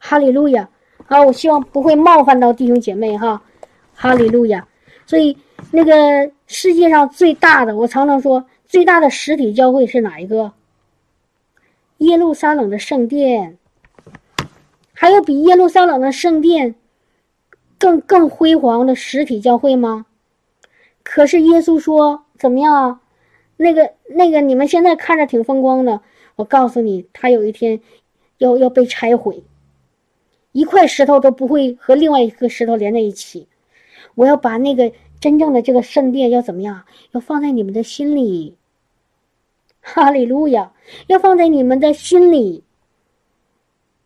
[0.00, 0.68] 哈利路亚！
[1.06, 3.40] 好，我希望不会冒犯到弟兄姐妹哈。
[3.94, 4.66] 哈利路亚！
[5.06, 5.36] 所以
[5.70, 10.52] 那个世界上最大的，我常常说最大的实体教会是哪一个？
[11.98, 13.58] 耶路撒冷的圣殿。
[14.92, 16.76] 还有比耶路撒冷的圣殿
[17.78, 20.06] 更更辉煌的实体教会吗？
[21.02, 23.00] 可是耶稣说怎么样啊？
[23.56, 26.00] 那个那个你们现在看着挺风光的，
[26.36, 27.80] 我告诉你，他有一天
[28.38, 29.44] 要要被拆毁，
[30.52, 33.48] 一块石头都不会和另外一个石头连在一起。
[34.14, 36.84] 我要把那个真正的这个圣殿要怎么样？
[37.12, 38.56] 要放在你们的心里。
[39.86, 40.72] 哈利路亚！
[41.08, 42.64] 要放在你们的心里。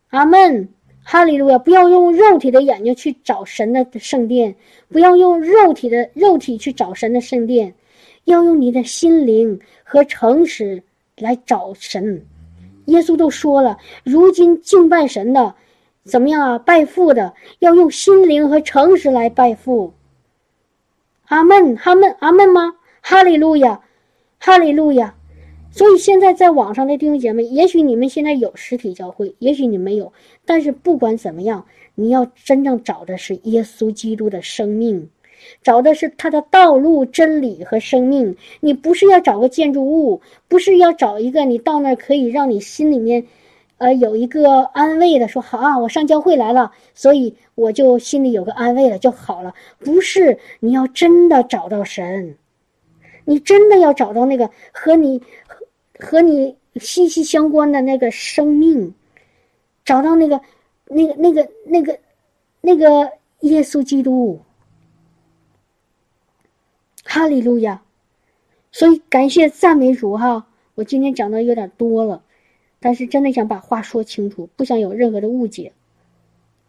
[0.09, 0.67] 阿门。
[1.01, 1.57] 哈利路亚！
[1.57, 4.53] 不要用肉体的眼睛去找神的圣殿，
[4.89, 7.73] 不要用肉体的肉体去找神的圣殿，
[8.25, 10.83] 要用你的心灵和诚实
[11.17, 12.23] 来找神。
[12.85, 15.55] 耶稣都说了，如今敬拜神的，
[16.03, 16.59] 怎么样啊？
[16.59, 19.93] 拜父的要用心灵和诚实来拜父。
[21.25, 22.75] 阿门，阿门，阿门吗？
[23.01, 23.81] 哈利路亚，
[24.39, 25.15] 哈利路亚！
[25.71, 30.11] 所以现在在网上的弟兄姐妹，也许你们现在有实体教会，也许你没有，
[30.45, 31.65] 但是不管怎么样，
[31.95, 35.09] 你要真正找的是耶稣基督的生命，
[35.61, 38.35] 找的是他的道路、真理和生命。
[38.59, 43.25] 你不是要找个建筑物，不是要找一个你到那儿可以让你心里面，
[43.77, 49.53] 呃，有一个安慰的，说好啊，我上教会来了，所以我就心里有个安慰了就好了。
[49.77, 52.35] 不是，你要真的找到神，
[53.23, 55.21] 你真的要找到那个和你。
[55.99, 58.95] 和你息息相关的那个生命，
[59.83, 60.39] 找到那个、
[60.85, 61.99] 那个、那个、那个、
[62.61, 63.11] 那个
[63.41, 64.39] 耶稣基督，
[67.03, 67.83] 哈利路亚！
[68.71, 70.47] 所以感谢赞美主哈！
[70.75, 72.23] 我今天讲的有点多了，
[72.79, 75.73] 但是真的想把话说清楚，不想有任何的误解，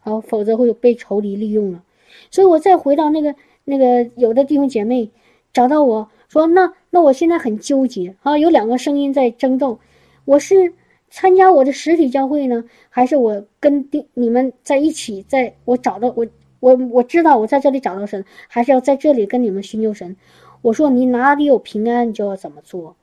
[0.01, 1.83] 好，否则会被仇敌利用了。
[2.31, 3.33] 所以我再回到那个
[3.63, 5.09] 那个有的弟兄姐妹
[5.53, 6.09] 找到我。
[6.31, 9.79] 说那那我现在很纠结啊，有两个声音在争斗，
[10.23, 10.73] 我是
[11.09, 16.25] 参加我的实体教会呢，还是我跟弟你们在一起，在我找到我
[16.61, 20.15] 我我知道我在这里找到神，还是要在这里跟你们寻求神？
[20.61, 22.95] 我说你哪里有平安，你就要怎么做，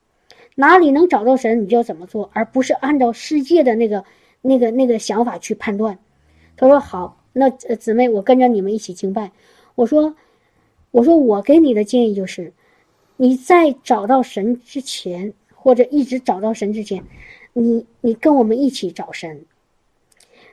[0.55, 4.05] 哪里能找到神，你就要怎么做，而不是按照世界的那个
[4.41, 5.99] 那个那个想法去判断。
[6.57, 9.33] 他说好，那姊妹我跟着你们一起敬拜。
[9.75, 10.17] 我说
[10.93, 12.55] 我说我给你的建议就是。
[13.21, 17.03] 你在找到神之前，或者一直找到神之前，
[17.53, 19.45] 你你跟我们一起找神。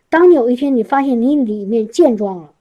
[0.09, 2.53] 当有一天你发现你里面健壮了，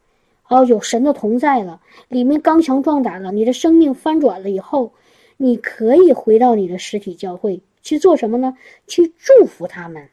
[0.49, 4.93] 哦，有神的同在了，里面刚强壮胆了，你的生命翻转了以后，
[5.39, 8.59] 你可以回到你的实体教会去做什么呢？
[8.87, 10.11] 去祝福他们，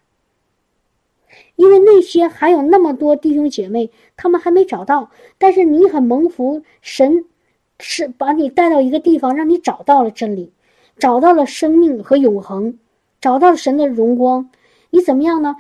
[1.57, 7.25] 因为那些还有那么多弟兄姐妹，他们还没找到，但是你很蒙福，神。
[7.81, 10.53] 是把你带到一个地方，让你找到了真理，
[10.97, 12.77] 找到了生命和永恒，
[13.19, 14.49] 找到了神的荣光。
[14.91, 15.55] 你怎么样呢？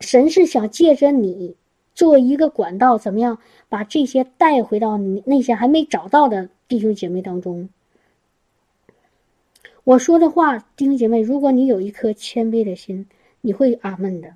[0.00, 1.56] 神是想借着你
[1.94, 3.38] 做一个管道，怎么样
[3.68, 7.68] 把这些带回到你那些还没找到的弟兄姐妹当中？
[9.82, 13.06] 我说的话，弟兄姐妹，如果你有一颗谦卑的心，
[13.40, 14.34] 你会阿门的，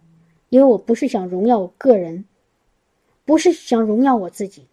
[0.49, 2.25] 因为我不是想荣耀我个人，
[3.25, 4.67] 不是想荣耀我自己，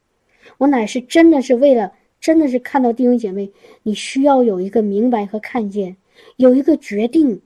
[0.57, 1.91] 我乃是真的是为了。
[2.19, 3.51] 真的是看到弟兄姐妹，
[3.83, 5.95] 你需要有一个明白和看见，
[6.35, 7.41] 有一个决定，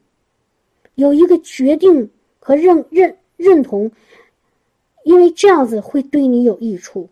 [0.95, 3.91] 有一个决定和认认认同，
[5.03, 7.09] 因为这样子会对你有益处，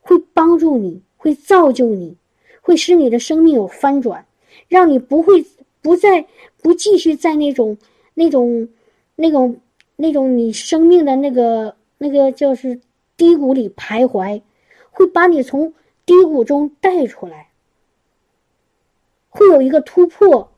[0.00, 2.16] 会帮助你，会造就你，
[2.62, 4.24] 会使你的生命有翻转，
[4.68, 5.44] 让你不会
[5.82, 6.26] 不再
[6.62, 7.76] 不继续在那种
[8.14, 8.68] 那种
[9.16, 9.60] 那种
[9.96, 12.80] 那种你生命的那个那个就是
[13.16, 14.40] 低谷里徘徊，
[14.92, 15.74] 会把你从。
[16.06, 17.50] 低谷中带出来，
[19.28, 20.52] 会有一个突破，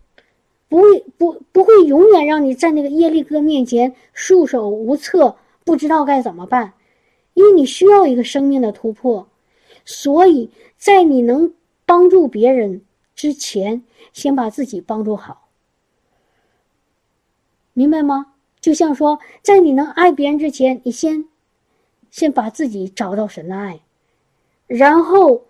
[0.69, 6.75] 不会不不会永远让你在那个耶利哥面前束手无策，不知道该怎么办，
[7.33, 9.27] 因为你需要一个生命的突破，
[9.85, 11.55] 所以在你能
[11.87, 12.83] 帮助别人
[13.15, 15.49] 之前，先把自己帮助好，
[17.73, 18.35] 明白吗？
[18.61, 21.25] 就像说，在你能爱别人之前，你先
[22.11, 23.81] 先把自己找到神的爱。
[24.69, 25.47] 然后，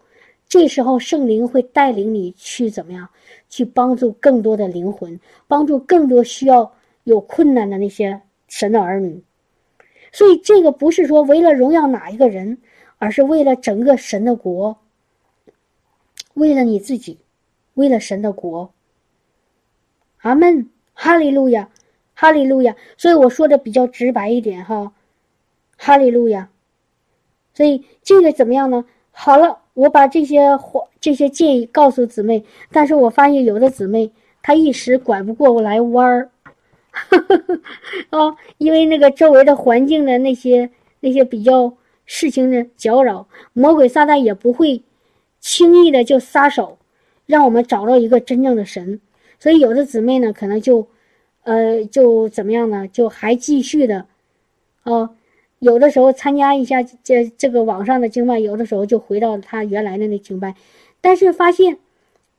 [0.48, 3.10] 这时候圣灵会带领你去怎么样？
[3.50, 6.72] 去帮助更多的灵魂，帮助更多需要
[7.04, 9.22] 有困难的那些神的儿女。
[10.12, 12.58] 所以，这个不是说为了荣耀哪一个人，
[12.98, 14.78] 而是为了整个神的国，
[16.34, 17.18] 为了你自己，
[17.74, 18.72] 为了神的国。
[20.18, 21.70] 阿门，哈利路亚，
[22.14, 22.76] 哈利路亚。
[22.96, 24.92] 所以我说的比较直白一点哈，
[25.76, 26.50] 哈利路亚。
[27.54, 28.84] 所以这个怎么样呢？
[29.20, 34.12] 好了，我把这些话、这些建议告诉姊妹，但是我发现有的姊妹
[34.42, 36.30] 她一时拐不过来弯儿，
[38.10, 40.70] 啊， 因为那个周围的环境的那些、
[41.00, 41.74] 那些比较
[42.06, 44.82] 事情的搅扰，魔鬼撒旦也不会
[45.40, 46.78] 轻易的就撒手，
[47.26, 49.00] 让我们找到一个真正的神。
[49.40, 50.86] 所以有的姊妹呢，可能就，
[51.42, 52.86] 呃，就怎么样呢？
[52.86, 54.06] 就还继续的，
[54.84, 55.10] 哦。
[55.60, 60.54] 有的时候参加一下这这个网上的经拜，有的时候就回到他原来的那经拜，
[61.00, 61.78] 但是发现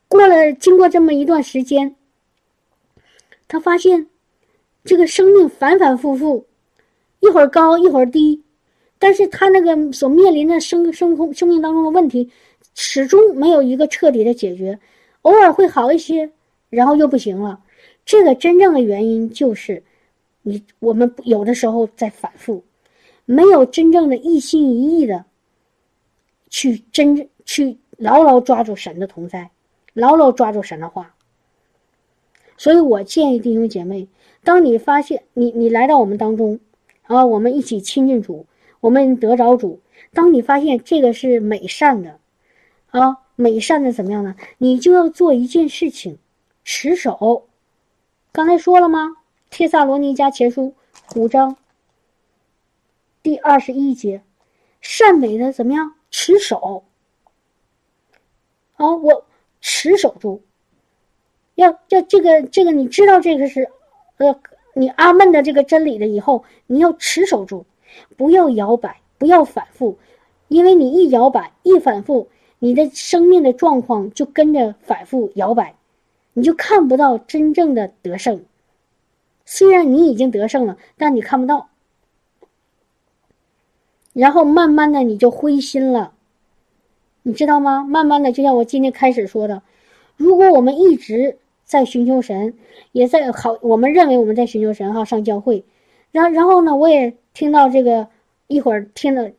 [0.08, 1.96] 过了经过这么一段时间，
[3.48, 4.08] 他发现
[4.86, 6.46] 这个生命反反复复，
[7.20, 8.42] 一会儿高一会儿低，
[8.98, 12.30] 但是他那个所面临的生生空生命当中的问题，
[12.74, 14.80] 始终没有一个彻底的解决，
[15.24, 16.32] 偶尔会好一些，
[16.70, 17.60] 然后又不行了。
[18.06, 19.84] 这个真正的原因就是，
[20.42, 22.64] 你我们有的时候在反复。
[23.32, 25.26] 没有真正的一心一意的
[26.50, 29.52] 去真去牢牢抓住神的同在，
[29.94, 31.14] 牢牢抓住神的话。
[32.58, 34.08] 所以我建议弟兄姐妹，
[34.44, 36.60] 当你发现你你来到我们当中，
[37.04, 38.48] 啊，我们一起亲近主，
[38.80, 39.80] 我们得着主。
[40.12, 42.18] 当你发现这个是美善的，
[42.88, 44.36] 啊，美善的怎么样呢？
[44.58, 46.18] 你就要做一件事情，
[46.64, 47.46] 持守。
[48.32, 49.06] 刚才说了吗？
[49.52, 50.74] 《帖萨罗尼迦前书》
[51.20, 51.58] 五章
[53.22, 54.22] 第二十一节，
[54.82, 55.96] 善美的怎么样？
[56.10, 56.86] 持守。
[58.76, 59.26] 啊，我
[59.60, 60.42] 持守住。
[61.56, 63.70] 要要这个这个，你知道这个是，
[64.18, 64.40] 呃，
[64.74, 67.66] 你阿闷的这个真理了以后，你要持守住，
[68.16, 69.98] 不要摇摆，不要反复，
[70.48, 72.30] 因为你一摇摆一反复，
[72.60, 75.76] 你的生命的状况就跟着反复摇摆，
[76.32, 78.46] 你就看不到真正的得胜。
[79.46, 81.70] 虽然你已经得胜了，但你看不到，
[84.14, 86.14] 然后慢慢的你就灰心了，
[87.24, 87.84] 你知道吗？
[87.84, 89.62] 慢慢的，就像我今天开始说的，
[90.18, 91.38] 如果我们一直。
[91.70, 92.56] 在寻求神，
[92.94, 95.64] 也在好，我们认为我们在寻求神哈，上教会，
[96.12, 98.08] 然然后呢，我也听到这个，
[98.48, 99.30] 一会儿听了，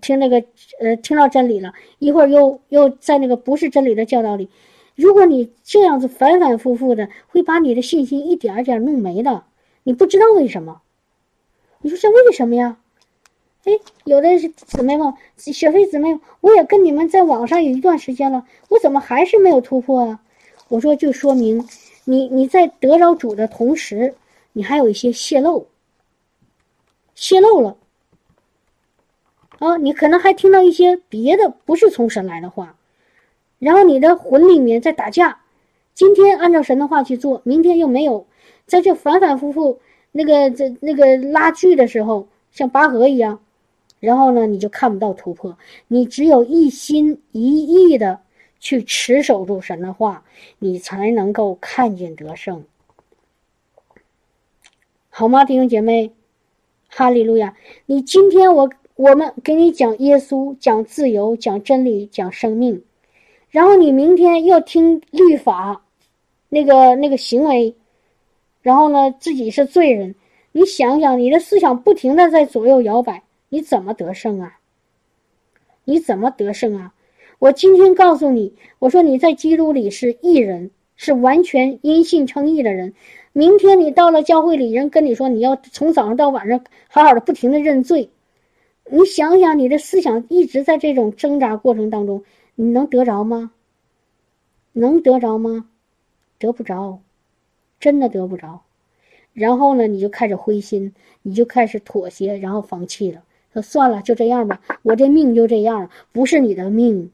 [0.00, 0.44] 听那个，
[0.78, 4.48] 呃，听到真理了，一会儿又又在那个不是真理的教导里，
[4.94, 9.42] 如果你这样子反反复复的，会把你的信心一点点弄没的，
[9.82, 10.82] 你不知道为什么？
[11.80, 12.78] 你说这为什么呀？
[13.64, 13.72] 哎，
[14.04, 20.20] 有的姊妹们，雪飞姊妹，我也跟你们在网上有一段时间了，我怎么还是没有突破啊？
[20.68, 21.68] 我说，就说明
[22.04, 24.14] 你你在得着主的同时，
[24.52, 25.66] 你还有一些泄露，
[27.14, 27.76] 泄露了
[29.58, 29.76] 啊！
[29.76, 32.76] 你可能还听到一些别的不是从神来的话，
[33.58, 35.40] 然后你的魂里面在打架。
[35.92, 38.26] 今天按照神的话去做，明天又没有，
[38.64, 39.80] 在这反反复复
[40.12, 43.40] 那个这那个拉锯的时候，像拔河一样，
[44.00, 45.56] 然后呢，你就看不到突破。
[45.86, 48.20] 你只有一心一意的。
[48.62, 50.22] 去持守住神的话，
[50.58, 52.62] 你才能够看见得胜，
[55.08, 56.12] 好吗，弟兄姐妹？
[56.90, 57.56] 哈利路亚！
[57.86, 62.84] 你今天我我们给你讲耶稣，讲自由，讲真理，讲生命，
[63.48, 65.82] 然后你明天又听律法，
[66.50, 67.74] 那个那个行为，
[68.60, 70.14] 然后呢自己是罪人，
[70.52, 74.60] 你想想，你的思想不停的在左右摇摆，你怎么得胜啊？
[75.84, 76.94] 你怎么得胜啊？
[77.40, 82.94] 我今天告诉你，我说你在基督里是异人，是完全因信称义的人。
[83.32, 88.10] 明天你到了教会里，人跟你说你要从早上到晚上好好的不停的认罪，
[88.88, 92.22] 你想想你的思想一直在这种挣扎过程当中，
[92.54, 93.50] 你能得着吗？
[94.72, 95.68] 能得着吗？
[96.38, 97.00] 得不着，
[97.80, 98.62] 真的得不着。
[99.32, 103.22] 然后呢，你就开始灰心，你就开始妥协，然后放弃了，
[103.52, 107.10] 说算了，就这样吧，我这命就这样，不是你的命。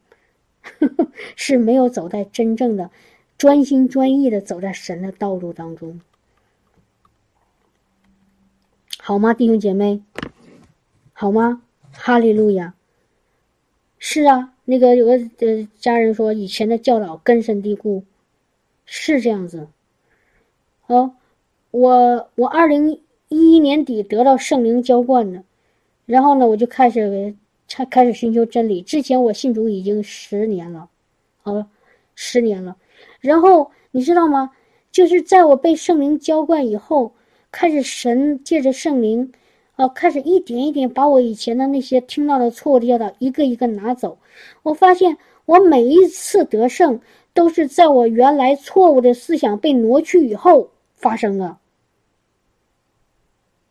[1.37, 2.91] 是没有走在真正的
[3.39, 6.01] 专心专意的走在神的道路当中，
[8.99, 10.03] 好吗，弟兄姐妹？
[11.13, 11.63] 好吗？
[11.93, 12.75] 哈利路亚！
[14.01, 18.03] 是啊，那个有个呃家人说以前的教导根深蒂固，
[18.85, 19.69] 是这样子。
[20.89, 21.15] 哦，
[21.71, 25.45] 我我二零一一年底得到圣灵浇灌的，
[26.07, 27.37] 然后呢，我就开始。
[27.69, 28.81] 才开始寻求真理。
[28.81, 30.89] 之前我信主已经十年了，
[31.43, 31.67] 好，
[32.15, 32.77] 十年了。
[33.19, 34.53] 然后你知道吗？
[34.93, 37.13] 就是在我被圣灵浇灌以后，
[37.51, 39.33] 开始神借着圣灵，
[39.75, 44.17] 啊，开始一点一点把我以前的那些听到的错误的教导一个一个拿走。
[44.63, 47.01] 我发现我每一次得胜，
[47.35, 51.57] 都是在我原来错误的思想被挪去以后发生的。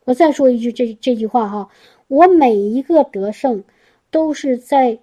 [0.03, 1.69] 我再说一句这这句话哈，
[2.07, 3.63] 我每一个得胜。
[4.11, 4.97] 都是在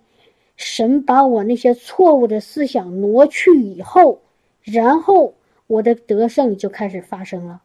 [0.56, 4.22] 神把我那些错误的思想挪去以后，
[4.62, 5.34] 然后
[5.66, 7.60] 我的得胜就开始发生了，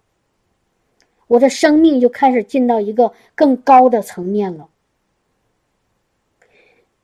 [1.27, 4.67] 我的生命就开始进到一个更高的层面了。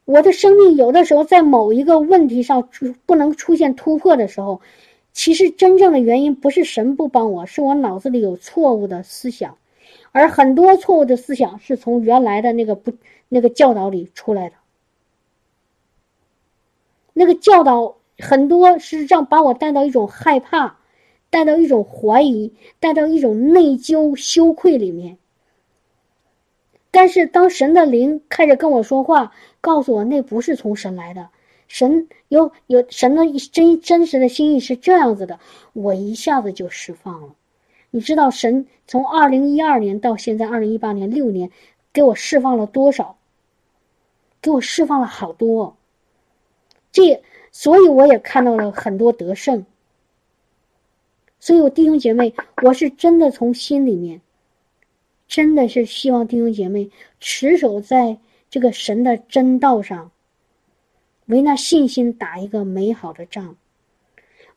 [0.04, 4.60] 我的生命有的时候在某一个问题上出不能出现突破的时候，
[5.14, 9.58] 其实真正的原因不是神不帮我，是我脑子里有错误的思想，
[10.14, 12.94] 而很多错误的思想是从原来的那个不。
[13.30, 14.56] 那个教导里出来的，
[17.14, 20.78] 那个教导很多是让把我带到一种害怕，
[21.32, 25.18] 带到一种怀疑，带到一种内疚、羞愧里面。
[26.92, 31.30] 但是当神的灵开始跟我说话，告诉我那不是从神来的，
[31.68, 35.40] 神有有神的真真实的心意是这样子的，
[35.74, 37.34] 我一下子就释放了。
[37.96, 41.52] 你知道神从二零一二年到现在二零一八年六年，
[41.94, 43.16] 给我释放了多少？
[44.42, 45.78] 给我释放了好多，
[46.92, 47.22] 这
[47.52, 49.64] 所以我也看到了很多得胜。
[51.40, 52.34] 所以，我弟兄姐妹，
[52.64, 54.20] 我是真的从心里面，
[55.28, 56.90] 真的是希望弟兄姐妹
[57.20, 58.18] 持守在
[58.50, 60.10] 这个神的真道上，
[61.28, 63.56] 为那信心打一个美好的仗，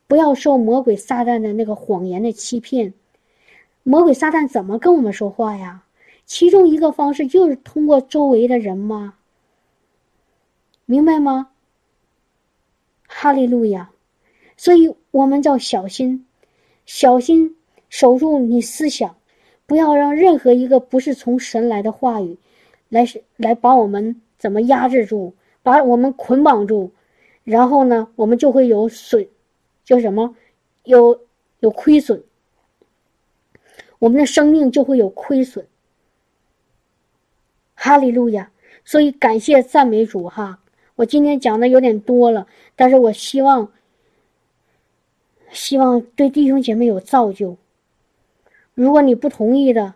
[0.07, 2.91] 不要受魔鬼撒旦的那个谎言的欺骗。
[3.89, 5.85] 魔鬼撒旦怎么跟我们说话呀？
[6.25, 9.13] 其中一个方式就是通过周围的人吗？
[10.83, 11.51] 明白吗？
[13.07, 13.89] 哈利路亚！
[14.57, 16.25] 所以我们叫小心。
[16.85, 17.55] 小心
[17.87, 19.15] 守住你思想，
[19.65, 22.37] 不要让任何一个不是从神来的话语，
[22.89, 23.05] 来
[23.37, 25.33] 来把我们怎么压制住，
[25.63, 26.91] 把我们捆绑住，
[27.45, 29.25] 然后呢，我们就会有损，
[29.85, 30.35] 叫什么？
[30.83, 31.21] 有
[31.61, 32.21] 有亏损，
[33.99, 35.65] 我们的生命就会有亏损。
[37.75, 38.51] 哈利路亚！
[38.83, 40.59] 所以感谢赞美主哈！
[40.95, 43.71] 我今天讲的有点多了，但是我希望。
[45.49, 47.55] 希望对弟兄姐妹有造就。
[48.73, 49.93] 如果你不同意的，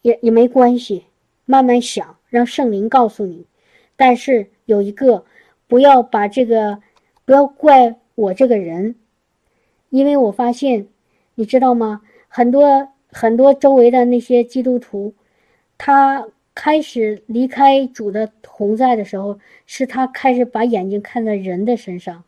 [0.00, 1.04] 也也没关系，
[1.44, 3.46] 慢慢想，让圣灵告诉你。
[3.94, 5.26] 但是有一个，
[5.68, 6.80] 不要把这个，
[7.26, 8.96] 不要怪我这个人，
[9.90, 10.88] 因为我发现，
[11.34, 12.00] 你知道吗？
[12.28, 15.14] 很多很多周围的那些基督徒，
[15.78, 22.24] 他开始离开主的同在的时候，是他开始把眼睛看在人的身上。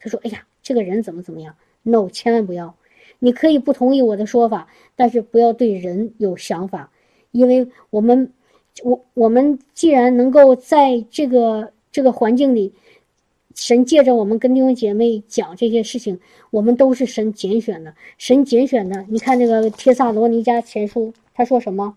[0.00, 2.74] 他说：“哎呀。”这个人怎么怎么样？No，千万不要。
[3.20, 6.92] 你可以不同意我的说法，但是不要对人有想法，
[7.30, 8.30] 因为我们，
[8.84, 12.74] 我我们既然能够在这个这个环境里，
[13.58, 16.20] 神借着我们跟弟兄姐妹讲这些事情，
[16.50, 17.92] 我们都是神拣选的。
[18.16, 21.96] 神拣选的，你看那个帖萨罗尼迦前书，他说什么？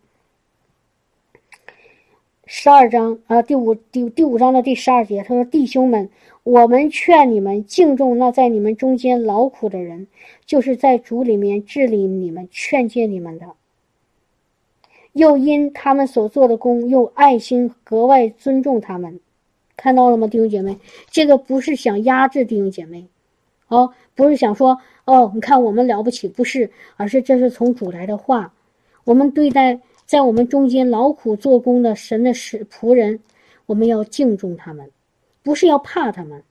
[2.47, 6.09] 十二章啊，第五第第五章的第十二节，他说：“弟兄们。”
[6.43, 10.07] 我们劝你们敬重那在你们中间劳苦的人，
[10.43, 13.45] 就是在主里面治理你们、劝诫你们的，
[15.13, 19.19] 又因他们所做的功，用爱心格外尊重他们。
[19.81, 20.77] 看到了吗，弟兄姐妹？
[21.09, 23.07] 这个不是想压制弟兄姐妹，
[23.67, 28.53] 哦，不是想说哦，你看我们了不起，不是，而是这是从主来的话。
[29.05, 33.21] 我们对待在我们中间劳苦做工的神的使仆人，
[33.65, 34.91] 我们要敬重他们。
[35.41, 36.43] 不是要怕他们，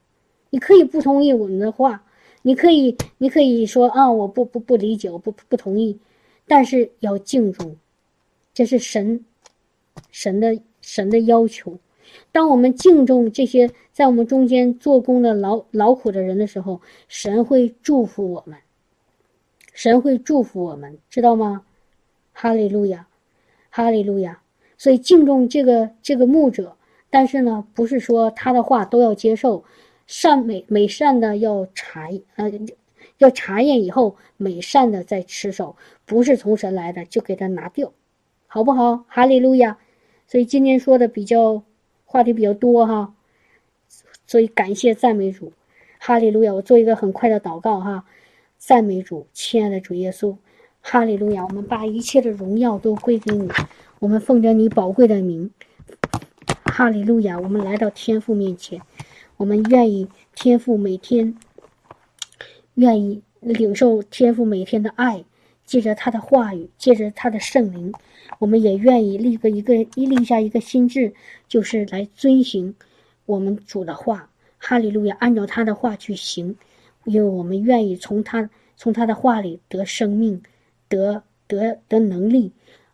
[0.50, 2.02] 你可以不同意我们的话，
[2.42, 5.96] 你可以，你可以说啊，我不不不理解，我不不同意，
[6.48, 7.76] 但是要敬重，
[8.52, 9.24] 这是神，
[10.10, 11.78] 神的神的要求。
[12.32, 18.58] 当我们敬重这些在我们中间做工的劳劳苦的人的时候，神会祝福我们，
[19.72, 21.64] 神会祝福我们，知道吗？
[22.32, 23.08] 哈利路亚，
[23.70, 24.42] 哈利路亚。
[24.78, 26.76] 所以敬重这个这个牧者。
[27.12, 29.64] 但是呢，不是说他的话都要接受，
[30.06, 32.52] 善美美善的要查呃，
[33.18, 35.74] 要查验以后美善的再持守，
[36.06, 37.92] 不是从神来的就给他拿掉，
[38.46, 39.04] 好不好？
[39.08, 39.78] 哈利路亚！
[40.28, 41.64] 所以今天说的比较
[42.12, 43.14] 话题比较多哈，
[44.26, 45.52] 所以感谢赞美主，
[46.00, 46.52] 哈利路亚！
[46.52, 48.04] 我做一个很快的祷告哈，
[48.58, 50.34] 赞美主，亲爱的主耶稣，
[50.80, 51.44] 哈利路亚！
[51.44, 53.48] 我们把一切的荣耀都归给你，
[54.00, 55.52] 我们奉着你宝贵的名。
[56.64, 57.38] 哈利路亚！
[57.38, 58.82] 我们来到天父面前，
[59.36, 61.36] 我们愿意天父每天
[62.74, 65.24] 愿意领受天父每天的爱，
[65.70, 67.94] 借着他的话语，借着他的圣灵，
[68.40, 71.14] 我们也愿意立个一个一立下一个心智，
[71.46, 72.74] 就是来遵循
[73.24, 74.30] 我们主的话。
[74.58, 75.16] 哈利路亚！
[75.20, 76.56] 按照他的话去行，
[77.04, 80.42] 因为我们愿意从他从他的话里得生命，
[80.88, 82.50] 得得得能力，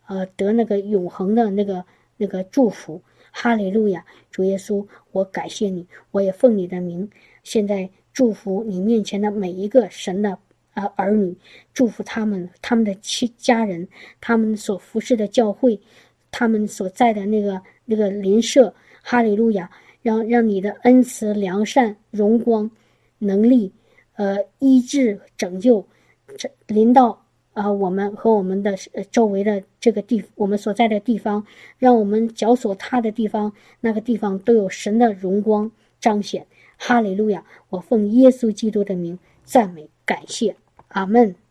[0.06, 1.86] 呃，得那个永恒的那个
[2.18, 3.00] 那个祝福。
[3.30, 7.08] 哈利路亚，主耶稣，我感谢你，我也奉你的名，
[7.42, 10.38] 现在祝福你面前的每一个神的
[10.76, 11.36] 啊儿女，
[11.74, 13.88] 祝福他们，他们的亲家人，
[14.20, 15.80] 他们所服侍的教会，
[16.30, 18.72] 他们所在的那个那个邻舍。
[19.02, 19.70] 哈利路亚，
[20.02, 22.70] 让让你的恩慈、良善、荣光、
[23.18, 23.72] 能力，
[24.16, 25.84] 呃，医治、拯救，
[26.36, 27.24] 这临到。
[27.54, 28.76] 啊，我们和我们的
[29.10, 31.42] 周围的这个地，我们所在的地方，
[31.78, 33.50] 让我们脚所踏的地方，
[33.80, 36.46] 那个地方都有神的荣光彰显。
[36.76, 37.42] 哈利路亚！
[37.70, 40.54] 我奉耶稣基督的名赞美感谢，
[40.96, 41.45] 阿门。